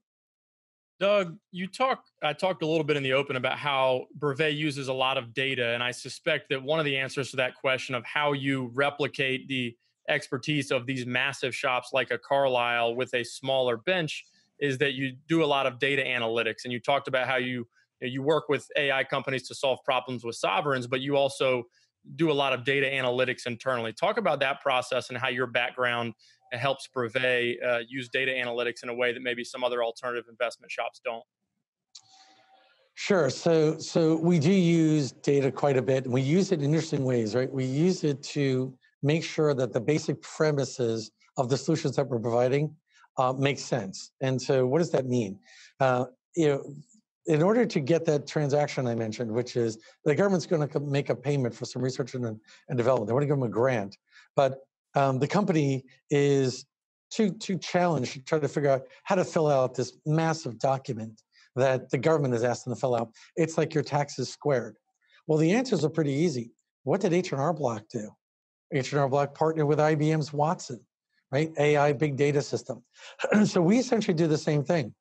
Doug, 0.99 1.37
you 1.51 1.67
talk. 1.67 2.05
I 2.23 2.31
talked 2.33 2.63
a 2.63 2.67
little 2.67 2.83
bit 2.83 2.95
in 2.95 3.03
the 3.03 3.13
open 3.13 3.35
about 3.35 3.57
how 3.57 4.05
Brevet 4.15 4.53
uses 4.53 4.87
a 4.87 4.93
lot 4.93 5.17
of 5.17 5.33
data, 5.33 5.73
and 5.73 5.83
I 5.83 5.91
suspect 5.91 6.49
that 6.49 6.63
one 6.63 6.79
of 6.79 6.85
the 6.85 6.95
answers 6.95 7.31
to 7.31 7.37
that 7.37 7.55
question 7.55 7.95
of 7.95 8.05
how 8.05 8.31
you 8.31 8.71
replicate 8.73 9.47
the 9.49 9.75
expertise 10.07 10.71
of 10.71 10.85
these 10.85 11.05
massive 11.05 11.53
shops 11.53 11.89
like 11.91 12.11
a 12.11 12.17
Carlyle 12.17 12.95
with 12.95 13.13
a 13.13 13.23
smaller 13.23 13.75
bench 13.75 14.25
is 14.59 14.77
that 14.77 14.93
you 14.93 15.17
do 15.27 15.43
a 15.43 15.45
lot 15.45 15.65
of 15.65 15.79
data 15.79 16.01
analytics. 16.01 16.63
And 16.63 16.71
you 16.71 16.79
talked 16.79 17.07
about 17.07 17.27
how 17.27 17.37
you 17.37 17.67
you 18.01 18.21
work 18.21 18.49
with 18.49 18.69
AI 18.77 19.03
companies 19.03 19.47
to 19.47 19.55
solve 19.55 19.79
problems 19.83 20.23
with 20.23 20.35
sovereigns, 20.35 20.85
but 20.85 21.01
you 21.01 21.17
also 21.17 21.63
do 22.15 22.31
a 22.31 22.33
lot 22.33 22.53
of 22.53 22.63
data 22.63 22.85
analytics 22.85 23.47
internally. 23.47 23.91
Talk 23.91 24.17
about 24.17 24.39
that 24.41 24.61
process 24.61 25.09
and 25.09 25.17
how 25.17 25.29
your 25.29 25.47
background 25.47 26.13
helps 26.51 26.87
Brevet 26.87 27.57
uh, 27.63 27.79
use 27.87 28.09
data 28.09 28.31
analytics 28.31 28.83
in 28.83 28.89
a 28.89 28.93
way 28.93 29.13
that 29.13 29.21
maybe 29.21 29.43
some 29.43 29.63
other 29.63 29.83
alternative 29.83 30.25
investment 30.29 30.71
shops 30.71 31.01
don't. 31.03 31.23
Sure. 32.95 33.29
So, 33.29 33.77
so 33.77 34.15
we 34.15 34.39
do 34.39 34.51
use 34.51 35.11
data 35.11 35.51
quite 35.51 35.75
a 35.75 35.81
bit, 35.81 36.05
and 36.05 36.13
we 36.13 36.21
use 36.21 36.51
it 36.51 36.59
in 36.59 36.65
interesting 36.65 37.03
ways, 37.03 37.35
right? 37.35 37.51
We 37.51 37.65
use 37.65 38.05
it 38.05 38.23
to 38.23 38.73
make 39.03 39.23
sure 39.23 39.53
that 39.53 39.73
the 39.73 39.81
basic 39.81 40.21
premises 40.21 41.11
of 41.37 41.49
the 41.49 41.57
solutions 41.57 41.97
that 41.97 42.07
we're 42.07 42.19
providing 42.19 42.73
uh, 43.17 43.33
make 43.33 43.59
sense. 43.59 44.11
And 44.21 44.41
so, 44.41 44.65
what 44.65 44.79
does 44.79 44.91
that 44.91 45.05
mean? 45.05 45.37
Uh, 45.79 46.05
you 46.37 46.47
know, 46.47 46.63
in 47.27 47.41
order 47.41 47.65
to 47.65 47.79
get 47.79 48.05
that 48.05 48.27
transaction 48.27 48.87
I 48.87 48.95
mentioned, 48.95 49.31
which 49.31 49.55
is 49.55 49.77
the 50.05 50.15
government's 50.15 50.45
going 50.45 50.67
to 50.67 50.79
make 50.79 51.09
a 51.09 51.15
payment 51.15 51.53
for 51.53 51.65
some 51.65 51.81
research 51.81 52.13
and, 52.13 52.25
and 52.25 52.77
development, 52.77 53.07
they 53.07 53.13
want 53.13 53.23
to 53.23 53.27
give 53.27 53.37
them 53.37 53.43
a 53.43 53.49
grant, 53.49 53.97
but 54.35 54.59
um, 54.95 55.19
the 55.19 55.27
company 55.27 55.83
is 56.09 56.65
too 57.11 57.31
too 57.31 57.57
challenged 57.57 58.13
to 58.13 58.23
try 58.23 58.39
to 58.39 58.47
figure 58.47 58.69
out 58.69 58.83
how 59.03 59.15
to 59.15 59.23
fill 59.23 59.47
out 59.47 59.75
this 59.75 59.93
massive 60.05 60.59
document 60.59 61.21
that 61.55 61.89
the 61.89 61.97
government 61.97 62.43
asked 62.43 62.65
them 62.65 62.73
to 62.73 62.79
fill 62.79 62.95
out. 62.95 63.09
It's 63.35 63.57
like 63.57 63.73
your 63.73 63.83
taxes 63.83 64.29
squared. 64.29 64.75
Well, 65.27 65.37
the 65.37 65.53
answers 65.53 65.85
are 65.85 65.89
pretty 65.89 66.11
easy. 66.11 66.51
What 66.83 67.01
did 67.01 67.13
H&R 67.13 67.53
Block 67.53 67.83
do? 67.91 68.09
H&R 68.71 69.07
Block 69.07 69.33
partnered 69.33 69.67
with 69.67 69.79
IBM's 69.79 70.33
Watson, 70.33 70.79
right? 71.31 71.51
AI 71.57 71.93
big 71.93 72.17
data 72.17 72.41
system. 72.41 72.83
so 73.45 73.61
we 73.61 73.79
essentially 73.79 74.13
do 74.13 74.27
the 74.27 74.37
same 74.37 74.63
thing. 74.63 74.93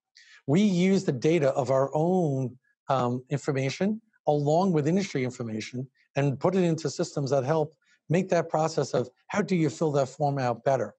We 0.47 0.61
use 0.61 1.05
the 1.05 1.13
data 1.13 1.51
of 1.51 1.71
our 1.71 1.91
own 1.95 2.57
um, 2.89 3.23
information 3.31 4.01
along 4.27 4.73
with 4.73 4.87
industry 4.87 5.25
information 5.25 5.87
and 6.17 6.39
put 6.39 6.55
it 6.55 6.63
into 6.63 6.89
systems 6.89 7.31
that 7.31 7.45
help 7.45 7.75
make 8.09 8.29
that 8.29 8.49
process 8.49 8.95
of 8.95 9.09
how 9.29 9.43
do 9.43 9.57
you 9.57 9.71
fill 9.71 9.93
that 9.93 10.09
form 10.09 10.38
out 10.38 10.64
better. 10.64 10.95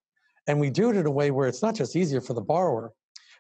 And 0.48 0.60
we 0.60 0.70
do 0.70 0.89
it 0.89 0.96
in 0.96 1.06
a 1.06 1.12
way 1.12 1.32
where 1.32 1.48
it's 1.48 1.62
not 1.62 1.76
just 1.76 1.96
easier 1.96 2.22
for 2.22 2.34
the 2.34 2.41
borrower, 2.41 2.91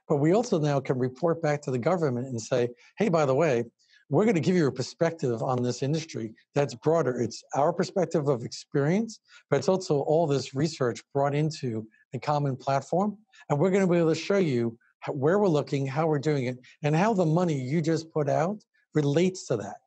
but 0.07 0.17
we 0.17 0.33
also 0.33 0.59
now 0.59 0.79
can 0.79 0.99
report 0.99 1.41
back 1.41 1.61
to 1.63 1.71
the 1.71 1.79
government 1.79 2.27
and 2.27 2.41
say, 2.41 2.69
hey, 2.97 3.09
by 3.09 3.25
the 3.25 3.35
way, 3.35 3.63
we're 4.09 4.23
going 4.23 4.35
to 4.35 4.41
give 4.41 4.55
you 4.55 4.67
a 4.67 4.71
perspective 4.71 5.41
on 5.41 5.63
this 5.63 5.81
industry 5.81 6.33
that's 6.53 6.75
broader. 6.75 7.19
It's 7.19 7.43
our 7.55 7.73
perspective 7.73 8.27
of 8.27 8.43
experience, 8.43 9.19
but 9.49 9.57
it's 9.57 9.67
also 9.67 10.01
all 10.01 10.27
this 10.27 10.53
research 10.53 11.01
brought 11.11 11.33
into 11.33 11.87
a 12.13 12.19
common 12.19 12.55
platform. 12.55 13.17
And 13.49 13.57
we're 13.57 13.71
going 13.71 13.85
to 13.85 13.91
be 13.91 13.97
able 13.97 14.13
to 14.13 14.19
show 14.19 14.37
you 14.37 14.77
where 15.07 15.39
we're 15.39 15.47
looking, 15.47 15.87
how 15.87 16.07
we're 16.07 16.19
doing 16.19 16.45
it, 16.45 16.59
and 16.83 16.95
how 16.95 17.13
the 17.13 17.25
money 17.25 17.59
you 17.59 17.81
just 17.81 18.11
put 18.11 18.29
out 18.29 18.59
relates 18.93 19.47
to 19.47 19.57
that. 19.57 19.77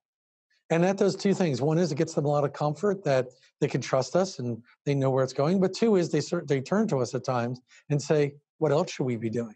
And 0.71 0.85
that 0.85 0.99
does 0.99 1.17
two 1.17 1.33
things. 1.33 1.63
One 1.63 1.79
is 1.79 1.93
it 1.93 1.97
gets 1.97 2.15
them 2.15 2.27
a 2.27 2.29
lot 2.29 2.45
of 2.45 2.53
comfort 2.53 3.03
that 3.05 3.29
they 3.61 3.69
can 3.69 3.81
trust 3.81 4.15
us 4.15 4.39
and 4.39 4.63
they 4.85 4.95
know 4.95 5.11
where 5.11 5.25
it's 5.25 5.33
going. 5.33 5.61
But 5.61 5.73
two 5.73 5.97
is 5.97 6.11
they 6.11 6.21
they 6.47 6.61
turn 6.61 6.87
to 6.89 6.99
us 6.99 7.15
at 7.15 7.25
times 7.25 7.61
and 7.89 8.01
say, 8.01 8.35
"What 8.59 8.73
else 8.73 8.93
should 8.93 9.05
we 9.05 9.17
be 9.17 9.31
doing, 9.31 9.55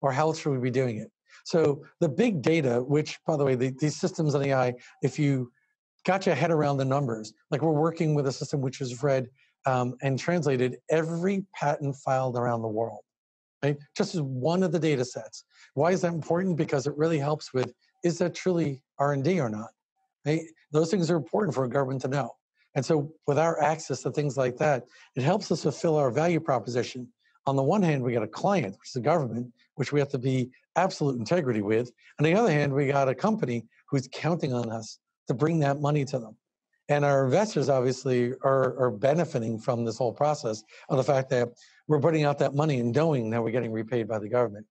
or 0.00 0.12
how 0.12 0.28
else 0.28 0.38
should 0.38 0.52
we 0.52 0.58
be 0.58 0.70
doing 0.70 0.98
it?" 0.98 1.10
So 1.44 1.84
the 2.00 2.08
big 2.08 2.42
data, 2.42 2.82
which 2.82 3.18
by 3.26 3.36
the 3.36 3.44
way, 3.44 3.56
the, 3.56 3.74
these 3.80 3.96
systems 3.96 4.34
in 4.34 4.42
AI, 4.42 4.74
if 5.02 5.18
you 5.18 5.50
got 6.04 6.26
your 6.26 6.34
head 6.36 6.52
around 6.52 6.76
the 6.76 6.84
numbers, 6.84 7.34
like 7.50 7.62
we're 7.62 7.72
working 7.72 8.14
with 8.14 8.26
a 8.28 8.32
system 8.32 8.60
which 8.60 8.78
has 8.78 9.02
read 9.02 9.28
um, 9.66 9.96
and 10.02 10.18
translated 10.18 10.76
every 10.90 11.44
patent 11.54 11.96
filed 11.96 12.36
around 12.36 12.62
the 12.62 12.68
world 12.68 13.02
right? 13.62 13.76
Just 13.96 14.14
as 14.14 14.20
one 14.22 14.62
of 14.62 14.72
the 14.72 14.78
data 14.78 15.04
sets. 15.04 15.44
Why 15.74 15.92
is 15.92 16.00
that 16.02 16.12
important? 16.12 16.56
Because 16.56 16.86
it 16.86 16.96
really 16.96 17.18
helps 17.18 17.54
with 17.54 17.72
is 18.04 18.18
that 18.18 18.34
truly 18.34 18.82
R&D 18.98 19.40
or 19.40 19.48
not? 19.48 19.70
Right? 20.24 20.42
Those 20.70 20.90
things 20.90 21.10
are 21.10 21.16
important 21.16 21.54
for 21.54 21.64
a 21.64 21.68
government 21.68 22.02
to 22.02 22.08
know. 22.08 22.30
And 22.74 22.84
so 22.84 23.12
with 23.26 23.38
our 23.38 23.60
access 23.60 24.02
to 24.02 24.10
things 24.10 24.36
like 24.36 24.56
that, 24.58 24.84
it 25.14 25.22
helps 25.22 25.50
us 25.52 25.62
fulfill 25.62 25.96
our 25.96 26.10
value 26.10 26.40
proposition. 26.40 27.08
On 27.46 27.56
the 27.56 27.62
one 27.62 27.82
hand, 27.82 28.02
we 28.02 28.12
got 28.12 28.22
a 28.22 28.28
client, 28.28 28.76
which 28.78 28.88
is 28.88 28.94
the 28.94 29.00
government, 29.00 29.52
which 29.74 29.92
we 29.92 30.00
have 30.00 30.08
to 30.10 30.18
be 30.18 30.50
absolute 30.76 31.18
integrity 31.18 31.60
with. 31.60 31.90
On 32.18 32.24
the 32.24 32.34
other 32.34 32.50
hand, 32.50 32.72
we 32.72 32.86
got 32.86 33.08
a 33.08 33.14
company 33.14 33.64
who's 33.88 34.08
counting 34.12 34.54
on 34.54 34.70
us 34.70 34.98
to 35.28 35.34
bring 35.34 35.58
that 35.60 35.80
money 35.80 36.04
to 36.06 36.18
them. 36.18 36.36
And 36.88 37.04
our 37.04 37.24
investors 37.24 37.68
obviously 37.68 38.32
are, 38.42 38.78
are 38.78 38.90
benefiting 38.90 39.58
from 39.58 39.84
this 39.84 39.98
whole 39.98 40.12
process 40.12 40.62
of 40.88 40.96
the 40.96 41.04
fact 41.04 41.30
that 41.30 41.48
we're 41.88 42.00
putting 42.00 42.24
out 42.24 42.38
that 42.38 42.54
money 42.54 42.80
and 42.80 42.94
knowing 42.94 43.30
that 43.30 43.42
we're 43.42 43.50
getting 43.50 43.72
repaid 43.72 44.08
by 44.08 44.18
the 44.18 44.28
government. 44.28 44.66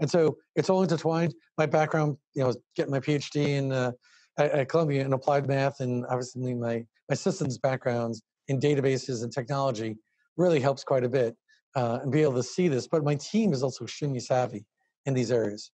And 0.00 0.10
so 0.10 0.36
it's 0.56 0.70
all 0.70 0.82
intertwined. 0.82 1.34
My 1.58 1.66
background, 1.66 2.16
you 2.34 2.42
know, 2.42 2.54
getting 2.76 2.92
my 2.92 3.00
PhD 3.00 3.48
in 3.48 3.72
uh, 3.72 3.92
at, 4.38 4.50
at, 4.52 4.68
Columbia 4.68 5.04
in 5.04 5.12
applied 5.12 5.46
math, 5.46 5.80
and 5.80 6.06
obviously 6.06 6.54
my 6.54 6.84
my 7.08 7.14
systems 7.14 7.58
backgrounds 7.58 8.22
in 8.48 8.60
databases 8.60 9.22
and 9.22 9.32
technology 9.32 9.96
really 10.36 10.60
helps 10.60 10.82
quite 10.84 11.04
a 11.04 11.08
bit 11.08 11.36
uh, 11.76 12.00
and 12.02 12.12
be 12.12 12.22
able 12.22 12.34
to 12.34 12.42
see 12.42 12.68
this. 12.68 12.86
But 12.86 13.04
my 13.04 13.14
team 13.16 13.52
is 13.52 13.62
also 13.62 13.84
extremely 13.84 14.20
savvy 14.20 14.64
in 15.06 15.14
these 15.14 15.30
areas. 15.30 15.70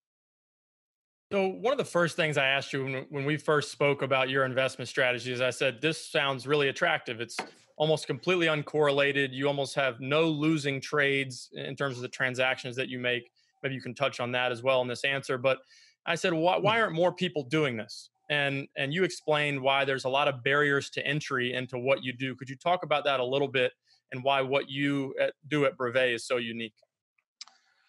So 1.30 1.48
one 1.48 1.72
of 1.72 1.78
the 1.78 1.84
first 1.84 2.16
things 2.16 2.38
I 2.38 2.46
asked 2.46 2.72
you 2.72 2.84
when, 2.84 3.06
when 3.10 3.24
we 3.26 3.36
first 3.36 3.70
spoke 3.70 4.00
about 4.00 4.30
your 4.30 4.46
investment 4.46 4.88
strategy 4.88 5.30
is 5.30 5.42
I 5.42 5.50
said 5.50 5.80
this 5.82 6.10
sounds 6.10 6.46
really 6.46 6.68
attractive. 6.68 7.20
It's 7.20 7.36
almost 7.76 8.06
completely 8.06 8.46
uncorrelated. 8.46 9.32
You 9.32 9.46
almost 9.46 9.74
have 9.74 10.00
no 10.00 10.22
losing 10.22 10.80
trades 10.80 11.50
in 11.52 11.76
terms 11.76 11.96
of 11.96 12.02
the 12.02 12.08
transactions 12.08 12.76
that 12.76 12.88
you 12.88 12.98
make. 12.98 13.30
Maybe 13.62 13.74
you 13.74 13.82
can 13.82 13.94
touch 13.94 14.20
on 14.20 14.32
that 14.32 14.52
as 14.52 14.62
well 14.62 14.80
in 14.80 14.88
this 14.88 15.04
answer. 15.04 15.36
But 15.36 15.58
I 16.06 16.14
said, 16.14 16.32
why, 16.32 16.56
why 16.56 16.80
aren't 16.80 16.94
more 16.94 17.12
people 17.12 17.42
doing 17.42 17.76
this? 17.76 18.08
And 18.30 18.68
and 18.76 18.92
you 18.92 19.04
explained 19.04 19.60
why 19.60 19.84
there's 19.84 20.04
a 20.04 20.08
lot 20.08 20.28
of 20.28 20.42
barriers 20.42 20.90
to 20.90 21.06
entry 21.06 21.54
into 21.54 21.78
what 21.78 22.04
you 22.04 22.12
do. 22.12 22.34
Could 22.34 22.50
you 22.50 22.56
talk 22.56 22.82
about 22.84 23.04
that 23.04 23.20
a 23.20 23.24
little 23.24 23.48
bit 23.48 23.72
and 24.12 24.22
why 24.22 24.42
what 24.42 24.68
you 24.68 25.14
uh, 25.22 25.28
do 25.48 25.64
at 25.64 25.76
Brevet 25.76 26.10
is 26.10 26.26
so 26.26 26.36
unique? 26.36 26.74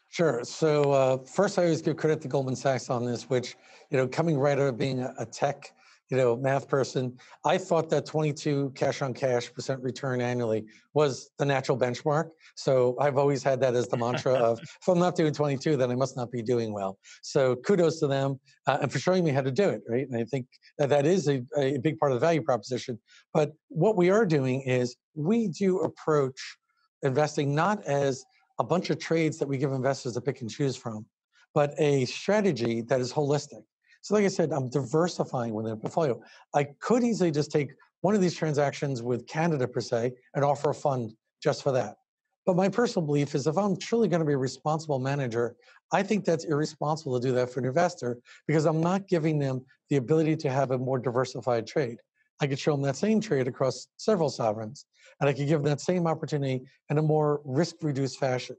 Sure. 0.10 0.43
So 0.43 0.91
uh, 0.91 1.17
first, 1.19 1.60
I 1.60 1.63
always 1.63 1.82
give 1.82 1.97
credit 1.97 2.21
to 2.21 2.28
Goldman 2.28 2.56
Sachs 2.56 2.89
on 2.89 3.06
this, 3.06 3.30
which 3.30 3.56
you 3.89 3.97
know, 3.97 4.08
coming 4.08 4.38
right 4.38 4.58
out 4.58 4.67
of 4.67 4.78
being 4.78 5.02
a, 5.02 5.13
a 5.19 5.25
tech, 5.25 5.71
you 6.10 6.17
know, 6.17 6.36
math 6.36 6.67
person, 6.67 7.17
I 7.45 7.58
thought 7.58 7.89
that 7.91 8.06
22 8.06 8.72
cash 8.76 9.02
on 9.02 9.13
cash 9.13 9.54
percent 9.54 9.82
return 9.84 10.22
annually 10.22 10.65
was 10.93 11.30
the 11.38 11.45
natural 11.45 11.78
benchmark. 11.78 12.30
So 12.56 12.95
I've 13.00 13.17
always 13.17 13.43
had 13.43 13.60
that 13.62 13.76
as 13.76 13.88
the 13.88 13.98
mantra 13.98 14.34
of 14.34 14.60
if 14.82 14.88
I'm 14.88 14.98
not 14.98 15.15
doing 15.15 15.34
22, 15.34 15.78
then 15.78 15.91
I 15.91 15.95
must 15.95 16.17
not 16.17 16.32
be 16.32 16.41
doing 16.41 16.74
well. 16.74 16.98
So 17.22 17.56
kudos 17.58 18.00
to 18.00 18.08
them 18.08 18.39
uh, 18.65 18.80
and 18.82 18.91
for 18.91 18.98
showing 18.98 19.24
me 19.24 19.32
how 19.32 19.41
to 19.41 19.52
do 19.52 19.69
it, 19.69 19.84
right? 19.88 20.08
And 20.10 20.19
I 20.19 20.24
think 20.26 20.48
that 20.80 20.89
that 20.89 21.06
is 21.06 21.28
a, 21.28 21.43
a 21.58 21.78
big 21.78 22.00
part 22.00 22.12
of 22.12 22.15
the 22.15 22.26
value 22.26 22.41
proposition. 22.41 22.98
But 23.34 23.54
what 23.67 23.95
we 23.95 24.10
are 24.10 24.26
doing 24.26 24.62
is 24.62 24.95
we 25.13 25.48
do 25.48 25.80
approach 25.82 26.58
investing 27.04 27.54
not 27.54 27.86
as 27.86 28.26
a 28.58 28.63
bunch 28.63 28.89
of 28.89 28.98
trades 28.98 29.38
that 29.38 29.48
we 29.48 29.58
give 29.58 29.72
investors 29.72 30.13
to 30.13 30.22
pick 30.22 30.41
and 30.41 30.50
choose 30.50 30.76
from, 30.76 31.06
but 31.54 31.74
a 31.78 32.06
strategy 32.06 32.82
that 32.82 33.00
is 33.00 33.13
holistic. 33.13 33.63
So, 34.01 34.15
like 34.15 34.25
I 34.25 34.29
said, 34.29 34.51
I'm 34.51 34.69
diversifying 34.69 35.53
within 35.53 35.73
a 35.73 35.77
portfolio. 35.77 36.21
I 36.53 36.65
could 36.79 37.03
easily 37.03 37.31
just 37.31 37.51
take 37.51 37.71
one 38.01 38.15
of 38.15 38.21
these 38.21 38.35
transactions 38.35 39.01
with 39.01 39.27
Canada 39.27 39.67
per 39.67 39.81
se 39.81 40.13
and 40.35 40.43
offer 40.43 40.69
a 40.69 40.73
fund 40.73 41.13
just 41.43 41.63
for 41.63 41.71
that. 41.73 41.97
But 42.45 42.55
my 42.55 42.69
personal 42.69 43.05
belief 43.05 43.35
is 43.35 43.45
if 43.45 43.57
I'm 43.57 43.77
truly 43.77 44.07
going 44.07 44.21
to 44.21 44.25
be 44.25 44.33
a 44.33 44.38
responsible 44.38 44.99
manager, 44.99 45.55
I 45.91 46.01
think 46.03 46.25
that's 46.25 46.45
irresponsible 46.45 47.19
to 47.19 47.27
do 47.27 47.33
that 47.35 47.49
for 47.49 47.59
an 47.59 47.65
investor 47.65 48.17
because 48.47 48.65
I'm 48.65 48.81
not 48.81 49.07
giving 49.07 49.38
them 49.38 49.65
the 49.89 49.97
ability 49.97 50.35
to 50.38 50.49
have 50.49 50.71
a 50.71 50.77
more 50.77 50.99
diversified 50.99 51.67
trade. 51.67 51.97
I 52.41 52.47
could 52.47 52.59
show 52.59 52.71
them 52.71 52.81
that 52.83 52.95
same 52.95 53.19
trade 53.19 53.47
across 53.47 53.88
several 53.97 54.29
sovereigns, 54.29 54.85
and 55.19 55.29
I 55.29 55.33
could 55.33 55.47
give 55.47 55.62
them 55.62 55.69
that 55.69 55.81
same 55.81 56.07
opportunity 56.07 56.63
in 56.89 56.97
a 56.97 57.01
more 57.01 57.41
risk-reduced 57.43 58.17
fashion. 58.17 58.55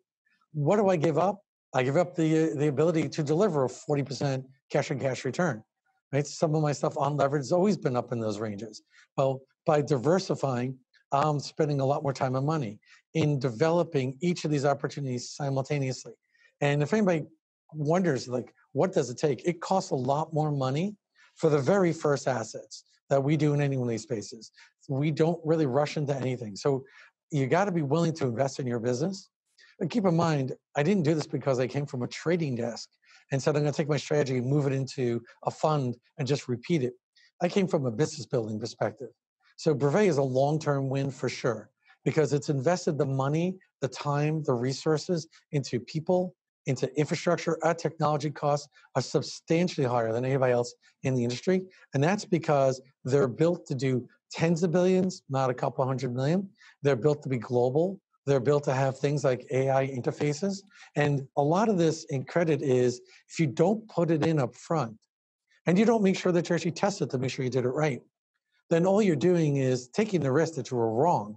What 0.53 0.77
do 0.77 0.89
I 0.89 0.97
give 0.97 1.17
up? 1.17 1.41
I 1.75 1.83
give 1.83 1.97
up 1.97 2.15
the 2.15 2.53
uh, 2.53 2.55
the 2.57 2.69
ability 2.69 3.09
to 3.09 3.23
deliver 3.23 3.65
a 3.65 3.69
40% 3.69 4.45
cash 4.71 4.91
and 4.91 5.01
cash 5.01 5.25
return. 5.25 5.63
Right? 6.13 6.27
Some 6.27 6.55
of 6.55 6.63
my 6.63 6.73
stuff 6.73 6.97
on 6.99 7.17
leverage 7.17 7.43
has 7.43 7.53
always 7.53 7.77
been 7.77 7.97
up 7.97 8.13
in 8.13 8.19
those 8.19 8.41
ranges. 8.41 8.83
Well, 9.17 9.41
by 9.65 9.83
diversifying, 9.83 10.77
I'm 11.13 11.39
spending 11.39 11.81
a 11.81 11.85
lot 11.85 12.03
more 12.03 12.13
time 12.13 12.35
and 12.35 12.47
money 12.47 12.81
in 13.15 13.39
developing 13.39 14.17
each 14.21 14.45
of 14.45 14.51
these 14.51 14.65
opportunities 14.65 15.31
simultaneously. 15.31 16.13
And 16.61 16.83
if 16.83 16.93
anybody 16.93 17.25
wonders, 17.73 18.29
like, 18.29 18.53
what 18.73 18.93
does 18.93 19.11
it 19.11 19.19
take? 19.19 19.47
It 19.47 19.61
costs 19.61 19.91
a 19.91 19.97
lot 19.97 20.33
more 20.33 20.51
money 20.51 20.97
for 21.37 21.49
the 21.49 21.59
very 21.59 21.93
first 21.93 22.29
assets 22.29 22.85
that 23.09 23.23
we 23.23 23.37
do 23.37 23.55
in 23.55 23.61
any 23.61 23.77
one 23.77 23.89
of 23.89 23.91
these 23.91 24.03
spaces. 24.03 24.53
We 24.89 25.11
don't 25.11 25.41
really 25.45 25.67
rush 25.67 25.97
into 25.97 26.15
anything. 26.15 26.57
So 26.57 26.85
you 27.31 27.47
got 27.47 27.65
to 27.67 27.73
be 27.73 27.83
willing 27.83 28.13
to 28.15 28.27
invest 28.27 28.61
in 28.61 28.67
your 28.67 28.79
business. 28.79 29.29
And 29.81 29.91
keep 29.91 30.05
in 30.05 30.15
mind, 30.15 30.53
I 30.77 30.83
didn't 30.83 31.05
do 31.05 31.15
this 31.15 31.27
because 31.27 31.59
I 31.59 31.67
came 31.67 31.87
from 31.87 32.03
a 32.03 32.07
trading 32.07 32.55
desk 32.55 32.91
and 33.33 33.43
said, 33.43 33.57
I'm 33.57 33.63
going 33.63 33.73
to 33.73 33.77
take 33.77 33.89
my 33.89 33.97
strategy 33.97 34.39
and 34.39 34.47
move 34.47 34.67
it 34.67 34.73
into 34.73 35.23
a 35.45 35.51
fund 35.51 35.97
and 36.19 36.29
just 36.29 36.49
repeat 36.49 36.83
it. 36.83 36.93
I 37.43 37.49
came 37.49 37.67
from 37.67 37.87
a 37.87 37.91
business 37.91 38.27
building 38.27 38.61
perspective. 38.61 39.09
So 39.57 39.75
Brevet 39.75 40.09
is 40.09 40.19
a 40.19 40.23
long-term 40.23 40.89
win 40.89 41.11
for 41.11 41.29
sure 41.29 41.71
because 42.05 42.33
it's 42.33 42.51
invested 42.51 42.99
the 42.99 43.07
money, 43.07 43.57
the 43.81 43.89
time, 43.89 44.43
the 44.43 44.53
resources 44.53 45.29
into 45.53 45.81
people, 45.81 46.35
into 46.67 46.95
infrastructure. 46.99 47.59
Our 47.63 47.75
technology 47.75 48.31
costs 48.31 48.69
are 48.95 49.03
substantially 49.03 49.87
higher 49.87 50.13
than 50.13 50.25
anybody 50.25 50.53
else 50.53 50.75
in 51.03 51.15
the 51.15 51.23
industry. 51.23 51.63
And 51.95 52.03
that's 52.03 52.25
because 52.25 52.81
they're 53.05 53.29
built 53.29 53.67
to 53.67 53.75
do 53.75 54.07
tens 54.31 54.63
of 54.63 54.73
billions, 54.73 55.23
not 55.31 55.51
a 55.51 55.55
couple 55.55 55.87
hundred 55.87 56.15
million. 56.15 56.49
They're 56.83 56.97
built 56.97 57.23
to 57.23 57.29
be 57.29 57.39
global. 57.39 57.99
They're 58.27 58.41
built 58.41 58.65
to 58.65 58.75
have 58.75 58.99
things 58.99 59.25
like 59.25 59.47
AI 59.51 59.87
interfaces. 59.89 60.63
And 60.97 61.27
a 61.37 61.43
lot 61.43 61.69
of 61.69 61.79
this 61.79 62.05
in 62.11 62.25
credit 62.25 62.63
is 62.63 63.01
if 63.29 63.39
you 63.39 63.47
don't 63.47 63.89
put 63.89 64.11
it 64.11 64.25
in 64.25 64.39
up 64.39 64.55
front 64.55 64.97
and 65.67 65.79
you 65.79 65.85
don't 65.85 66.03
make 66.03 66.19
sure 66.19 66.33
that 66.33 66.49
you 66.49 66.55
actually 66.55 66.73
test 66.73 67.01
it 67.01 67.11
to 67.11 67.19
make 67.19 67.31
sure 67.31 67.45
you 67.45 67.51
did 67.51 67.65
it 67.65 67.71
right, 67.71 68.03
then 68.69 68.87
all 68.87 69.03
you're 69.03 69.17
doing 69.17 69.57
is 69.57 69.89
taking 69.89 70.21
the 70.21 70.31
risk 70.31 70.55
that 70.55 70.71
you 70.71 70.77
were 70.77 70.93
wrong. 70.93 71.37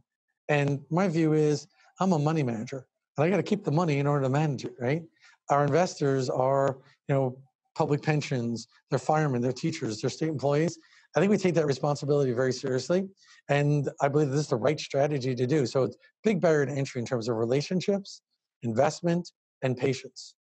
And 0.49 0.81
my 0.89 1.07
view 1.07 1.33
is 1.33 1.67
I'm 1.99 2.11
a 2.11 2.19
money 2.19 2.43
manager 2.43 2.85
and 3.17 3.25
I 3.25 3.29
got 3.29 3.37
to 3.37 3.43
keep 3.43 3.63
the 3.63 3.71
money 3.71 3.99
in 3.99 4.07
order 4.07 4.23
to 4.23 4.29
manage 4.29 4.65
it, 4.65 4.73
right? 4.79 5.03
Our 5.49 5.63
investors 5.63 6.29
are, 6.29 6.77
you 7.07 7.15
know, 7.15 7.37
public 7.75 8.01
pensions, 8.01 8.67
they're 8.89 8.99
firemen, 8.99 9.41
they're 9.41 9.51
teachers, 9.51 9.99
they're 9.99 10.09
state 10.09 10.29
employees. 10.29 10.77
I 11.15 11.19
think 11.19 11.29
we 11.29 11.37
take 11.37 11.53
that 11.55 11.65
responsibility 11.65 12.31
very 12.31 12.51
seriously. 12.51 13.07
And 13.49 13.89
I 14.01 14.07
believe 14.07 14.29
this 14.29 14.39
is 14.39 14.47
the 14.47 14.55
right 14.55 14.79
strategy 14.79 15.35
to 15.35 15.45
do. 15.45 15.65
So 15.65 15.83
it's 15.83 15.97
big 16.23 16.41
barrier 16.41 16.65
to 16.65 16.71
entry 16.71 16.99
in 17.01 17.05
terms 17.05 17.29
of 17.29 17.35
relationships, 17.35 18.21
investment, 18.63 19.31
and 19.61 19.77
patience. 19.77 20.35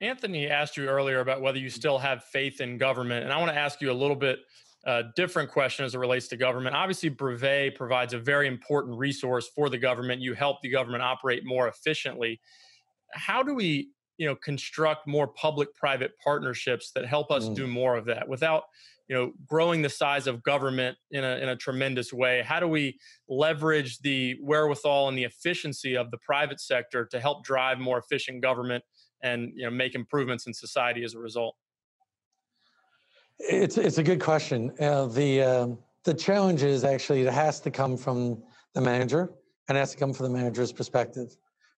Anthony 0.00 0.48
asked 0.48 0.76
you 0.76 0.88
earlier 0.88 1.20
about 1.20 1.42
whether 1.42 1.58
you 1.58 1.68
still 1.68 1.98
have 1.98 2.24
faith 2.24 2.60
in 2.60 2.78
government. 2.78 3.24
And 3.24 3.32
I 3.32 3.38
want 3.38 3.50
to 3.50 3.58
ask 3.58 3.80
you 3.80 3.90
a 3.90 3.94
little 3.94 4.16
bit 4.16 4.38
uh, 4.86 5.02
different 5.14 5.50
question 5.50 5.84
as 5.84 5.94
it 5.94 5.98
relates 5.98 6.26
to 6.28 6.36
government. 6.36 6.74
Obviously, 6.74 7.10
Brevet 7.10 7.74
provides 7.74 8.14
a 8.14 8.18
very 8.18 8.48
important 8.48 8.98
resource 8.98 9.48
for 9.54 9.68
the 9.68 9.76
government. 9.76 10.22
You 10.22 10.32
help 10.32 10.62
the 10.62 10.70
government 10.70 11.02
operate 11.02 11.44
more 11.44 11.68
efficiently. 11.68 12.40
How 13.12 13.42
do 13.42 13.54
we 13.54 13.90
you 14.20 14.26
know 14.26 14.36
construct 14.36 15.06
more 15.06 15.26
public 15.26 15.74
private 15.74 16.12
partnerships 16.22 16.90
that 16.94 17.06
help 17.06 17.30
us 17.30 17.46
mm. 17.46 17.54
do 17.54 17.66
more 17.66 17.96
of 17.96 18.04
that 18.04 18.28
without 18.28 18.64
you 19.08 19.16
know 19.16 19.32
growing 19.46 19.80
the 19.80 19.88
size 19.88 20.26
of 20.26 20.42
government 20.42 20.94
in 21.10 21.24
a 21.24 21.36
in 21.38 21.48
a 21.48 21.56
tremendous 21.56 22.12
way. 22.12 22.42
How 22.46 22.60
do 22.60 22.68
we 22.68 22.98
leverage 23.30 23.98
the 24.00 24.36
wherewithal 24.42 25.08
and 25.08 25.16
the 25.16 25.24
efficiency 25.24 25.96
of 25.96 26.10
the 26.10 26.18
private 26.18 26.60
sector 26.60 27.06
to 27.06 27.18
help 27.18 27.44
drive 27.44 27.78
more 27.78 27.96
efficient 27.96 28.42
government 28.42 28.84
and 29.22 29.52
you 29.56 29.64
know 29.64 29.70
make 29.70 29.94
improvements 29.94 30.46
in 30.46 30.52
society 30.52 31.02
as 31.02 31.14
a 31.14 31.18
result? 31.18 31.56
It's 33.38 33.78
it's 33.78 33.96
a 33.96 34.02
good 34.02 34.20
question. 34.20 34.70
Uh, 34.78 35.06
the 35.06 35.42
uh, 35.42 35.68
the 36.04 36.12
challenge 36.12 36.62
is 36.62 36.84
actually 36.84 37.22
it 37.22 37.32
has 37.32 37.58
to 37.60 37.70
come 37.70 37.96
from 37.96 38.42
the 38.74 38.82
manager 38.82 39.32
and 39.68 39.78
it 39.78 39.80
has 39.80 39.92
to 39.92 39.96
come 39.96 40.12
from 40.12 40.30
the 40.30 40.38
manager's 40.38 40.72
perspective 40.72 41.34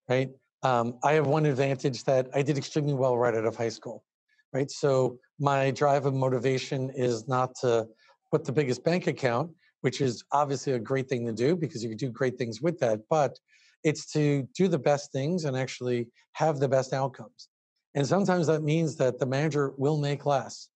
right 0.09 0.31
um, 0.63 0.95
I 1.03 1.13
have 1.15 1.27
one 1.27 1.47
advantage 1.47 2.05
that 2.05 2.29
I 2.35 2.43
did 2.43 2.57
extremely 2.57 2.95
well 2.95 3.17
right 3.17 3.35
out 3.35 3.45
of 3.45 3.57
high 3.57 3.69
school, 3.69 4.05
right? 4.53 4.71
So 4.71 5.19
my 5.39 5.71
drive 5.73 6.07
and 6.07 6.17
motivation 6.17 6.91
is 6.95 7.27
not 7.27 7.55
to 7.63 7.89
put 8.31 8.45
the 8.45 8.53
biggest 8.53 8.85
bank 8.85 9.07
account, 9.07 9.51
which 9.81 10.01
is 10.01 10.23
obviously 10.33 10.75
a 10.75 10.79
great 10.79 11.09
thing 11.09 11.27
to 11.27 11.33
do 11.33 11.57
because 11.57 11.83
you 11.83 11.89
can 11.89 11.99
do 11.99 12.11
great 12.11 12.39
things 12.39 12.63
with 12.63 12.79
that, 12.79 13.01
but 13.11 13.39
it's 13.83 14.11
to 14.13 14.49
do 14.57 14.69
the 14.69 14.79
best 14.79 15.11
things 15.11 15.45
and 15.45 15.57
actually 15.57 16.07
have 16.35 16.59
the 16.59 16.69
best 16.69 16.93
outcomes. 16.93 17.49
And 17.95 18.07
sometimes 18.07 18.47
that 18.47 18.63
means 18.63 18.97
that 18.97 19.19
the 19.19 19.27
manager 19.27 19.75
will 19.77 19.99
make 20.01 20.25
less, 20.25 20.69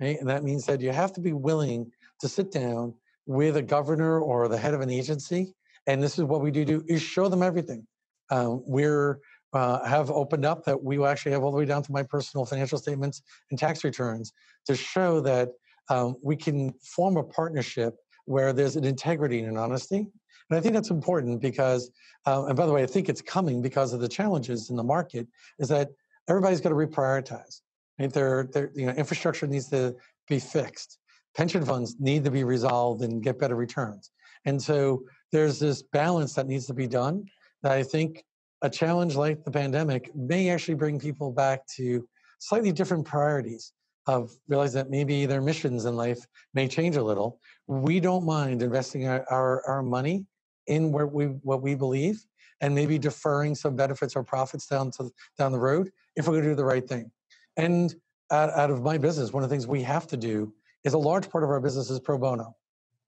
right? 0.00 0.18
And 0.20 0.28
that 0.28 0.44
means 0.44 0.66
that 0.66 0.82
you 0.82 0.92
have 0.92 1.12
to 1.14 1.20
be 1.20 1.32
willing 1.32 1.90
to 2.20 2.28
sit 2.28 2.52
down 2.52 2.94
with 3.26 3.56
a 3.56 3.62
governor 3.62 4.20
or 4.20 4.46
the 4.48 4.58
head 4.58 4.74
of 4.74 4.82
an 4.82 4.90
agency. 4.90 5.54
And 5.86 6.02
this 6.02 6.18
is 6.18 6.24
what 6.24 6.42
we 6.42 6.50
do, 6.50 6.64
do 6.64 6.84
is 6.86 7.00
show 7.00 7.28
them 7.28 7.42
everything 7.42 7.86
uh, 8.30 8.50
we're 8.50 9.20
uh, 9.52 9.84
have 9.84 10.10
opened 10.10 10.44
up 10.44 10.64
that 10.64 10.82
we 10.82 11.02
actually 11.04 11.30
have 11.30 11.44
all 11.44 11.52
the 11.52 11.56
way 11.56 11.64
down 11.64 11.82
to 11.82 11.92
my 11.92 12.02
personal 12.02 12.44
financial 12.44 12.76
statements 12.76 13.22
and 13.50 13.58
tax 13.58 13.84
returns 13.84 14.32
to 14.66 14.74
show 14.74 15.20
that 15.20 15.50
um, 15.90 16.16
we 16.22 16.34
can 16.34 16.72
form 16.82 17.16
a 17.16 17.22
partnership 17.22 17.94
where 18.24 18.52
there's 18.52 18.74
an 18.74 18.84
integrity 18.84 19.40
and 19.40 19.48
an 19.48 19.56
honesty. 19.56 20.08
And 20.50 20.58
I 20.58 20.60
think 20.60 20.74
that's 20.74 20.90
important 20.90 21.40
because, 21.40 21.90
uh, 22.26 22.46
and 22.46 22.56
by 22.56 22.66
the 22.66 22.72
way, 22.72 22.82
I 22.82 22.86
think 22.86 23.08
it's 23.08 23.22
coming 23.22 23.62
because 23.62 23.92
of 23.92 24.00
the 24.00 24.08
challenges 24.08 24.70
in 24.70 24.76
the 24.76 24.82
market, 24.82 25.26
is 25.58 25.68
that 25.68 25.90
everybody's 26.28 26.60
got 26.60 26.70
to 26.70 26.74
reprioritize. 26.74 27.60
Right? 27.98 28.12
Their, 28.12 28.48
their 28.52 28.70
you 28.74 28.86
know, 28.86 28.92
infrastructure 28.92 29.46
needs 29.46 29.68
to 29.70 29.94
be 30.28 30.40
fixed. 30.40 30.98
Pension 31.36 31.64
funds 31.64 31.96
need 32.00 32.24
to 32.24 32.30
be 32.30 32.44
resolved 32.44 33.02
and 33.02 33.22
get 33.22 33.38
better 33.38 33.54
returns. 33.54 34.10
And 34.44 34.60
so 34.60 35.04
there's 35.32 35.58
this 35.58 35.82
balance 35.82 36.34
that 36.34 36.46
needs 36.46 36.66
to 36.66 36.74
be 36.74 36.86
done. 36.86 37.26
I 37.64 37.82
think 37.82 38.24
a 38.62 38.70
challenge 38.70 39.16
like 39.16 39.44
the 39.44 39.50
pandemic 39.50 40.14
may 40.14 40.50
actually 40.50 40.74
bring 40.74 40.98
people 40.98 41.30
back 41.30 41.66
to 41.76 42.06
slightly 42.38 42.72
different 42.72 43.06
priorities 43.06 43.72
of 44.06 44.36
realize 44.48 44.72
that 44.74 44.90
maybe 44.90 45.26
their 45.26 45.40
missions 45.40 45.86
in 45.86 45.96
life 45.96 46.26
may 46.52 46.68
change 46.68 46.96
a 46.96 47.02
little. 47.02 47.40
We 47.66 48.00
don't 48.00 48.24
mind 48.24 48.62
investing 48.62 49.06
our, 49.06 49.24
our, 49.30 49.66
our 49.66 49.82
money 49.82 50.26
in 50.66 50.92
where 50.92 51.06
we 51.06 51.26
what 51.42 51.62
we 51.62 51.74
believe 51.74 52.24
and 52.60 52.74
maybe 52.74 52.98
deferring 52.98 53.54
some 53.54 53.76
benefits 53.76 54.16
or 54.16 54.22
profits 54.22 54.66
down 54.66 54.90
to 54.92 55.10
down 55.38 55.52
the 55.52 55.58
road 55.58 55.90
if 56.16 56.26
we're 56.26 56.34
going 56.34 56.44
to 56.44 56.50
do 56.50 56.54
the 56.54 56.64
right 56.64 56.86
thing. 56.86 57.10
And 57.56 57.94
out, 58.30 58.50
out 58.50 58.70
of 58.70 58.82
my 58.82 58.98
business, 58.98 59.32
one 59.32 59.42
of 59.42 59.48
the 59.48 59.54
things 59.54 59.66
we 59.66 59.82
have 59.82 60.06
to 60.08 60.16
do 60.16 60.52
is 60.84 60.94
a 60.94 60.98
large 60.98 61.28
part 61.28 61.44
of 61.44 61.50
our 61.50 61.60
business 61.60 61.90
is 61.90 62.00
pro 62.00 62.18
bono 62.18 62.56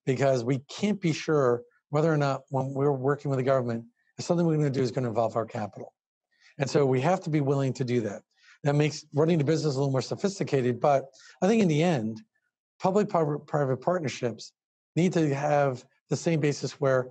because 0.04 0.44
we 0.44 0.58
can't 0.68 1.00
be 1.00 1.12
sure 1.12 1.62
whether 1.90 2.12
or 2.12 2.16
not 2.16 2.42
when 2.50 2.74
we're 2.74 2.92
working 2.92 3.30
with 3.30 3.38
the 3.38 3.44
government 3.44 3.84
something 4.24 4.46
we're 4.46 4.56
going 4.56 4.72
to 4.72 4.78
do 4.78 4.82
is 4.82 4.90
going 4.90 5.02
to 5.04 5.08
involve 5.08 5.36
our 5.36 5.44
capital. 5.44 5.92
And 6.58 6.68
so 6.68 6.86
we 6.86 7.00
have 7.02 7.20
to 7.22 7.30
be 7.30 7.40
willing 7.40 7.72
to 7.74 7.84
do 7.84 8.00
that. 8.02 8.22
That 8.64 8.74
makes 8.74 9.04
running 9.14 9.38
the 9.38 9.44
business 9.44 9.74
a 9.74 9.78
little 9.78 9.92
more 9.92 10.02
sophisticated, 10.02 10.80
but 10.80 11.04
I 11.42 11.46
think 11.46 11.62
in 11.62 11.68
the 11.68 11.82
end, 11.82 12.22
public 12.80 13.08
private 13.08 13.76
partnerships 13.76 14.52
need 14.96 15.12
to 15.12 15.34
have 15.34 15.84
the 16.08 16.16
same 16.16 16.40
basis 16.40 16.80
where 16.80 17.08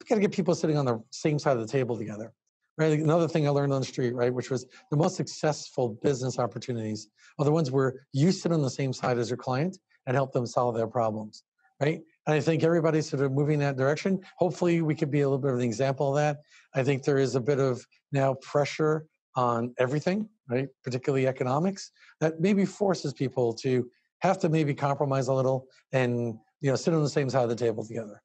we 0.00 0.06
got 0.08 0.16
to 0.16 0.20
get 0.20 0.32
people 0.32 0.54
sitting 0.54 0.76
on 0.76 0.84
the 0.84 1.02
same 1.10 1.38
side 1.38 1.56
of 1.56 1.60
the 1.60 1.72
table 1.72 1.96
together. 1.96 2.32
Right. 2.76 2.98
Another 2.98 3.26
thing 3.26 3.46
I 3.46 3.50
learned 3.50 3.72
on 3.72 3.80
the 3.80 3.86
street, 3.86 4.14
right, 4.14 4.32
which 4.32 4.50
was 4.50 4.64
the 4.92 4.96
most 4.96 5.16
successful 5.16 5.98
business 6.00 6.38
opportunities 6.38 7.08
are 7.38 7.44
the 7.44 7.50
ones 7.50 7.72
where 7.72 8.06
you 8.12 8.30
sit 8.30 8.52
on 8.52 8.62
the 8.62 8.70
same 8.70 8.92
side 8.92 9.18
as 9.18 9.30
your 9.30 9.36
client 9.36 9.78
and 10.06 10.14
help 10.14 10.32
them 10.32 10.46
solve 10.46 10.76
their 10.76 10.86
problems. 10.86 11.42
Right. 11.80 12.02
And 12.28 12.34
I 12.34 12.40
think 12.40 12.62
everybody's 12.62 13.08
sort 13.08 13.22
of 13.22 13.32
moving 13.32 13.54
in 13.54 13.60
that 13.60 13.78
direction. 13.78 14.20
Hopefully, 14.36 14.82
we 14.82 14.94
could 14.94 15.10
be 15.10 15.22
a 15.22 15.24
little 15.24 15.38
bit 15.38 15.50
of 15.50 15.56
an 15.56 15.64
example 15.64 16.10
of 16.10 16.16
that. 16.16 16.42
I 16.74 16.84
think 16.84 17.02
there 17.02 17.16
is 17.16 17.34
a 17.34 17.40
bit 17.40 17.58
of 17.58 17.84
now 18.12 18.34
pressure 18.42 19.06
on 19.34 19.74
everything, 19.78 20.28
right? 20.46 20.68
Particularly 20.84 21.26
economics, 21.26 21.90
that 22.20 22.38
maybe 22.38 22.66
forces 22.66 23.14
people 23.14 23.54
to 23.54 23.90
have 24.18 24.38
to 24.40 24.50
maybe 24.50 24.74
compromise 24.74 25.28
a 25.28 25.32
little 25.32 25.68
and 25.92 26.34
you 26.60 26.68
know 26.68 26.76
sit 26.76 26.92
on 26.92 27.02
the 27.02 27.08
same 27.08 27.30
side 27.30 27.44
of 27.44 27.48
the 27.48 27.56
table 27.56 27.82
together. 27.82 28.20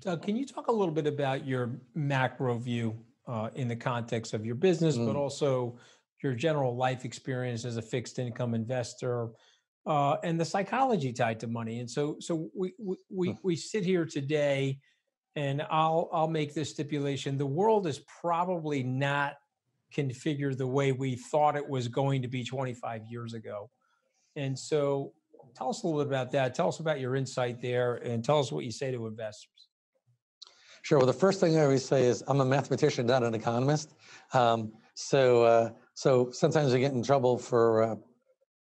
Doug, 0.00 0.22
can 0.22 0.36
you 0.36 0.46
talk 0.46 0.68
a 0.68 0.72
little 0.72 0.94
bit 0.94 1.08
about 1.08 1.44
your 1.44 1.80
macro 1.96 2.56
view 2.56 2.96
uh, 3.26 3.50
in 3.56 3.66
the 3.66 3.74
context 3.74 4.34
of 4.34 4.46
your 4.46 4.54
business, 4.54 4.96
mm. 4.96 5.04
but 5.04 5.16
also 5.16 5.76
your 6.22 6.32
general 6.32 6.76
life 6.76 7.04
experience 7.04 7.64
as 7.64 7.76
a 7.76 7.82
fixed 7.82 8.20
income 8.20 8.54
investor? 8.54 9.30
Uh, 9.86 10.16
and 10.24 10.38
the 10.38 10.44
psychology 10.44 11.12
tied 11.12 11.38
to 11.40 11.46
money. 11.46 11.78
And 11.78 11.88
so, 11.88 12.16
so 12.18 12.50
we 12.54 12.72
we 13.08 13.38
we, 13.42 13.56
sit 13.56 13.84
here 13.84 14.04
today, 14.04 14.80
and 15.36 15.62
I'll 15.70 16.08
I'll 16.12 16.28
make 16.28 16.54
this 16.54 16.70
stipulation: 16.70 17.38
the 17.38 17.46
world 17.46 17.86
is 17.86 18.00
probably 18.20 18.82
not 18.82 19.34
configured 19.94 20.58
the 20.58 20.66
way 20.66 20.90
we 20.92 21.14
thought 21.14 21.56
it 21.56 21.66
was 21.66 21.86
going 21.86 22.20
to 22.22 22.28
be 22.28 22.42
25 22.42 23.02
years 23.08 23.32
ago. 23.32 23.70
And 24.34 24.58
so, 24.58 25.12
tell 25.54 25.70
us 25.70 25.84
a 25.84 25.86
little 25.86 26.00
bit 26.02 26.08
about 26.08 26.32
that. 26.32 26.54
Tell 26.54 26.68
us 26.68 26.80
about 26.80 26.98
your 26.98 27.14
insight 27.14 27.62
there, 27.62 27.94
and 27.96 28.24
tell 28.24 28.40
us 28.40 28.50
what 28.50 28.64
you 28.64 28.72
say 28.72 28.90
to 28.90 29.06
investors. 29.06 29.68
Sure. 30.82 30.98
Well, 30.98 31.06
the 31.06 31.12
first 31.12 31.40
thing 31.40 31.58
I 31.58 31.62
always 31.62 31.84
say 31.84 32.04
is 32.04 32.24
I'm 32.26 32.40
a 32.40 32.44
mathematician, 32.44 33.06
not 33.06 33.22
an 33.22 33.34
economist. 33.34 33.94
Um, 34.32 34.72
so, 34.94 35.42
uh, 35.42 35.70
so 35.94 36.30
sometimes 36.30 36.74
I 36.74 36.78
get 36.78 36.92
in 36.92 37.02
trouble 37.02 37.38
for 37.38 37.82
uh, 37.82 37.96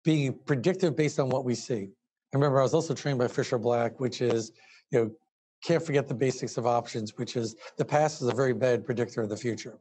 being 0.06 0.40
predictive 0.46 0.96
based 0.96 1.20
on 1.20 1.28
what 1.30 1.44
we 1.44 1.56
see. 1.56 1.90
I 2.34 2.38
remember 2.38 2.60
I 2.60 2.64
was 2.64 2.74
also 2.74 2.94
trained 2.94 3.20
by 3.20 3.28
Fischer 3.28 3.58
Black, 3.58 4.00
which 4.00 4.22
is, 4.22 4.52
you 4.92 5.00
know, 5.00 5.12
can't 5.64 5.84
forget 5.84 6.08
the 6.08 6.14
basics 6.14 6.58
of 6.58 6.68
options, 6.68 7.18
which 7.18 7.36
is 7.36 7.56
the 7.78 7.84
past 7.84 8.22
is 8.22 8.28
a 8.28 8.36
very 8.36 8.54
bad 8.54 8.86
predictor 8.86 9.22
of 9.22 9.30
the 9.30 9.36
future. 9.36 9.80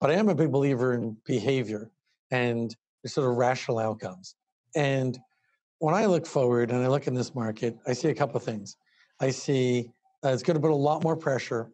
But 0.00 0.10
I 0.10 0.14
am 0.14 0.28
a 0.28 0.34
big 0.34 0.50
believer 0.50 0.94
in 0.94 1.16
behavior 1.26 1.90
and 2.30 2.74
sort 3.04 3.28
of 3.30 3.36
rational 3.36 3.78
outcomes. 3.78 4.34
And 4.74 5.18
when 5.78 5.94
I 5.94 6.06
look 6.06 6.26
forward 6.26 6.70
and 6.70 6.82
I 6.82 6.88
look 6.88 7.06
in 7.06 7.14
this 7.14 7.34
market, 7.34 7.76
I 7.86 7.92
see 7.92 8.08
a 8.08 8.14
couple 8.14 8.36
of 8.36 8.42
things. 8.42 8.76
I 9.20 9.30
see 9.30 9.90
uh, 10.24 10.30
it's 10.30 10.42
going 10.42 10.54
to 10.54 10.60
put 10.60 10.70
a 10.70 10.74
lot 10.74 11.04
more 11.04 11.16
pressure 11.16 11.70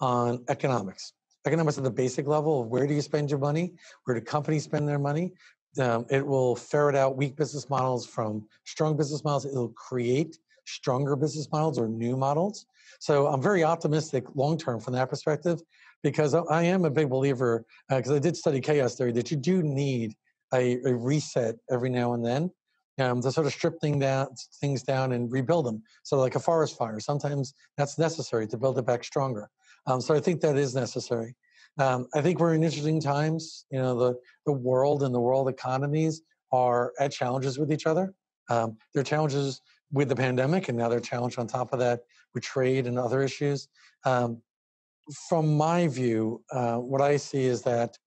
on 0.00 0.42
economics. 0.48 1.12
Economics 1.46 1.76
at 1.76 1.84
the 1.84 1.90
basic 1.90 2.26
level 2.26 2.62
of 2.62 2.68
where 2.68 2.86
do 2.86 2.94
you 2.94 3.02
spend 3.02 3.30
your 3.30 3.38
money? 3.38 3.74
Where 4.04 4.18
do 4.18 4.24
companies 4.24 4.64
spend 4.64 4.88
their 4.88 4.98
money? 4.98 5.32
Um, 5.78 6.06
it 6.10 6.26
will 6.26 6.54
ferret 6.54 6.94
out 6.94 7.16
weak 7.16 7.36
business 7.36 7.70
models 7.70 8.06
from 8.06 8.46
strong 8.64 8.96
business 8.96 9.24
models. 9.24 9.46
It'll 9.46 9.68
create 9.68 10.38
stronger 10.66 11.16
business 11.16 11.48
models 11.50 11.78
or 11.78 11.88
new 11.88 12.16
models. 12.16 12.66
So 13.00 13.26
I'm 13.26 13.42
very 13.42 13.64
optimistic 13.64 14.24
long 14.34 14.58
term 14.58 14.80
from 14.80 14.92
that 14.94 15.08
perspective 15.08 15.60
because 16.02 16.34
I 16.34 16.62
am 16.64 16.84
a 16.84 16.90
big 16.90 17.08
believer, 17.08 17.64
because 17.88 18.10
uh, 18.10 18.16
I 18.16 18.18
did 18.18 18.36
study 18.36 18.60
chaos 18.60 18.96
theory, 18.96 19.12
that 19.12 19.30
you 19.30 19.36
do 19.36 19.62
need 19.62 20.14
a, 20.52 20.78
a 20.84 20.94
reset 20.94 21.56
every 21.70 21.88
now 21.90 22.12
and 22.12 22.24
then 22.24 22.50
um, 22.98 23.22
to 23.22 23.32
sort 23.32 23.46
of 23.46 23.52
strip 23.52 23.80
thing 23.80 23.98
down, 23.98 24.28
things 24.60 24.82
down 24.82 25.12
and 25.12 25.32
rebuild 25.32 25.66
them. 25.66 25.82
So, 26.02 26.18
like 26.18 26.34
a 26.34 26.40
forest 26.40 26.76
fire, 26.76 27.00
sometimes 27.00 27.54
that's 27.76 27.98
necessary 27.98 28.46
to 28.48 28.56
build 28.56 28.78
it 28.78 28.86
back 28.86 29.04
stronger. 29.04 29.48
Um, 29.86 30.00
so, 30.00 30.14
I 30.14 30.20
think 30.20 30.40
that 30.42 30.56
is 30.56 30.74
necessary. 30.74 31.34
Um, 31.78 32.06
I 32.14 32.20
think 32.20 32.38
we're 32.38 32.54
in 32.54 32.62
interesting 32.62 33.00
times. 33.00 33.66
You 33.70 33.78
know, 33.78 33.98
the, 33.98 34.18
the 34.46 34.52
world 34.52 35.02
and 35.02 35.14
the 35.14 35.20
world 35.20 35.48
economies 35.48 36.22
are 36.52 36.92
at 37.00 37.12
challenges 37.12 37.58
with 37.58 37.72
each 37.72 37.86
other. 37.86 38.14
Um, 38.50 38.76
there 38.92 39.00
are 39.00 39.04
challenges 39.04 39.62
with 39.90 40.08
the 40.08 40.16
pandemic, 40.16 40.68
and 40.68 40.76
now 40.76 40.88
they're 40.88 41.00
challenged 41.00 41.38
on 41.38 41.46
top 41.46 41.72
of 41.72 41.78
that 41.78 42.00
with 42.34 42.42
trade 42.42 42.86
and 42.86 42.98
other 42.98 43.22
issues. 43.22 43.68
Um, 44.04 44.42
from 45.28 45.56
my 45.56 45.88
view, 45.88 46.42
uh, 46.52 46.76
what 46.76 47.00
I 47.00 47.16
see 47.16 47.44
is 47.44 47.62
that 47.62 47.98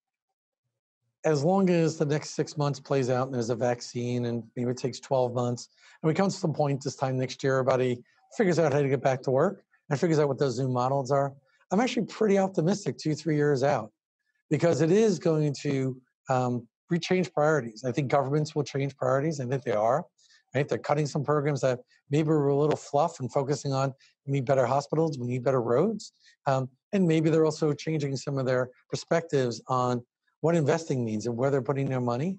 as 1.25 1.43
long 1.43 1.69
as 1.69 1.97
the 1.97 2.06
next 2.06 2.32
six 2.32 2.56
months 2.56 2.80
plays 2.80 3.10
out 3.10 3.25
and 3.25 3.34
there's 3.34 3.49
a 3.49 3.56
vaccine 3.56 4.25
and 4.25 4.43
maybe 4.56 4.69
it 4.69 4.78
takes 4.78 4.99
12 4.99 5.34
months, 5.34 5.69
and 6.01 6.08
we 6.08 6.13
come 6.13 6.30
to 6.30 6.36
some 6.36 6.54
point 6.54 6.84
this 6.84 6.95
time 6.95 7.17
next 7.17 7.43
year, 7.43 7.60
everybody 7.60 8.04
figures 8.38 8.60
out 8.60 8.73
how 8.73 8.82
to 8.82 8.89
get 8.89 9.01
back 9.01 9.21
to 9.23 9.32
work 9.32 9.63
and 9.89 9.99
figures 9.99 10.19
out 10.19 10.28
what 10.28 10.38
those 10.38 10.60
new 10.60 10.69
models 10.69 11.12
are, 11.12 11.34
I'm 11.71 11.80
actually 11.80 12.06
pretty 12.06 12.38
optimistic 12.38 12.97
two, 12.97 13.15
three 13.15 13.36
years 13.36 13.63
out 13.63 13.91
because 14.49 14.82
it 14.82 14.91
is 14.91 15.19
going 15.19 15.54
to 15.62 15.99
um, 16.30 16.67
rechange 16.91 17.34
priorities. 17.34 17.84
I 17.84 17.91
think 17.91 18.10
governments 18.10 18.56
will 18.56 18.63
change 18.63 18.95
priorities. 18.95 19.39
I 19.39 19.45
think 19.45 19.63
they 19.63 19.71
are. 19.71 20.06
Right? 20.54 20.67
They're 20.67 20.78
cutting 20.78 21.06
some 21.06 21.23
programs 21.23 21.60
that 21.62 21.80
maybe 22.10 22.30
were 22.30 22.47
a 22.47 22.56
little 22.56 22.78
fluff 22.78 23.19
and 23.19 23.32
focusing 23.32 23.73
on 23.73 23.93
we 24.25 24.32
need 24.32 24.45
better 24.45 24.65
hospitals, 24.65 25.19
we 25.19 25.28
need 25.28 25.43
better 25.43 25.62
roads. 25.62 26.13
Um, 26.47 26.69
and 26.93 27.06
maybe 27.06 27.30
they're 27.30 27.45
also 27.45 27.73
changing 27.73 28.15
some 28.15 28.38
of 28.38 28.45
their 28.45 28.69
perspectives 28.89 29.62
on 29.67 30.01
what 30.41 30.56
investing 30.56 31.04
means 31.04 31.25
and 31.25 31.36
where 31.36 31.51
they're 31.51 31.62
putting 31.62 31.89
their 31.89 31.99
money. 31.99 32.38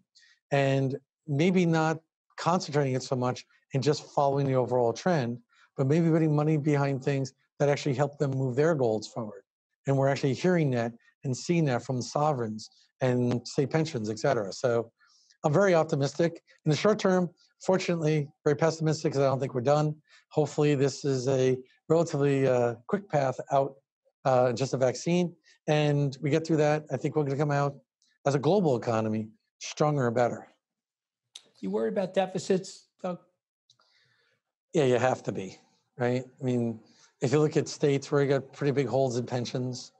And 0.50 0.96
maybe 1.26 1.66
not 1.66 1.98
concentrating 2.38 2.94
it 2.94 3.02
so 3.02 3.16
much 3.16 3.44
and 3.74 3.82
just 3.82 4.14
following 4.14 4.46
the 4.46 4.54
overall 4.54 4.92
trend, 4.92 5.38
but 5.76 5.86
maybe 5.86 6.08
putting 6.08 6.34
money 6.34 6.56
behind 6.56 7.04
things 7.04 7.32
that 7.58 7.68
actually 7.68 7.94
help 7.94 8.18
them 8.18 8.30
move 8.32 8.56
their 8.56 8.74
goals 8.74 9.08
forward. 9.08 9.42
And 9.86 9.96
we're 9.96 10.08
actually 10.08 10.34
hearing 10.34 10.70
that 10.72 10.92
and 11.24 11.36
seeing 11.36 11.64
that 11.66 11.82
from 11.84 12.02
sovereigns 12.02 12.70
and 13.00 13.46
state 13.46 13.70
pensions, 13.70 14.10
et 14.10 14.18
cetera. 14.18 14.52
So 14.52 14.90
I'm 15.44 15.52
very 15.52 15.74
optimistic. 15.74 16.42
In 16.64 16.70
the 16.70 16.76
short 16.76 16.98
term, 16.98 17.30
fortunately, 17.64 18.28
very 18.44 18.56
pessimistic 18.56 19.12
because 19.12 19.24
I 19.24 19.28
don't 19.28 19.40
think 19.40 19.54
we're 19.54 19.60
done. 19.60 19.94
Hopefully, 20.30 20.74
this 20.74 21.04
is 21.04 21.28
a 21.28 21.56
relatively 21.88 22.48
uh, 22.48 22.74
quick 22.88 23.08
path 23.08 23.38
out, 23.52 23.74
uh, 24.24 24.52
just 24.52 24.74
a 24.74 24.76
vaccine. 24.76 25.34
And 25.68 26.16
we 26.20 26.30
get 26.30 26.46
through 26.46 26.58
that. 26.58 26.84
I 26.90 26.96
think 26.96 27.16
we're 27.16 27.22
going 27.22 27.36
to 27.36 27.38
come 27.38 27.50
out 27.50 27.76
as 28.26 28.34
a 28.34 28.38
global 28.38 28.76
economy 28.76 29.28
stronger 29.60 30.06
and 30.06 30.16
better. 30.16 30.48
You 31.60 31.70
worry 31.70 31.88
about 31.88 32.12
deficits, 32.12 32.88
Doug? 33.02 33.18
Yeah, 34.74 34.84
you 34.84 34.98
have 34.98 35.22
to 35.24 35.32
be, 35.32 35.58
right? 35.96 36.24
I 36.40 36.44
mean, 36.44 36.80
if 37.20 37.32
you 37.32 37.38
look 37.38 37.56
at 37.56 37.68
states 37.68 38.10
where 38.10 38.22
you 38.22 38.28
got 38.28 38.52
pretty 38.52 38.72
big 38.72 38.86
holds 38.86 39.16
in 39.16 39.24
pensions, 39.24 39.92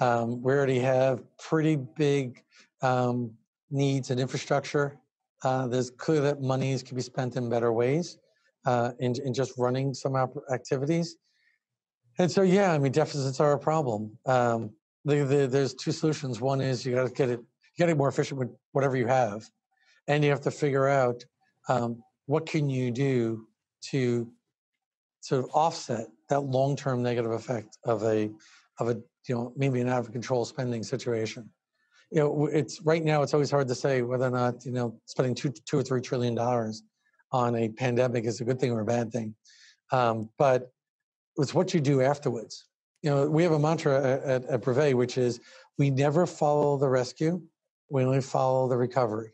um, 0.00 0.42
we 0.42 0.52
already 0.52 0.78
have 0.78 1.22
pretty 1.38 1.76
big 1.76 2.42
um, 2.82 3.32
needs 3.70 4.10
in 4.10 4.18
infrastructure. 4.18 4.98
Uh, 5.42 5.66
there's 5.66 5.90
clear 5.90 6.20
that 6.20 6.40
monies 6.40 6.82
can 6.82 6.96
be 6.96 7.02
spent 7.02 7.36
in 7.36 7.48
better 7.48 7.72
ways 7.72 8.18
uh, 8.64 8.92
in, 9.00 9.14
in 9.24 9.34
just 9.34 9.52
running 9.58 9.94
some 9.94 10.16
activities. 10.52 11.16
And 12.18 12.30
so, 12.30 12.42
yeah, 12.42 12.72
I 12.72 12.78
mean, 12.78 12.92
deficits 12.92 13.40
are 13.40 13.52
a 13.52 13.58
problem. 13.58 14.16
Um, 14.26 14.70
the, 15.04 15.24
the, 15.24 15.46
there's 15.46 15.74
two 15.74 15.92
solutions. 15.92 16.40
One 16.40 16.60
is 16.60 16.84
you 16.84 16.94
got 16.94 17.06
to 17.06 17.12
get 17.12 17.28
it, 17.28 17.40
you 17.40 17.78
got 17.78 17.86
to 17.86 17.94
more 17.94 18.08
efficient 18.08 18.40
with 18.40 18.48
whatever 18.72 18.96
you 18.96 19.06
have, 19.06 19.44
and 20.08 20.24
you 20.24 20.30
have 20.30 20.40
to 20.42 20.50
figure 20.50 20.88
out 20.88 21.24
um, 21.68 22.02
what 22.26 22.46
can 22.46 22.70
you 22.70 22.90
do 22.90 23.46
to 23.90 24.28
sort 25.20 25.44
of 25.44 25.50
offset 25.52 26.06
that 26.28 26.40
long-term 26.40 27.02
negative 27.02 27.32
effect 27.32 27.78
of 27.84 28.02
a 28.04 28.30
of 28.78 28.88
a 28.88 28.94
you 29.28 29.34
know 29.34 29.52
maybe 29.56 29.80
an 29.80 29.88
out 29.88 30.00
of 30.00 30.12
control 30.12 30.44
spending 30.44 30.82
situation. 30.82 31.48
You 32.10 32.20
know 32.20 32.46
it's 32.46 32.80
right 32.82 33.04
now 33.04 33.22
it's 33.22 33.34
always 33.34 33.50
hard 33.50 33.68
to 33.68 33.74
say 33.74 34.02
whether 34.02 34.26
or 34.26 34.30
not 34.30 34.64
you 34.64 34.72
know 34.72 34.98
spending 35.06 35.34
two 35.34 35.50
two 35.50 35.78
or 35.78 35.82
three 35.82 36.00
trillion 36.00 36.34
dollars 36.34 36.82
on 37.32 37.56
a 37.56 37.68
pandemic 37.68 38.24
is 38.24 38.40
a 38.40 38.44
good 38.44 38.60
thing 38.60 38.72
or 38.72 38.80
a 38.80 38.84
bad 38.84 39.12
thing. 39.12 39.34
Um, 39.92 40.30
but 40.38 40.70
it's 41.36 41.54
what 41.54 41.74
you 41.74 41.80
do 41.80 42.00
afterwards. 42.02 42.66
You 43.02 43.10
know 43.10 43.28
we 43.28 43.42
have 43.42 43.52
a 43.52 43.58
mantra 43.58 44.18
at, 44.24 44.44
at, 44.44 44.62
Brevet, 44.62 44.96
which 44.96 45.18
is 45.18 45.40
we 45.78 45.90
never 45.90 46.26
follow 46.26 46.76
the 46.76 46.88
rescue 46.88 47.40
we 47.88 48.04
only 48.04 48.20
follow 48.20 48.68
the 48.68 48.76
recovery 48.76 49.32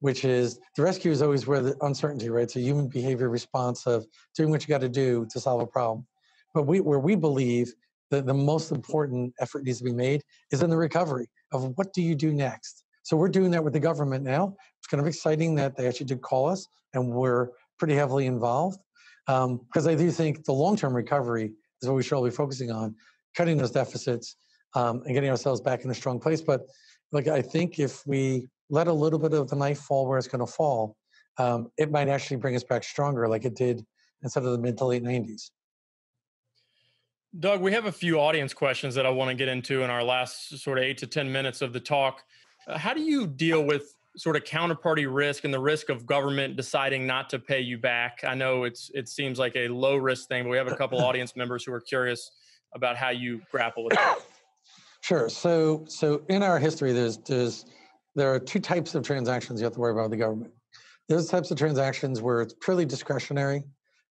which 0.00 0.24
is 0.24 0.58
the 0.76 0.82
rescue 0.82 1.10
is 1.10 1.22
always 1.22 1.46
where 1.46 1.62
the 1.62 1.74
uncertainty 1.80 2.28
right? 2.28 2.54
A 2.56 2.60
human 2.60 2.88
behavior 2.88 3.30
response 3.30 3.86
of 3.86 4.04
doing 4.36 4.50
what 4.50 4.62
you 4.62 4.68
got 4.68 4.82
to 4.82 4.88
do 4.88 5.26
to 5.30 5.40
solve 5.40 5.62
a 5.62 5.66
problem 5.66 6.06
but 6.54 6.62
we 6.62 6.80
where 6.80 7.00
we 7.00 7.14
believe 7.14 7.74
that 8.10 8.26
the 8.26 8.34
most 8.34 8.70
important 8.70 9.34
effort 9.40 9.64
needs 9.64 9.78
to 9.78 9.84
be 9.84 9.92
made 9.92 10.22
is 10.52 10.62
in 10.62 10.70
the 10.70 10.76
recovery 10.76 11.26
of 11.52 11.72
what 11.76 11.92
do 11.92 12.00
you 12.00 12.14
do 12.14 12.32
next. 12.32 12.84
So 13.02 13.16
we're 13.16 13.28
doing 13.28 13.50
that 13.50 13.62
with 13.62 13.72
the 13.72 13.80
government 13.80 14.24
now. 14.24 14.54
It's 14.78 14.86
kind 14.86 15.00
of 15.00 15.06
exciting 15.06 15.54
that 15.56 15.76
they 15.76 15.86
actually 15.86 16.06
did 16.06 16.22
call 16.22 16.48
us, 16.48 16.66
and 16.94 17.10
we're 17.10 17.48
pretty 17.78 17.94
heavily 17.94 18.26
involved 18.26 18.78
because 19.26 19.86
um, 19.86 19.88
I 19.88 19.94
do 19.94 20.10
think 20.10 20.44
the 20.44 20.52
long-term 20.52 20.94
recovery 20.94 21.52
is 21.80 21.88
what 21.88 21.96
we 21.96 22.02
should 22.02 22.14
all 22.14 22.24
be 22.24 22.30
focusing 22.30 22.70
on, 22.70 22.94
cutting 23.36 23.56
those 23.56 23.70
deficits 23.70 24.36
um, 24.74 25.02
and 25.04 25.14
getting 25.14 25.30
ourselves 25.30 25.60
back 25.60 25.84
in 25.84 25.90
a 25.90 25.94
strong 25.94 26.20
place. 26.20 26.42
But 26.42 26.62
like 27.12 27.28
I 27.28 27.42
think 27.42 27.78
if 27.78 28.06
we 28.06 28.48
let 28.70 28.86
a 28.86 28.92
little 28.92 29.18
bit 29.18 29.32
of 29.32 29.48
the 29.48 29.56
knife 29.56 29.80
fall 29.80 30.06
where 30.06 30.18
it's 30.18 30.28
going 30.28 30.44
to 30.44 30.52
fall, 30.52 30.96
um, 31.38 31.70
it 31.78 31.90
might 31.90 32.08
actually 32.08 32.36
bring 32.36 32.54
us 32.54 32.64
back 32.64 32.84
stronger, 32.84 33.28
like 33.28 33.44
it 33.44 33.56
did 33.56 33.84
instead 34.22 34.44
of 34.44 34.52
the 34.52 34.58
mid 34.58 34.78
to 34.78 34.84
late 34.86 35.02
90s. 35.02 35.50
Doug, 37.40 37.60
we 37.60 37.72
have 37.72 37.86
a 37.86 37.92
few 37.92 38.20
audience 38.20 38.54
questions 38.54 38.94
that 38.94 39.06
I 39.06 39.10
want 39.10 39.28
to 39.28 39.34
get 39.34 39.48
into 39.48 39.82
in 39.82 39.90
our 39.90 40.04
last 40.04 40.56
sort 40.58 40.78
of 40.78 40.84
eight 40.84 40.98
to 40.98 41.06
10 41.06 41.30
minutes 41.30 41.62
of 41.62 41.72
the 41.72 41.80
talk. 41.80 42.22
Uh, 42.68 42.78
how 42.78 42.94
do 42.94 43.00
you 43.00 43.26
deal 43.26 43.64
with 43.64 43.92
sort 44.16 44.36
of 44.36 44.44
counterparty 44.44 45.12
risk 45.12 45.42
and 45.42 45.52
the 45.52 45.58
risk 45.58 45.88
of 45.88 46.06
government 46.06 46.54
deciding 46.56 47.08
not 47.08 47.28
to 47.30 47.40
pay 47.40 47.60
you 47.60 47.76
back? 47.76 48.20
I 48.22 48.34
know 48.36 48.62
it's 48.62 48.88
it 48.94 49.08
seems 49.08 49.40
like 49.40 49.56
a 49.56 49.66
low 49.66 49.96
risk 49.96 50.28
thing, 50.28 50.44
but 50.44 50.50
we 50.50 50.56
have 50.56 50.68
a 50.68 50.76
couple 50.76 51.00
audience 51.04 51.34
members 51.34 51.64
who 51.64 51.72
are 51.72 51.80
curious 51.80 52.30
about 52.72 52.96
how 52.96 53.10
you 53.10 53.40
grapple 53.50 53.84
with 53.84 53.94
that. 53.94 54.18
Sure. 55.00 55.28
So 55.28 55.84
so 55.88 56.22
in 56.28 56.44
our 56.44 56.60
history, 56.60 56.92
there's 56.92 57.18
there's 57.18 57.64
there 58.14 58.32
are 58.32 58.38
two 58.38 58.60
types 58.60 58.94
of 58.94 59.02
transactions 59.02 59.60
you 59.60 59.64
have 59.64 59.74
to 59.74 59.80
worry 59.80 59.92
about 59.92 60.02
with 60.02 60.12
the 60.12 60.16
government. 60.18 60.52
There's 61.08 61.26
types 61.28 61.50
of 61.50 61.58
transactions 61.58 62.22
where 62.22 62.42
it's 62.42 62.54
purely 62.62 62.84
discretionary, 62.84 63.64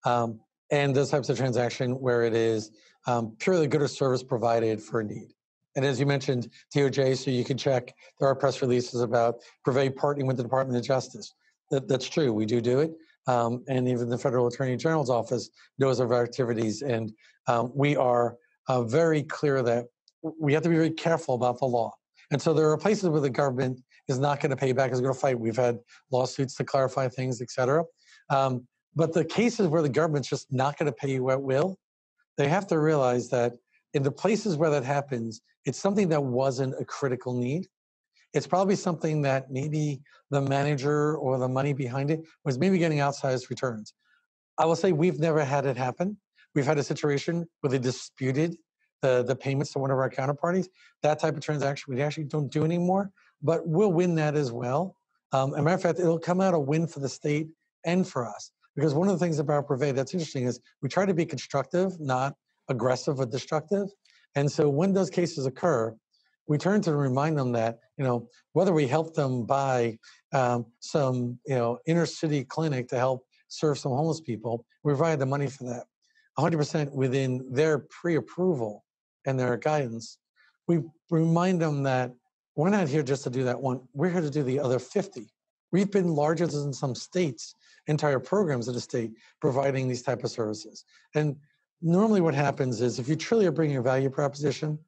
um, 0.05 0.41
and 0.73 0.95
those 0.95 1.11
types 1.11 1.29
of 1.29 1.39
transaction 1.39 1.93
where 1.93 2.25
it 2.25 2.35
is 2.35 2.73
um, 3.07 3.35
purely 3.39 3.67
good 3.67 3.83
or 3.83 3.89
service 3.89 4.23
provided 4.23 4.81
for 4.81 5.01
a 5.01 5.05
need. 5.05 5.29
And 5.75 5.85
as 5.85 5.99
you 5.99 6.07
mentioned, 6.07 6.51
DOJ, 6.75 7.17
so 7.17 7.31
you 7.31 7.45
can 7.45 7.57
check, 7.57 7.95
there 8.19 8.29
are 8.29 8.35
press 8.35 8.61
releases 8.61 9.01
about 9.01 9.37
Brevet 9.65 9.97
partnering 9.97 10.27
with 10.27 10.37
the 10.37 10.43
Department 10.43 10.77
of 10.77 10.85
Justice. 10.85 11.35
That, 11.71 11.89
that's 11.89 12.09
true, 12.09 12.33
we 12.33 12.45
do 12.45 12.61
do 12.61 12.81
it. 12.81 12.93
Um, 13.27 13.65
and 13.69 13.89
even 13.89 14.09
the 14.09 14.19
Federal 14.19 14.49
Attorney 14.49 14.77
General's 14.77 15.09
office 15.09 15.49
knows 15.79 16.01
of 16.01 16.11
our 16.11 16.23
activities. 16.23 16.83
And 16.83 17.13
um, 17.47 17.73
we 17.75 17.97
are 17.97 18.37
uh, 18.69 18.83
very 18.83 19.23
clear 19.23 19.63
that 19.63 19.87
we 20.39 20.53
have 20.53 20.63
to 20.65 20.69
be 20.69 20.77
very 20.77 20.91
careful 20.91 21.35
about 21.35 21.59
the 21.59 21.67
law. 21.67 21.93
And 22.31 22.41
so 22.41 22.53
there 22.53 22.71
are 22.71 22.77
places 22.77 23.09
where 23.09 23.21
the 23.21 23.31
government 23.31 23.81
is 24.09 24.19
not 24.19 24.41
going 24.41 24.51
to 24.51 24.57
pay 24.57 24.73
back, 24.73 24.93
is 24.93 25.01
going 25.01 25.15
to 25.15 25.19
fight. 25.19 25.39
We've 25.39 25.57
had 25.57 25.79
lawsuits 26.11 26.55
to 26.57 26.65
clarify 26.65 27.09
things, 27.09 27.41
et 27.41 27.51
cetera. 27.51 27.85
Um, 28.31 28.67
but 28.95 29.13
the 29.13 29.25
cases 29.25 29.69
where 29.69 29.83
the 29.83 29.89
government's 29.89 30.29
just 30.29 30.53
not 30.53 30.79
going 30.79 30.87
to 30.87 30.93
pay 30.93 31.11
you 31.13 31.31
at 31.31 31.41
will, 31.41 31.79
they 32.37 32.49
have 32.49 32.67
to 32.69 32.79
realize 32.79 33.29
that 33.31 33.53
in 33.95 34.03
the 34.03 34.11
places 34.11 34.57
where 34.57 34.71
that 34.71 34.85
happens, 34.85 35.43
it's 35.65 35.79
something 35.79 36.09
that 36.09 36.23
wasn't 36.23 36.75
a 36.81 36.85
critical 36.85 37.35
need. 37.35 37.67
It's 38.33 38.47
probably 38.47 38.77
something 38.77 39.23
that 39.23 39.51
maybe 39.51 40.01
the 40.31 40.41
manager 40.41 41.17
or 41.17 41.39
the 41.39 41.49
money 41.49 41.73
behind 41.73 42.11
it 42.11 42.21
was 42.45 42.59
maybe 42.59 42.79
getting 42.79 42.99
outsized 42.99 43.51
returns. 43.51 43.93
I 44.59 44.65
will 44.65 44.77
say 44.77 44.93
we've 44.93 45.19
never 45.19 45.45
had 45.45 45.67
it 45.67 45.77
happen. 45.77 46.17
We've 46.55 46.67
had 46.67 46.79
a 46.79 46.83
situation 46.83 47.47
where 47.61 47.71
they 47.71 47.79
disputed 47.79 48.57
the, 49.03 49.23
the 49.23 49.37
payments 49.37 49.73
to 49.73 49.79
one 49.79 49.91
of 49.91 49.99
our 49.99 50.11
counterparties. 50.11 50.69
That 51.03 51.19
type 51.19 51.37
of 51.37 51.43
transaction 51.43 51.95
we 51.95 52.03
actually 52.03 52.25
don't 52.25 52.51
do 52.51 52.65
anymore, 52.65 53.11
but 53.43 53.67
we'll 53.67 53.93
win 53.93 54.15
that 54.17 54.35
as 54.37 54.53
well. 54.53 54.97
Um, 55.33 55.55
as 55.55 55.61
a 55.61 55.63
matter 55.63 55.75
of 55.75 55.83
fact, 55.83 55.99
it'll 55.99 56.19
come 56.19 56.41
out 56.41 56.55
a 56.55 56.59
win 56.59 56.87
for 56.87 57.01
the 57.01 57.09
state 57.09 57.49
and 57.85 58.07
for 58.07 58.27
us. 58.27 58.53
Because 58.77 58.95
one 58.95 59.09
of 59.09 59.19
the 59.19 59.25
things 59.25 59.39
about 59.39 59.69
Brevet 59.69 59.95
that's 59.95 60.15
interesting 60.15 60.45
is 60.45 60.61
we 60.81 60.89
try 60.89 61.05
to 61.05 61.15
be 61.15 61.27
constructive, 61.27 61.99
not 62.01 62.35
aggressive 62.69 63.21
or 63.21 63.27
destructive. 63.27 63.89
And 64.35 64.51
so 64.51 64.69
when 64.69 64.93
those 64.93 65.11
cases 65.11 65.47
occur, 65.47 65.95
we 66.49 66.59
turn 66.59 66.81
to 66.83 66.95
remind 66.97 67.39
them 67.39 67.53
that 67.53 67.79
you 67.97 68.05
know 68.05 68.29
whether 68.53 68.73
we 68.73 68.87
help 68.87 69.15
them 69.15 69.45
buy 69.45 69.99
um, 70.33 70.67
some 70.81 71.39
you 71.47 71.55
know 71.55 71.79
inner 71.87 72.07
city 72.07 72.45
clinic 72.45 72.89
to 72.89 72.99
help 72.99 73.25
serve 73.53 73.79
some 73.79 73.93
homeless 73.93 74.21
people, 74.21 74.65
we 74.83 74.91
provide 74.93 75.19
the 75.19 75.27
money 75.27 75.47
for 75.47 75.65
that, 75.65 75.85
100% 76.39 76.91
within 76.93 77.47
their 77.53 77.79
pre-approval 77.79 78.85
and 79.27 79.39
their 79.39 79.57
guidance. 79.59 80.19
We 80.67 80.81
remind 81.11 81.61
them 81.61 81.83
that 81.83 82.13
we're 82.57 82.71
not 82.71 82.89
here 82.89 83.03
just 83.03 83.25
to 83.25 83.31
do 83.31 83.45
that 83.45 83.61
one. 83.61 83.81
We're 83.93 84.11
here 84.11 84.23
to 84.23 84.31
do 84.31 84.43
the 84.43 84.59
other 84.59 84.79
50. 84.79 85.29
We've 85.71 85.91
been 85.91 86.09
larger 86.09 86.47
than 86.47 86.73
some 86.73 86.95
states, 86.95 87.55
entire 87.87 88.21
programs 88.21 88.69
of 88.69 88.75
the 88.75 88.81
state 88.81 89.13
providing 89.41 89.89
these 89.89 90.03
type 90.03 90.25
of 90.25 90.31
services. 90.31 90.85
And 91.15 91.37
normally 91.81 92.21
what 92.21 92.35
happens 92.35 92.81
is 92.81 92.99
if 92.99 93.09
you 93.09 93.17
truly 93.17 93.47
are 93.47 93.53
bringing 93.53 93.77
a 93.77 93.83
value 93.83 94.11
proposition, 94.11 94.79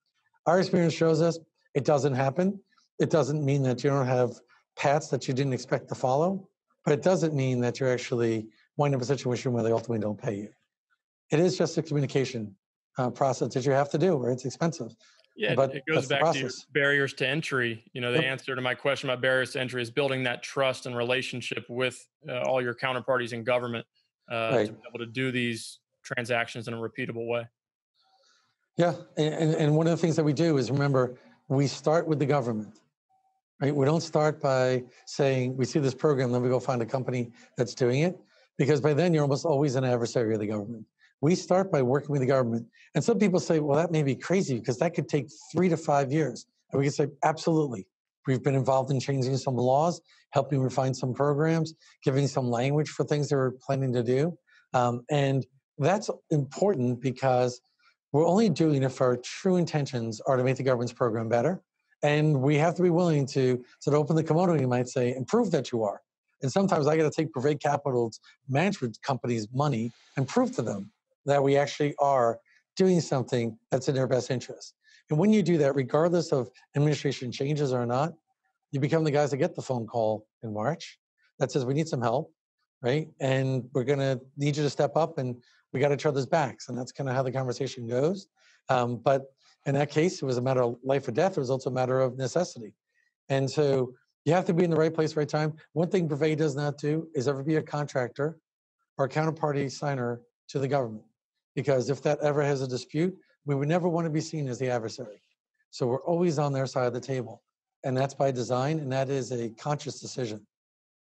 our 0.47 0.61
experience 0.61 0.95
shows 0.95 1.21
us 1.21 1.39
it 1.75 1.85
doesn't 1.85 2.15
happen. 2.15 2.61
It 2.99 3.11
doesn't 3.11 3.45
mean 3.45 3.63
that 3.65 3.83
you 3.83 3.91
don't 3.91 4.07
have 4.07 4.39
paths 4.77 5.09
that 5.09 5.27
you 5.27 5.35
didn't 5.35 5.53
expect 5.53 5.89
to 5.89 5.95
follow, 5.95 6.49
but 6.85 6.93
it 6.93 7.03
doesn't 7.03 7.35
mean 7.35 7.61
that 7.61 7.81
you're 7.81 7.93
actually 7.93 8.47
wind 8.77 8.95
up 8.95 9.01
in 9.01 9.03
a 9.03 9.07
situation 9.07 9.53
where 9.53 9.63
they 9.63 9.73
ultimately 9.73 9.99
don't 9.99 10.21
pay 10.21 10.37
you. 10.37 10.49
It 11.31 11.41
is 11.41 11.59
just 11.59 11.77
a 11.79 11.83
communication 11.83 12.55
uh, 12.99 13.11
process 13.11 13.55
that 13.55 13.67
you 13.67 13.73
have 13.73 13.91
to 13.91 13.99
do, 13.99 14.17
where 14.17 14.31
it's 14.31 14.45
expensive. 14.45 14.95
Yeah, 15.37 15.55
but 15.55 15.75
it 15.75 15.83
goes 15.89 16.07
back 16.07 16.33
to 16.35 16.51
barriers 16.73 17.13
to 17.15 17.27
entry. 17.27 17.85
You 17.93 18.01
know, 18.01 18.13
the 18.13 18.19
yep. 18.19 18.27
answer 18.27 18.55
to 18.55 18.63
my 18.63 18.75
question 18.75 19.11
about 19.11 19.21
barriers 19.21 19.53
to 19.53 19.61
entry 19.61 19.83
is 19.83 19.91
building 19.91 20.23
that 20.25 20.43
trust 20.43 20.87
and 20.87 20.97
relationship 20.97 21.65
with 21.69 21.99
uh, 22.29 22.43
all 22.43 22.63
your 22.63 22.75
counterparties 22.75 23.33
in 23.33 23.43
government 23.43 23.85
uh, 24.31 24.51
right. 24.53 24.67
to 24.67 24.73
be 24.73 24.79
able 24.89 25.01
to 25.01 25.11
do 25.11 25.33
these 25.33 25.81
transactions 26.05 26.69
in 26.69 26.75
a 26.75 26.77
repeatable 26.77 27.27
way. 27.27 27.45
Yeah, 28.77 28.95
and, 29.17 29.55
and 29.55 29.77
one 29.77 29.87
of 29.87 29.93
the 29.93 29.97
things 29.97 30.17
that 30.17 30.25
we 30.25 30.33
do 30.33 30.57
is 30.57 30.71
remember 30.71 31.17
we 31.49 31.67
start 31.67 32.07
with 32.07 32.19
the 32.19 32.27
government, 32.27 32.79
right? 33.61 33.75
We 33.75 33.87
don't 33.87 34.03
start 34.03 34.41
by 34.41 34.85
saying 35.07 35.57
we 35.57 35.65
see 35.65 35.81
this 35.81 35.95
program, 35.95 36.33
then 36.33 36.43
we 36.43 36.49
go 36.49 36.61
find 36.61 36.81
a 36.83 36.87
company 36.87 37.33
that's 37.57 37.75
doing 37.75 38.03
it, 38.03 38.19
because 38.57 38.81
by 38.81 38.95
then 38.95 39.13
you're 39.13 39.23
almost 39.23 39.45
always 39.45 39.75
an 39.75 39.85
adversary 39.85 40.35
of 40.35 40.41
the 40.41 40.47
government. 40.47 40.85
We 41.25 41.35
start 41.35 41.73
by 41.73 41.81
working 41.81 42.11
with 42.11 42.21
the 42.21 42.27
government, 42.27 42.67
and 42.95 43.03
some 43.03 43.19
people 43.19 43.41
say, 43.41 43.59
well, 43.59 43.79
that 43.79 43.91
may 43.91 44.03
be 44.03 44.15
crazy 44.15 44.59
because 44.59 44.77
that 44.81 44.93
could 44.93 45.09
take 45.09 45.29
three 45.51 45.71
to 45.71 45.77
five 45.79 46.13
years. 46.13 46.45
And 46.71 46.79
we 46.79 46.85
can 46.85 46.93
say, 46.93 47.07
absolutely. 47.23 47.87
We've 48.27 48.43
been 48.43 48.55
involved 48.55 48.91
in 48.91 49.01
changing 49.01 49.39
some 49.39 49.57
laws, 49.57 50.03
helping 50.33 50.61
refine 50.61 50.93
some 50.93 51.15
programs, 51.15 51.73
giving 52.05 52.27
some 52.29 52.51
language 52.51 52.91
for 52.91 53.07
things 53.07 53.31
that 53.31 53.37
we're 53.37 53.53
planning 53.53 53.91
to 53.95 54.03
do. 54.03 54.37
Um, 54.75 55.07
and 55.11 55.47
that's 55.79 56.11
important 56.31 57.01
because 57.01 57.59
we're 58.13 58.27
only 58.27 58.51
doing 58.51 58.83
it 58.83 58.85
if 58.85 59.01
our 59.01 59.17
true 59.17 59.57
intentions 59.57 60.21
are 60.27 60.37
to 60.37 60.45
make 60.45 60.59
the 60.59 60.63
government's 60.63 60.93
program 60.93 61.31
better. 61.31 61.63
And 62.03 62.43
we 62.43 62.59
have 62.59 62.75
to 62.75 62.83
be 62.83 62.91
willing 62.91 63.25
to 63.29 63.65
sort 63.81 63.95
of 63.95 64.01
open 64.01 64.15
the 64.15 64.25
kimono, 64.25 64.61
you 64.61 64.69
might 64.69 64.89
say, 64.89 65.13
and 65.13 65.27
prove 65.27 65.53
that 65.53 65.73
you 65.73 65.85
are. 65.85 66.03
And 66.43 66.53
sometimes 66.53 66.87
I 66.87 66.99
got 66.99 67.11
to 67.11 67.11
take 67.11 67.33
Brevet 67.33 67.63
Capital's 67.63 68.21
management 68.47 68.99
company's 69.01 69.49
money 69.55 69.91
and 70.19 70.29
prove 70.29 70.55
to 70.57 70.61
them 70.61 70.91
that 71.27 71.43
we 71.43 71.57
actually 71.57 71.95
are 71.99 72.39
doing 72.77 73.01
something 73.01 73.57
that's 73.71 73.89
in 73.89 73.95
their 73.95 74.07
best 74.07 74.31
interest. 74.31 74.75
And 75.11 75.19
when 75.19 75.33
you 75.33 75.43
do 75.43 75.59
that, 75.59 75.75
regardless 75.75 76.33
of 76.33 76.51
administration 76.77 77.31
changes 77.31 77.73
or 77.73 77.87
not, 77.87 78.15
you 78.73 78.81
become 78.81 79.05
the 79.05 79.11
guys 79.11 79.31
that 79.31 79.37
get 79.37 79.55
the 79.55 79.63
phone 79.63 79.87
call 79.87 80.27
in 80.43 80.53
March 80.53 80.99
that 81.39 81.53
says, 81.53 81.65
we 81.65 81.75
need 81.75 81.89
some 81.89 82.03
help 82.03 82.33
right? 82.85 83.09
And 83.19 83.65
we're 83.73 83.85
going 83.85 83.99
to 83.99 84.21
need 84.37 84.57
you 84.57 84.63
to 84.63 84.71
step 84.71 84.95
up 84.95 85.17
and 85.17 85.35
we 85.73 85.81
got 85.81 85.91
each 85.91 86.05
other's 86.05 86.27
backs. 86.27 86.69
And 86.69 86.77
that's 86.77 86.93
kind 86.93 87.09
of 87.09 87.17
how 87.17 87.23
the 87.23 87.33
conversation 87.33 87.89
goes. 87.89 88.29
Um, 88.69 89.01
but 89.03 89.33
in 89.67 89.75
that 89.75 89.91
case, 89.91 90.21
it 90.21 90.27
was 90.27 90.37
a 90.37 90.43
matter 90.43 90.63
of 90.63 90.77
life 90.85 91.09
or 91.09 91.13
death. 91.13 91.33
It 91.33 91.41
was 91.41 91.51
also 91.51 91.71
a 91.71 91.73
matter 91.73 92.01
of 92.01 92.19
necessity. 92.19 92.75
And 93.31 93.51
so 93.51 93.95
you 94.27 94.35
have 94.35 94.45
to 94.45 94.55
be 94.55 94.65
in 94.65 94.71
the 94.71 94.77
right 94.77 94.93
place, 94.93 95.17
right 95.17 95.29
time. 95.29 95.55
One 95.73 95.89
thing 95.89 96.07
Brevet 96.07 96.37
does 96.37 96.55
not 96.55 96.77
do 96.77 97.09
is 97.15 97.27
ever 97.27 97.43
be 97.43 97.57
a 97.57 97.63
contractor 97.63 98.39
or 98.99 99.07
a 99.07 99.09
counterparty 99.09 99.73
signer 99.73 100.21
to 100.49 100.59
the 100.59 100.69
government. 100.69 101.05
Because 101.55 101.91
if 101.91 102.03
that 102.03 102.19
ever 102.21 102.43
has 102.43 102.63
a 102.63 102.69
dispute, 102.69 103.17
we 103.45 103.55
would 103.55 103.69
never 103.69 103.89
want 103.89 104.07
to 104.07 104.11
be 104.11 104.21
seen 104.21 104.49
as 104.49 104.59
the 104.59 104.71
adversary. 104.71 105.23
So 105.71 105.87
we're 105.87 106.03
always 106.03 106.39
on 106.39 106.53
their 106.53 106.67
side 106.67 106.87
of 106.87 106.95
the 106.95 107.01
table. 107.01 107.43
And 107.85 107.97
that's 107.97 108.15
by 108.15 108.31
design, 108.31 108.79
and 108.79 108.91
that 108.93 109.11
is 109.11 109.31
a 109.31 109.51
conscious 109.51 110.01
decision 110.01 110.47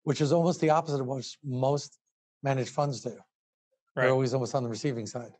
which 0.06 0.20
is 0.20 0.32
almost 0.32 0.60
the 0.60 0.70
opposite 0.70 1.00
of 1.00 1.06
what 1.08 1.26
most 1.44 1.98
managed 2.44 2.70
funds 2.70 3.00
do. 3.00 3.10
Right. 3.10 4.04
They're 4.04 4.10
always 4.12 4.34
almost 4.34 4.54
on 4.54 4.62
the 4.62 4.68
receiving 4.68 5.04
side. 5.04 5.32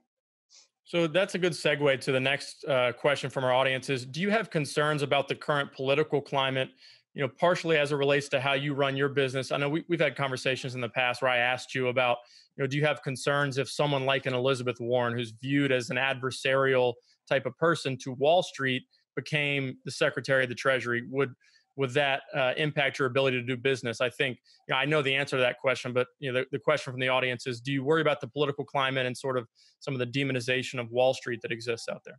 So 0.82 1.06
that's 1.06 1.36
a 1.36 1.38
good 1.38 1.52
segue 1.52 2.00
to 2.00 2.10
the 2.10 2.18
next 2.18 2.64
uh, 2.64 2.90
question 2.90 3.30
from 3.30 3.44
our 3.44 3.52
audience 3.52 3.88
is 3.90 4.04
do 4.04 4.20
you 4.20 4.28
have 4.30 4.50
concerns 4.50 5.02
about 5.02 5.28
the 5.28 5.36
current 5.36 5.72
political 5.72 6.20
climate, 6.20 6.70
you 7.16 7.22
know, 7.22 7.28
partially 7.28 7.78
as 7.78 7.92
it 7.92 7.96
relates 7.96 8.28
to 8.28 8.40
how 8.40 8.52
you 8.52 8.74
run 8.74 8.94
your 8.94 9.08
business? 9.08 9.50
I 9.50 9.56
know 9.56 9.70
we, 9.70 9.84
we've 9.88 10.00
had 10.00 10.14
conversations 10.14 10.74
in 10.74 10.82
the 10.82 10.88
past 10.90 11.22
where 11.22 11.30
I 11.30 11.38
asked 11.38 11.74
you 11.74 11.88
about, 11.88 12.18
you 12.56 12.62
know, 12.62 12.68
do 12.68 12.76
you 12.76 12.84
have 12.84 13.02
concerns 13.02 13.56
if 13.56 13.70
someone 13.70 14.04
like 14.04 14.26
an 14.26 14.34
Elizabeth 14.34 14.76
Warren, 14.80 15.16
who's 15.16 15.30
viewed 15.30 15.72
as 15.72 15.88
an 15.88 15.96
adversarial 15.96 16.92
type 17.26 17.46
of 17.46 17.56
person 17.56 17.96
to 18.02 18.12
Wall 18.12 18.42
Street, 18.42 18.82
became 19.16 19.78
the 19.86 19.90
Secretary 19.90 20.42
of 20.42 20.50
the 20.50 20.54
Treasury? 20.54 21.04
Would 21.10 21.32
would 21.76 21.90
that 21.90 22.22
uh, 22.34 22.52
impact 22.56 22.98
your 22.98 23.06
ability 23.06 23.38
to 23.38 23.46
do 23.46 23.56
business? 23.56 24.02
I 24.02 24.10
think 24.10 24.38
you 24.68 24.74
know, 24.74 24.78
I 24.78 24.84
know 24.84 25.00
the 25.00 25.14
answer 25.14 25.36
to 25.36 25.42
that 25.42 25.58
question, 25.58 25.94
but 25.94 26.08
you 26.18 26.30
know, 26.30 26.40
the, 26.40 26.46
the, 26.52 26.58
question 26.58 26.92
from 26.92 27.00
the 27.00 27.08
audience 27.08 27.46
is: 27.46 27.62
Do 27.62 27.72
you 27.72 27.82
worry 27.82 28.02
about 28.02 28.20
the 28.20 28.28
political 28.28 28.64
climate 28.64 29.06
and 29.06 29.16
sort 29.16 29.38
of 29.38 29.48
some 29.80 29.94
of 29.94 30.00
the 30.00 30.06
demonization 30.06 30.78
of 30.78 30.90
Wall 30.90 31.14
Street 31.14 31.40
that 31.42 31.52
exists 31.52 31.88
out 31.88 32.02
there? 32.04 32.18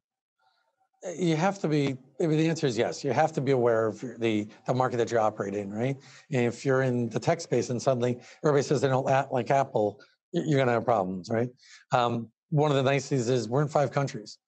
You 1.15 1.35
have 1.35 1.59
to 1.59 1.67
be. 1.67 1.97
The 2.19 2.49
answer 2.49 2.65
is 2.65 2.77
yes. 2.77 3.03
You 3.03 3.11
have 3.11 3.31
to 3.33 3.41
be 3.41 3.51
aware 3.51 3.87
of 3.87 4.01
the 4.19 4.47
the 4.65 4.73
market 4.73 4.97
that 4.97 5.11
you 5.11 5.19
operate 5.19 5.53
in, 5.53 5.71
right? 5.71 5.95
And 6.31 6.45
if 6.45 6.65
you're 6.65 6.81
in 6.81 7.09
the 7.09 7.19
tech 7.19 7.39
space 7.39 7.69
and 7.69 7.81
suddenly 7.81 8.19
everybody 8.43 8.63
says 8.63 8.81
they 8.81 8.87
don't 8.87 9.09
act 9.09 9.31
like 9.31 9.51
Apple, 9.51 10.01
you're 10.31 10.57
going 10.57 10.67
to 10.67 10.73
have 10.73 10.85
problems, 10.85 11.29
right? 11.29 11.49
Um, 11.91 12.29
one 12.49 12.71
of 12.71 12.77
the 12.77 12.83
nice 12.83 13.09
things 13.09 13.29
is 13.29 13.47
we're 13.47 13.61
in 13.61 13.67
five 13.67 13.91
countries. 13.91 14.39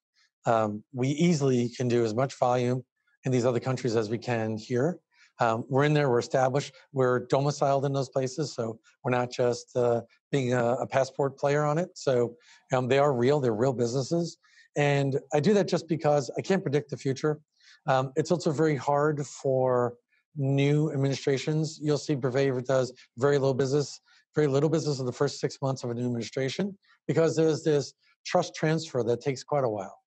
Um, 0.46 0.82
we 0.92 1.08
easily 1.08 1.68
can 1.68 1.86
do 1.86 2.04
as 2.04 2.14
much 2.14 2.34
volume 2.34 2.82
in 3.24 3.32
these 3.32 3.44
other 3.44 3.60
countries 3.60 3.94
as 3.94 4.10
we 4.10 4.18
can 4.18 4.56
here. 4.56 4.98
Um, 5.38 5.64
we're 5.68 5.84
in 5.84 5.94
there, 5.94 6.10
we're 6.10 6.18
established, 6.18 6.74
we're 6.92 7.26
domiciled 7.26 7.86
in 7.86 7.94
those 7.94 8.10
places, 8.10 8.52
so 8.52 8.78
we're 9.02 9.10
not 9.10 9.30
just 9.30 9.74
uh, 9.74 10.02
being 10.30 10.52
a, 10.52 10.74
a, 10.74 10.86
passport 10.86 11.38
player 11.38 11.64
on 11.64 11.78
it. 11.78 11.88
So 11.94 12.36
um, 12.74 12.88
they 12.88 12.98
are 12.98 13.14
real, 13.14 13.40
they're 13.40 13.54
real 13.54 13.72
businesses. 13.72 14.36
And 14.76 15.18
I 15.34 15.40
do 15.40 15.54
that 15.54 15.68
just 15.68 15.88
because 15.88 16.30
I 16.38 16.40
can't 16.40 16.62
predict 16.62 16.90
the 16.90 16.96
future. 16.96 17.40
Um, 17.86 18.12
it's 18.16 18.30
also 18.30 18.50
very 18.52 18.76
hard 18.76 19.26
for 19.26 19.94
new 20.36 20.92
administrations. 20.92 21.78
You'll 21.82 21.98
see 21.98 22.14
Brevet 22.14 22.66
does 22.66 22.92
very 23.18 23.38
low 23.38 23.52
business, 23.52 24.00
very 24.34 24.46
little 24.46 24.68
business 24.68 25.00
in 25.00 25.06
the 25.06 25.12
first 25.12 25.40
six 25.40 25.58
months 25.60 25.82
of 25.82 25.90
a 25.90 25.94
new 25.94 26.04
administration 26.04 26.76
because 27.08 27.34
there's 27.34 27.64
this 27.64 27.94
trust 28.24 28.54
transfer 28.54 29.02
that 29.02 29.20
takes 29.20 29.42
quite 29.42 29.64
a 29.64 29.68
while. 29.68 29.98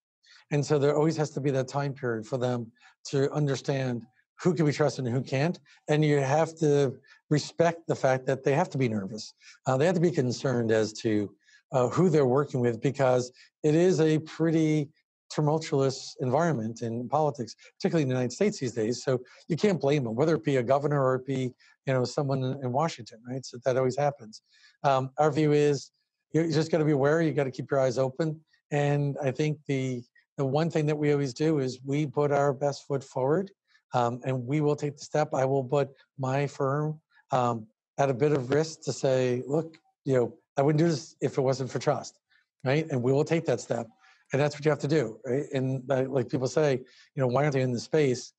And 0.51 0.65
so 0.65 0.77
there 0.77 0.95
always 0.95 1.17
has 1.17 1.31
to 1.31 1.41
be 1.41 1.51
that 1.51 1.67
time 1.67 1.93
period 1.93 2.25
for 2.25 2.37
them 2.37 2.71
to 3.07 3.31
understand 3.31 4.05
who 4.41 4.53
can 4.53 4.65
be 4.65 4.71
trusted 4.71 5.05
and 5.05 5.13
who 5.13 5.21
can't. 5.21 5.59
And 5.87 6.03
you 6.03 6.19
have 6.19 6.55
to 6.59 6.95
respect 7.29 7.87
the 7.87 7.95
fact 7.95 8.25
that 8.27 8.43
they 8.43 8.53
have 8.53 8.69
to 8.71 8.77
be 8.77 8.89
nervous. 8.89 9.33
Uh, 9.65 9.77
they 9.77 9.85
have 9.85 9.95
to 9.95 10.01
be 10.01 10.11
concerned 10.11 10.71
as 10.71 10.93
to 10.93 11.33
uh, 11.73 11.89
who 11.89 12.09
they're 12.09 12.25
working 12.25 12.59
with 12.59 12.81
because 12.81 13.31
it 13.63 13.75
is 13.75 13.99
a 13.99 14.19
pretty 14.19 14.89
tumultuous 15.29 16.15
environment 16.21 16.81
in 16.83 17.09
politics, 17.09 17.55
particularly 17.77 18.03
in 18.03 18.09
the 18.09 18.13
United 18.13 18.31
States 18.31 18.59
these 18.59 18.73
days. 18.73 19.03
So 19.03 19.19
you 19.47 19.57
can't 19.57 19.81
blame 19.81 20.03
them, 20.03 20.15
whether 20.15 20.35
it 20.35 20.43
be 20.43 20.57
a 20.57 20.63
governor 20.63 21.03
or 21.03 21.15
it 21.15 21.25
be 21.25 21.53
you 21.85 21.93
know 21.93 22.05
someone 22.05 22.43
in 22.63 22.71
Washington, 22.71 23.19
right? 23.27 23.45
So 23.45 23.57
that 23.65 23.77
always 23.77 23.97
happens. 23.97 24.41
Um, 24.83 25.09
our 25.17 25.31
view 25.31 25.51
is 25.51 25.91
you 26.33 26.51
just 26.51 26.71
got 26.71 26.79
to 26.79 26.85
be 26.85 26.91
aware. 26.91 27.21
You 27.21 27.31
got 27.31 27.45
to 27.45 27.51
keep 27.51 27.69
your 27.69 27.79
eyes 27.79 27.97
open. 27.97 28.39
And 28.71 29.17
I 29.23 29.31
think 29.31 29.59
the 29.67 30.03
the 30.37 30.45
one 30.45 30.69
thing 30.69 30.85
that 30.87 30.95
we 30.95 31.11
always 31.11 31.33
do 31.33 31.59
is 31.59 31.79
we 31.85 32.05
put 32.05 32.31
our 32.31 32.53
best 32.53 32.87
foot 32.87 33.03
forward 33.03 33.51
um, 33.93 34.19
and 34.25 34.45
we 34.47 34.61
will 34.61 34.75
take 34.75 34.97
the 34.97 35.03
step. 35.03 35.29
I 35.33 35.45
will 35.45 35.63
put 35.63 35.89
my 36.17 36.47
firm 36.47 36.99
um, 37.31 37.67
at 37.99 38.09
a 38.09 38.13
bit 38.13 38.31
of 38.31 38.49
risk 38.49 38.81
to 38.83 38.93
say, 38.93 39.43
look, 39.45 39.77
you 40.05 40.15
know, 40.15 40.37
I 40.57 40.61
wouldn't 40.61 40.79
do 40.79 40.87
this 40.89 41.15
if 41.21 41.37
it 41.37 41.41
wasn't 41.41 41.71
for 41.71 41.79
trust, 41.79 42.19
right? 42.63 42.85
And 42.89 43.01
we 43.01 43.11
will 43.11 43.23
take 43.25 43.45
that 43.45 43.59
step. 43.61 43.87
And 44.31 44.41
that's 44.41 44.55
what 44.55 44.65
you 44.65 44.71
have 44.71 44.79
to 44.79 44.87
do, 44.87 45.19
right? 45.25 45.45
And 45.53 45.83
uh, 45.91 46.05
like 46.09 46.29
people 46.29 46.47
say, 46.47 46.73
you 46.73 47.21
know, 47.21 47.27
why 47.27 47.43
aren't 47.43 47.53
they 47.53 47.61
in 47.61 47.71
the 47.71 47.79
space? 47.79 48.33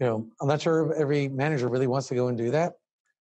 You 0.00 0.06
know, 0.06 0.26
I'm 0.40 0.48
not 0.48 0.60
sure 0.60 0.94
every 0.94 1.28
manager 1.28 1.68
really 1.68 1.86
wants 1.86 2.08
to 2.08 2.14
go 2.14 2.28
and 2.28 2.36
do 2.36 2.50
that. 2.50 2.74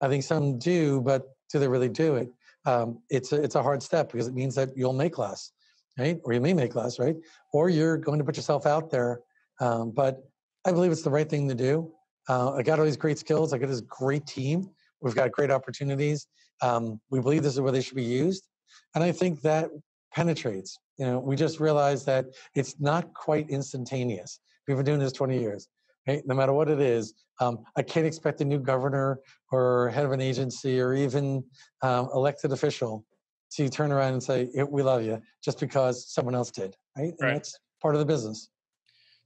I 0.01 0.09
think 0.09 0.23
some 0.25 0.59
do, 0.59 1.01
but 1.01 1.25
do 1.53 1.59
they 1.59 1.69
really 1.69 1.89
do 1.89 2.17
it? 2.17 2.29
Um, 2.67 3.01
it's 3.09 3.33
a, 3.33 3.43
it's 3.43 3.55
a 3.55 3.63
hard 3.63 3.83
step 3.83 4.13
because 4.13 4.29
it 4.29 4.35
means 4.35 4.55
that 4.57 4.71
you'll 4.77 4.93
make 4.93 5.19
less, 5.19 5.53
right? 5.99 6.19
Or 6.25 6.33
you 6.33 6.41
may 6.41 6.55
make 6.55 6.75
less, 6.75 6.99
right? 6.99 7.17
Or 7.53 7.69
you're 7.69 7.97
going 7.97 8.19
to 8.19 8.25
put 8.25 8.37
yourself 8.37 8.67
out 8.67 8.91
there. 8.91 9.21
Um, 9.61 9.91
but 9.91 10.23
I 10.67 10.73
believe 10.73 10.93
it's 10.93 11.03
the 11.03 11.11
right 11.11 11.29
thing 11.29 11.49
to 11.49 11.55
do. 11.55 11.93
Uh, 12.29 12.53
I 12.55 12.63
got 12.63 12.79
all 12.79 12.85
these 12.85 12.97
great 12.97 13.19
skills. 13.19 13.53
I 13.53 13.59
got 13.59 13.69
this 13.69 13.81
great 13.81 14.27
team. 14.27 14.71
We've 15.01 15.15
got 15.15 15.33
great 15.33 15.51
opportunities. 15.51 16.27
Um, 16.63 17.01
we 17.11 17.21
believe 17.21 17.43
this 17.43 17.55
is 17.55 17.61
where 17.61 17.73
they 17.73 17.81
should 17.81 17.97
be 17.97 18.05
used, 18.05 18.49
and 18.95 19.05
I 19.05 19.13
think 19.13 19.41
that 19.43 19.71
penetrates. 20.13 20.79
You 20.99 21.07
know, 21.07 21.19
we 21.21 21.37
just 21.37 21.61
realized 21.61 22.07
that 22.07 22.27
it's 22.55 22.81
not 22.81 23.13
quite 23.15 23.49
instantaneous. 23.51 24.41
We've 24.67 24.77
been 24.77 24.87
doing 24.87 24.99
this 24.99 25.13
20 25.13 25.39
years. 25.39 25.69
Right? 26.07 26.23
No 26.27 26.35
matter 26.35 26.55
what 26.55 26.71
it 26.71 26.81
is, 26.81 27.13
um, 27.39 27.65
I 27.77 27.83
can't 27.83 28.07
expect 28.07 28.41
a 28.41 28.45
new 28.45 28.59
governor 28.59 29.21
or 29.53 29.91
head 29.91 30.07
of 30.07 30.13
an 30.13 30.23
agency 30.23 30.81
or 30.81 30.95
even 30.95 31.45
um, 31.83 32.09
elected 32.15 32.51
official 32.51 33.05
to 33.53 33.69
turn 33.69 33.93
around 33.93 34.15
and 34.15 34.23
say, 34.23 34.49
"We 34.69 34.83
love 34.83 35.05
you," 35.05 35.21
just 35.45 35.61
because 35.61 36.11
someone 36.11 36.35
else 36.35 36.51
did. 36.51 36.75
Right? 36.97 37.15
And 37.19 37.21
right. 37.21 37.33
that's 37.35 37.59
part 37.81 37.95
of 37.95 37.99
the 37.99 38.07
business. 38.07 38.49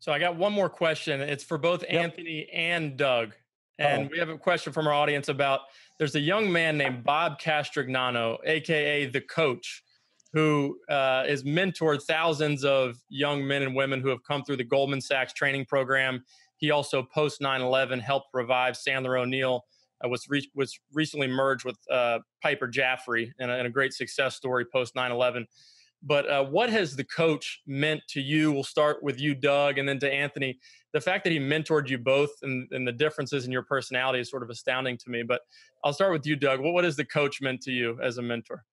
So 0.01 0.13
I 0.13 0.19
got 0.19 0.35
one 0.37 0.53
more 0.53 0.69
question. 0.69 1.21
It's 1.21 1.45
for 1.45 1.57
both 1.57 1.85
yep. 1.85 2.03
Anthony 2.03 2.49
and 2.53 2.97
Doug. 2.97 3.35
And 3.83 4.07
oh. 4.07 4.09
we 4.11 4.19
have 4.19 4.29
a 4.29 4.39
question 4.39 4.73
from 4.73 4.87
our 4.87 4.93
audience 4.93 5.29
about 5.29 5.61
there's 5.99 6.15
a 6.15 6.21
young 6.21 6.51
man 6.51 6.79
named 6.79 7.05
Bob 7.05 7.41
Castrignano, 7.41 8.39
aka 8.45 9.07
the 9.07 9.21
coach, 9.21 9.83
who 10.33 10.79
uh, 10.89 11.25
is 11.27 11.43
mentored 11.43 12.03
thousands 12.03 12.65
of 12.65 12.97
young 13.09 13.47
men 13.47 13.63
and 13.63 13.75
women 13.75 14.01
who 14.01 14.09
have 14.09 14.23
come 14.25 14.45
through 14.45 14.57
the 14.57 14.65
Goldman 14.65 15.01
Sachs 15.01 15.33
training 15.33 15.67
program. 15.67 16.25
He 16.57 16.71
also 16.71 17.03
post 17.03 17.41
9/11 17.41 18.01
helped 18.01 18.29
revive 18.33 18.75
Sandler 18.75 19.21
O'Neill. 19.21 19.65
Uh, 20.05 20.09
was 20.09 20.27
re- 20.29 20.51
was 20.55 20.79
recently 20.93 21.27
merged 21.27 21.65
with 21.65 21.77
uh, 21.91 22.21
Piper 22.43 22.69
Jaffray 22.69 23.31
and 23.39 23.51
a, 23.51 23.65
a, 23.65 23.71
great 23.71 23.93
success 23.93 24.37
story 24.37 24.65
post 24.65 24.95
9/11. 24.95 25.47
But 26.03 26.29
uh, 26.29 26.45
what 26.45 26.71
has 26.71 26.97
the 26.97 27.05
coach 27.05 27.61
meant 27.67 28.03
to 28.09 28.21
you? 28.21 28.53
We'll 28.53 28.65
start 28.65 29.03
with 29.03 29.21
you, 29.21 29.35
Doug, 29.35 29.79
and 29.79 29.89
then 29.89 30.01
to 30.01 30.13
Anthony. 30.13 30.59
The 30.93 31.01
fact 31.01 31.25
that 31.25 31.31
he 31.31 31.39
mentored 31.39 31.89
you 31.89 31.99
both 31.99 32.31
and, 32.43 32.69
and 32.73 32.87
the 32.87 32.93
differences 32.93 33.47
in 33.47 33.53
your 33.53 33.63
personality 33.63 34.19
is 34.19 34.29
sort 34.29 34.43
of 34.43 34.51
astounding 34.51 34.99
to 34.99 35.11
me. 35.11 35.23
But 35.23 35.43
I'll 35.85 35.93
start 35.93 36.13
with 36.13 36.27
you, 36.27 36.35
Doug. 36.35 36.61
What, 36.61 36.75
what 36.75 36.85
has 36.85 36.97
the 36.97 37.05
coach 37.05 37.41
meant 37.41 37.61
to 37.63 37.73
you 37.73 37.99
as 38.03 38.19
a 38.19 38.23
mentor? 38.23 38.65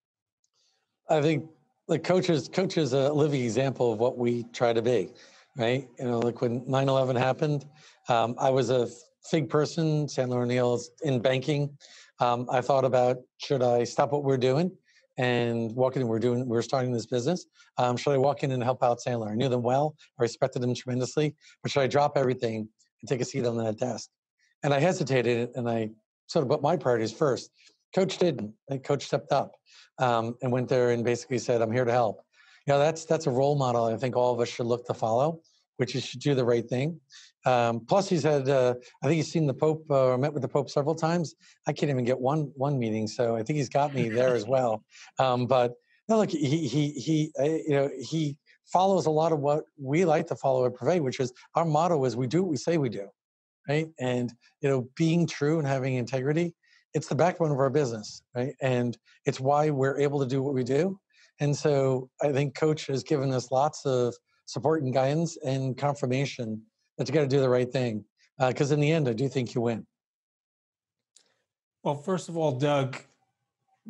I 1.09 1.21
think 1.21 1.45
the 1.87 1.99
coaches 1.99 2.49
coach 2.51 2.77
is 2.77 2.93
a 2.93 3.11
living 3.13 3.43
example 3.43 3.93
of 3.93 3.99
what 3.99 4.17
we 4.17 4.43
try 4.51 4.73
to 4.73 4.81
be, 4.81 5.11
right? 5.55 5.87
You 5.99 6.05
know, 6.05 6.19
like 6.19 6.41
when 6.41 6.61
9/11 6.61 7.17
happened, 7.17 7.65
um, 8.09 8.35
I 8.39 8.49
was 8.49 8.69
a 8.69 8.87
FIG 9.29 9.49
person. 9.49 10.07
Sandler 10.07 10.43
O'Neill's 10.43 10.91
in 11.03 11.19
banking. 11.19 11.77
Um, 12.19 12.47
I 12.51 12.61
thought 12.61 12.85
about 12.85 13.17
should 13.37 13.61
I 13.61 13.83
stop 13.85 14.11
what 14.11 14.23
we're 14.23 14.37
doing 14.37 14.71
and 15.19 15.75
walking 15.75 16.01
in. 16.01 16.07
We're 16.07 16.17
doing. 16.17 16.47
We're 16.47 16.63
starting 16.63 16.91
this 16.91 17.05
business. 17.05 17.45
Um, 17.77 17.97
should 17.97 18.13
I 18.13 18.17
walk 18.17 18.43
in 18.43 18.51
and 18.51 18.63
help 18.63 18.81
out 18.81 18.99
Sandler? 19.05 19.29
I 19.29 19.35
knew 19.35 19.49
them 19.49 19.61
well. 19.61 19.95
I 20.17 20.23
respected 20.23 20.61
them 20.63 20.73
tremendously. 20.73 21.35
But 21.61 21.71
should 21.71 21.81
I 21.81 21.87
drop 21.87 22.17
everything 22.17 22.67
and 23.01 23.09
take 23.09 23.21
a 23.21 23.25
seat 23.25 23.45
on 23.45 23.57
that 23.57 23.77
desk? 23.77 24.09
And 24.63 24.73
I 24.73 24.79
hesitated, 24.79 25.49
and 25.55 25.69
I 25.69 25.89
sort 26.27 26.43
of 26.43 26.49
put 26.49 26.61
my 26.61 26.77
priorities 26.77 27.11
first. 27.11 27.51
Coach 27.93 28.17
didn't. 28.17 28.53
Coach 28.83 29.05
stepped 29.05 29.31
up 29.31 29.51
um, 29.99 30.35
and 30.41 30.51
went 30.51 30.69
there 30.69 30.91
and 30.91 31.03
basically 31.03 31.37
said, 31.37 31.61
"I'm 31.61 31.71
here 31.71 31.85
to 31.85 31.91
help." 31.91 32.21
You 32.65 32.73
know, 32.73 32.79
that's 32.79 33.03
that's 33.03 33.27
a 33.27 33.31
role 33.31 33.57
model. 33.57 33.85
I 33.85 33.97
think 33.97 34.15
all 34.15 34.33
of 34.33 34.39
us 34.39 34.47
should 34.47 34.67
look 34.67 34.85
to 34.87 34.93
follow, 34.93 35.41
which 35.77 35.95
is 35.95 36.05
should 36.05 36.21
do 36.21 36.33
the 36.33 36.45
right 36.45 36.67
thing. 36.67 36.99
Um, 37.45 37.81
plus, 37.85 38.09
he's 38.09 38.23
had, 38.23 38.49
uh, 38.49 38.75
I 39.03 39.07
think 39.07 39.17
he's 39.17 39.31
seen 39.31 39.47
the 39.47 39.53
Pope 39.53 39.85
uh, 39.89 40.07
or 40.07 40.17
met 40.17 40.33
with 40.33 40.41
the 40.41 40.47
Pope 40.47 40.69
several 40.69 40.95
times. 40.95 41.35
I 41.67 41.73
can't 41.73 41.89
even 41.89 42.05
get 42.05 42.19
one 42.19 42.51
one 42.55 42.77
meeting, 42.77 43.07
so 43.07 43.35
I 43.35 43.43
think 43.43 43.57
he's 43.57 43.69
got 43.69 43.93
me 43.93 44.09
there 44.09 44.35
as 44.35 44.45
well. 44.45 44.83
Um, 45.19 45.45
but 45.45 45.73
no, 46.07 46.17
look, 46.17 46.29
he 46.29 46.67
he 46.67 46.89
he, 46.91 47.31
uh, 47.39 47.43
you 47.43 47.71
know, 47.71 47.89
he 47.99 48.37
follows 48.65 49.05
a 49.05 49.11
lot 49.11 49.31
of 49.31 49.39
what 49.39 49.63
we 49.81 50.05
like 50.05 50.27
to 50.27 50.35
follow 50.35 50.65
at 50.65 50.75
Brevet, 50.75 51.03
which 51.03 51.19
is 51.19 51.31
our 51.55 51.65
motto 51.65 52.03
is 52.05 52.15
we 52.15 52.27
do 52.27 52.41
what 52.43 52.49
we 52.51 52.57
say 52.57 52.77
we 52.77 52.89
do, 52.89 53.07
right? 53.67 53.87
And 53.99 54.33
you 54.61 54.69
know, 54.69 54.87
being 54.95 55.25
true 55.25 55.59
and 55.59 55.67
having 55.67 55.95
integrity, 55.95 56.55
it's 56.93 57.07
the 57.07 57.15
backbone 57.15 57.51
of 57.51 57.59
our 57.59 57.69
business, 57.69 58.21
right? 58.35 58.53
And 58.61 58.97
it's 59.25 59.39
why 59.39 59.69
we're 59.69 59.99
able 59.99 60.19
to 60.19 60.25
do 60.25 60.41
what 60.41 60.53
we 60.53 60.63
do. 60.63 60.99
And 61.39 61.55
so 61.55 62.09
I 62.21 62.31
think 62.31 62.55
Coach 62.55 62.87
has 62.87 63.03
given 63.03 63.31
us 63.31 63.51
lots 63.51 63.85
of 63.85 64.13
support 64.45 64.83
and 64.83 64.93
guidance 64.93 65.37
and 65.45 65.77
confirmation 65.77 66.61
that 66.99 67.07
you 67.07 67.13
got 67.13 67.21
to 67.21 67.27
do 67.27 67.39
the 67.39 67.49
right 67.49 67.71
thing. 67.71 68.03
Because 68.37 68.71
uh, 68.71 68.75
in 68.75 68.81
the 68.81 68.91
end, 68.91 69.07
I 69.07 69.13
do 69.13 69.27
think 69.27 69.55
you 69.55 69.61
win. 69.61 69.87
Well, 71.81 71.95
first 71.95 72.29
of 72.29 72.37
all, 72.37 72.51
Doug, 72.51 72.97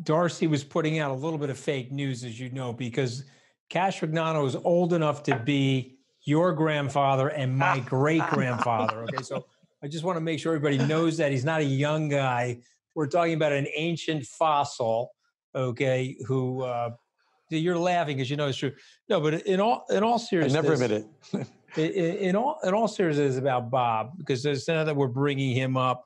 Darcy 0.01 0.47
was 0.47 0.63
putting 0.63 0.99
out 0.99 1.11
a 1.11 1.15
little 1.15 1.39
bit 1.39 1.49
of 1.49 1.57
fake 1.57 1.91
news, 1.91 2.23
as 2.23 2.39
you 2.39 2.51
know, 2.51 2.71
because 2.71 3.25
Castrignano 3.69 4.47
is 4.47 4.55
old 4.55 4.93
enough 4.93 5.23
to 5.23 5.37
be 5.37 5.97
your 6.23 6.53
grandfather 6.53 7.29
and 7.29 7.57
my 7.57 7.79
great 7.79 8.21
grandfather. 8.27 9.03
Okay, 9.03 9.23
so 9.23 9.45
I 9.83 9.87
just 9.87 10.03
want 10.03 10.17
to 10.17 10.21
make 10.21 10.39
sure 10.39 10.55
everybody 10.55 10.77
knows 10.85 11.17
that 11.17 11.31
he's 11.31 11.45
not 11.45 11.61
a 11.61 11.65
young 11.65 12.09
guy. 12.09 12.59
We're 12.93 13.07
talking 13.07 13.33
about 13.33 13.53
an 13.53 13.67
ancient 13.75 14.25
fossil, 14.25 15.11
okay, 15.55 16.15
who 16.27 16.61
uh, 16.61 16.91
you're 17.49 17.77
laughing 17.77 18.17
because 18.17 18.29
you 18.29 18.37
know 18.37 18.47
it's 18.47 18.57
true. 18.57 18.73
No, 19.09 19.19
but 19.19 19.33
in 19.47 19.59
all 19.59 19.85
in 19.89 20.03
all 20.03 20.19
seriousness, 20.19 20.55
I 20.55 20.61
never 20.61 20.73
admit 20.73 20.91
it. 21.33 21.47
in, 21.77 22.35
all 22.35 22.59
in 22.63 22.73
all 22.73 22.87
seriousness, 22.87 23.37
about 23.37 23.69
Bob 23.69 24.17
because 24.17 24.43
there's 24.43 24.67
now 24.67 24.83
that 24.83 24.95
we're 24.95 25.07
bringing 25.07 25.55
him 25.55 25.77
up, 25.77 26.05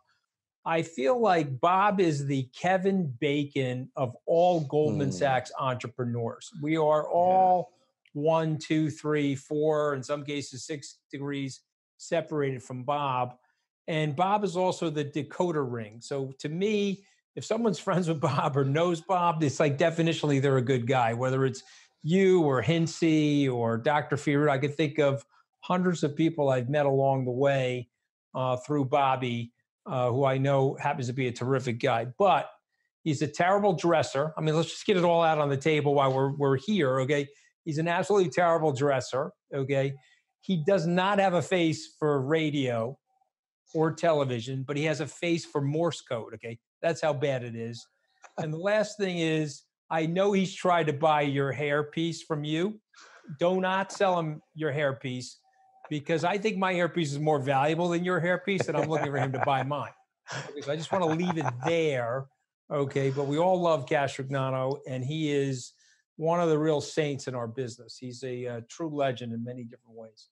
I 0.65 0.81
feel 0.81 1.19
like 1.19 1.59
Bob 1.59 1.99
is 1.99 2.25
the 2.25 2.47
Kevin 2.57 3.13
Bacon 3.19 3.89
of 3.95 4.15
all 4.25 4.61
Goldman 4.61 5.09
mm. 5.09 5.13
Sachs 5.13 5.51
entrepreneurs. 5.59 6.51
We 6.61 6.77
are 6.77 7.07
all 7.09 7.71
yeah. 8.13 8.21
one, 8.21 8.57
two, 8.57 8.89
three, 8.89 9.35
four, 9.35 9.93
in 9.93 10.03
some 10.03 10.23
cases 10.23 10.65
six 10.65 10.99
degrees 11.11 11.61
separated 11.97 12.63
from 12.63 12.83
Bob. 12.83 13.35
And 13.87 14.15
Bob 14.15 14.45
is 14.45 14.55
also 14.55 14.89
the 14.89 15.03
decoder 15.03 15.69
ring. 15.69 15.99
So 15.99 16.33
to 16.39 16.47
me, 16.47 17.03
if 17.35 17.43
someone's 17.43 17.79
friends 17.87 18.07
with 18.07 18.21
Bob 18.21 18.55
or 18.55 18.63
knows 18.63 19.01
Bob, 19.01 19.43
it's 19.43 19.59
like 19.59 19.77
definitionally 19.77 20.41
they're 20.41 20.57
a 20.57 20.61
good 20.61 20.87
guy, 20.87 21.13
whether 21.13 21.45
it's 21.45 21.63
you 22.03 22.41
or 22.41 22.61
Hinsey 22.61 23.49
or 23.49 23.77
Dr. 23.77 24.15
Fear. 24.17 24.49
I 24.49 24.57
could 24.57 24.75
think 24.75 24.99
of 24.99 25.25
hundreds 25.63 26.03
of 26.03 26.15
people 26.15 26.49
I've 26.49 26.69
met 26.69 26.85
along 26.85 27.23
the 27.23 27.31
way 27.31 27.87
uh, 28.35 28.57
through 28.57 28.85
Bobby, 28.85 29.53
uh, 29.85 30.09
who 30.09 30.25
I 30.25 30.37
know 30.37 30.75
happens 30.75 31.07
to 31.07 31.13
be 31.13 31.27
a 31.27 31.31
terrific 31.31 31.79
guy. 31.79 32.07
But 32.19 32.49
he's 33.03 33.21
a 33.21 33.27
terrible 33.27 33.73
dresser. 33.73 34.33
I 34.37 34.41
mean, 34.41 34.55
let's 34.55 34.69
just 34.69 34.85
get 34.85 34.97
it 34.97 35.05
all 35.05 35.23
out 35.23 35.39
on 35.39 35.49
the 35.49 35.57
table 35.57 35.95
while 35.95 36.13
we're, 36.13 36.33
we're 36.35 36.57
here, 36.57 36.99
okay? 37.01 37.27
He's 37.63 37.77
an 37.77 37.87
absolutely 37.87 38.29
terrible 38.29 38.73
dresser, 38.73 39.31
okay? 39.53 39.93
He 40.41 40.63
does 40.67 40.85
not 40.85 41.19
have 41.19 41.33
a 41.33 41.41
face 41.41 41.95
for 41.97 42.21
radio 42.21 42.97
or 43.73 43.93
television, 43.93 44.63
but 44.67 44.75
he 44.75 44.83
has 44.83 44.99
a 44.99 45.07
face 45.07 45.45
for 45.45 45.61
Morse 45.61 46.01
code, 46.01 46.33
okay? 46.33 46.59
That's 46.81 46.99
how 46.99 47.13
bad 47.13 47.41
it 47.41 47.55
is. 47.55 47.85
And 48.37 48.53
the 48.53 48.57
last 48.57 48.97
thing 48.97 49.19
is, 49.19 49.63
I 49.89 50.07
know 50.07 50.33
he's 50.33 50.53
tried 50.53 50.87
to 50.87 50.93
buy 50.93 51.21
your 51.21 51.53
hair 51.53 51.83
piece 51.83 52.21
from 52.21 52.43
you. 52.43 52.81
Do 53.39 53.61
not 53.61 53.93
sell 53.93 54.19
him 54.19 54.41
your 54.55 54.73
hair 54.73 54.93
piece 54.93 55.37
because 55.89 56.23
I 56.23 56.37
think 56.37 56.57
my 56.57 56.73
hairpiece 56.73 57.07
is 57.07 57.19
more 57.19 57.39
valuable 57.39 57.89
than 57.89 58.03
your 58.03 58.21
hairpiece, 58.21 58.67
and 58.67 58.77
I'm 58.77 58.89
looking 58.89 59.11
for 59.11 59.17
him 59.17 59.31
to 59.33 59.43
buy 59.45 59.63
mine. 59.63 59.91
Okay, 60.49 60.61
so 60.61 60.71
I 60.71 60.75
just 60.75 60.91
want 60.91 61.03
to 61.03 61.09
leave 61.09 61.37
it 61.37 61.45
there. 61.65 62.25
Okay, 62.71 63.09
but 63.09 63.27
we 63.27 63.37
all 63.37 63.59
love 63.59 63.85
Castrignano, 63.85 64.79
and 64.87 65.03
he 65.03 65.31
is 65.31 65.73
one 66.15 66.39
of 66.39 66.49
the 66.49 66.57
real 66.57 66.81
saints 66.81 67.27
in 67.27 67.35
our 67.35 67.47
business. 67.47 67.97
He's 67.97 68.23
a, 68.23 68.45
a 68.45 68.57
uh, 68.57 68.61
true 68.69 68.89
legend 68.89 69.33
in 69.33 69.43
many 69.43 69.63
different 69.63 69.97
ways. 69.97 70.29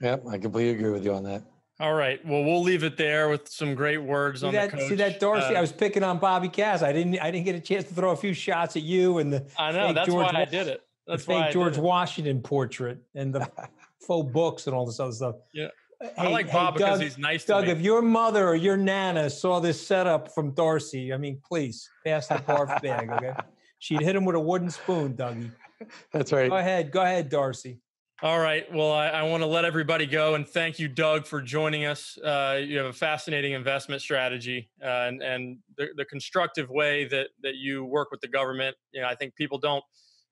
Yep, 0.00 0.24
I 0.28 0.38
completely 0.38 0.76
agree 0.76 0.90
with 0.90 1.04
you 1.04 1.14
on 1.14 1.24
that. 1.24 1.44
All 1.80 1.94
right. 1.94 2.24
Well, 2.24 2.44
we'll 2.44 2.62
leave 2.62 2.84
it 2.84 2.96
there 2.96 3.28
with 3.28 3.48
some 3.48 3.74
great 3.74 3.98
words 3.98 4.40
see 4.40 4.46
on 4.46 4.52
that, 4.52 4.70
the 4.70 4.76
coach. 4.76 4.88
See 4.88 4.94
that, 4.96 5.18
Dorsey? 5.18 5.54
Uh, 5.54 5.58
I 5.58 5.60
was 5.60 5.72
picking 5.72 6.04
on 6.04 6.18
Bobby 6.18 6.48
Cass. 6.48 6.82
I 6.82 6.92
didn't. 6.92 7.18
I 7.20 7.30
didn't 7.30 7.46
get 7.46 7.56
a 7.56 7.60
chance 7.60 7.84
to 7.84 7.94
throw 7.94 8.10
a 8.10 8.16
few 8.16 8.32
shots 8.32 8.76
at 8.76 8.82
you 8.82 9.18
and 9.18 9.32
the. 9.32 9.46
I 9.58 9.72
know. 9.72 9.92
That's 9.92 10.08
George, 10.08 10.32
why 10.32 10.42
I 10.42 10.44
did 10.44 10.68
it. 10.68 10.82
That's 11.06 11.24
the 11.24 11.32
fake 11.32 11.52
George 11.52 11.76
Washington 11.76 12.40
portrait 12.42 12.98
and 13.14 13.34
the 13.34 13.50
faux 14.06 14.30
books 14.32 14.66
and 14.66 14.74
all 14.74 14.86
this 14.86 15.00
other 15.00 15.12
stuff. 15.12 15.36
Yeah. 15.52 15.68
Hey, 16.00 16.12
I 16.18 16.28
like 16.28 16.50
Bob 16.50 16.74
hey, 16.74 16.78
because 16.78 16.98
Doug, 16.98 17.02
he's 17.02 17.18
nice 17.18 17.44
Doug, 17.44 17.68
if 17.68 17.80
your 17.80 18.02
mother 18.02 18.46
or 18.48 18.54
your 18.54 18.76
nana 18.76 19.30
saw 19.30 19.60
this 19.60 19.84
setup 19.84 20.34
from 20.34 20.52
Darcy, 20.52 21.12
I 21.12 21.16
mean, 21.16 21.40
please 21.46 21.88
pass 22.04 22.26
the 22.26 22.34
barf 22.34 22.82
bag, 22.82 23.10
okay? 23.10 23.34
She'd 23.78 24.00
hit 24.00 24.16
him 24.16 24.24
with 24.24 24.36
a 24.36 24.40
wooden 24.40 24.70
spoon, 24.70 25.14
Dougie. 25.14 25.50
That's 26.12 26.32
right. 26.32 26.50
Go 26.50 26.56
ahead. 26.56 26.90
Go 26.90 27.02
ahead, 27.02 27.28
Darcy. 27.28 27.80
All 28.22 28.38
right. 28.38 28.64
Well, 28.72 28.92
I, 28.92 29.08
I 29.08 29.22
want 29.24 29.42
to 29.42 29.46
let 29.46 29.64
everybody 29.64 30.06
go 30.06 30.34
and 30.34 30.48
thank 30.48 30.78
you, 30.78 30.88
Doug, 30.88 31.26
for 31.26 31.42
joining 31.42 31.84
us. 31.84 32.16
Uh, 32.16 32.60
you 32.64 32.78
have 32.78 32.86
a 32.86 32.92
fascinating 32.92 33.52
investment 33.52 34.00
strategy 34.00 34.70
uh, 34.82 34.86
and, 34.86 35.22
and 35.22 35.58
the, 35.76 35.88
the, 35.96 36.04
constructive 36.04 36.70
way 36.70 37.06
that, 37.06 37.28
that 37.42 37.56
you 37.56 37.84
work 37.84 38.10
with 38.10 38.20
the 38.20 38.28
government. 38.28 38.76
You 38.92 39.02
know, 39.02 39.08
I 39.08 39.16
think 39.16 39.34
people 39.34 39.58
don't 39.58 39.84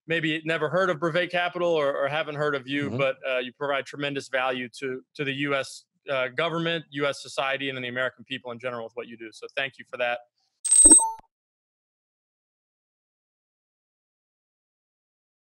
maybe 0.06 0.42
never 0.44 0.68
heard 0.68 0.90
of 0.90 0.98
Brevet 0.98 1.30
Capital 1.30 1.68
or, 1.68 1.96
or 1.96 2.08
haven't 2.08 2.34
heard 2.34 2.54
of 2.54 2.66
you, 2.66 2.88
mm-hmm. 2.88 2.98
but 2.98 3.16
uh, 3.28 3.38
you 3.38 3.52
provide 3.52 3.86
tremendous 3.86 4.28
value 4.28 4.68
to 4.80 5.02
to 5.14 5.24
the 5.24 5.32
U.S. 5.34 5.84
Uh, 6.10 6.28
government, 6.28 6.84
U.S. 6.90 7.22
society, 7.22 7.68
and 7.68 7.76
then 7.76 7.82
the 7.82 7.88
American 7.88 8.24
people 8.24 8.50
in 8.50 8.58
general 8.58 8.84
with 8.84 8.92
what 8.94 9.06
you 9.06 9.16
do. 9.16 9.30
So 9.32 9.46
thank 9.56 9.78
you 9.78 9.84
for 9.90 9.96
that. 9.98 10.18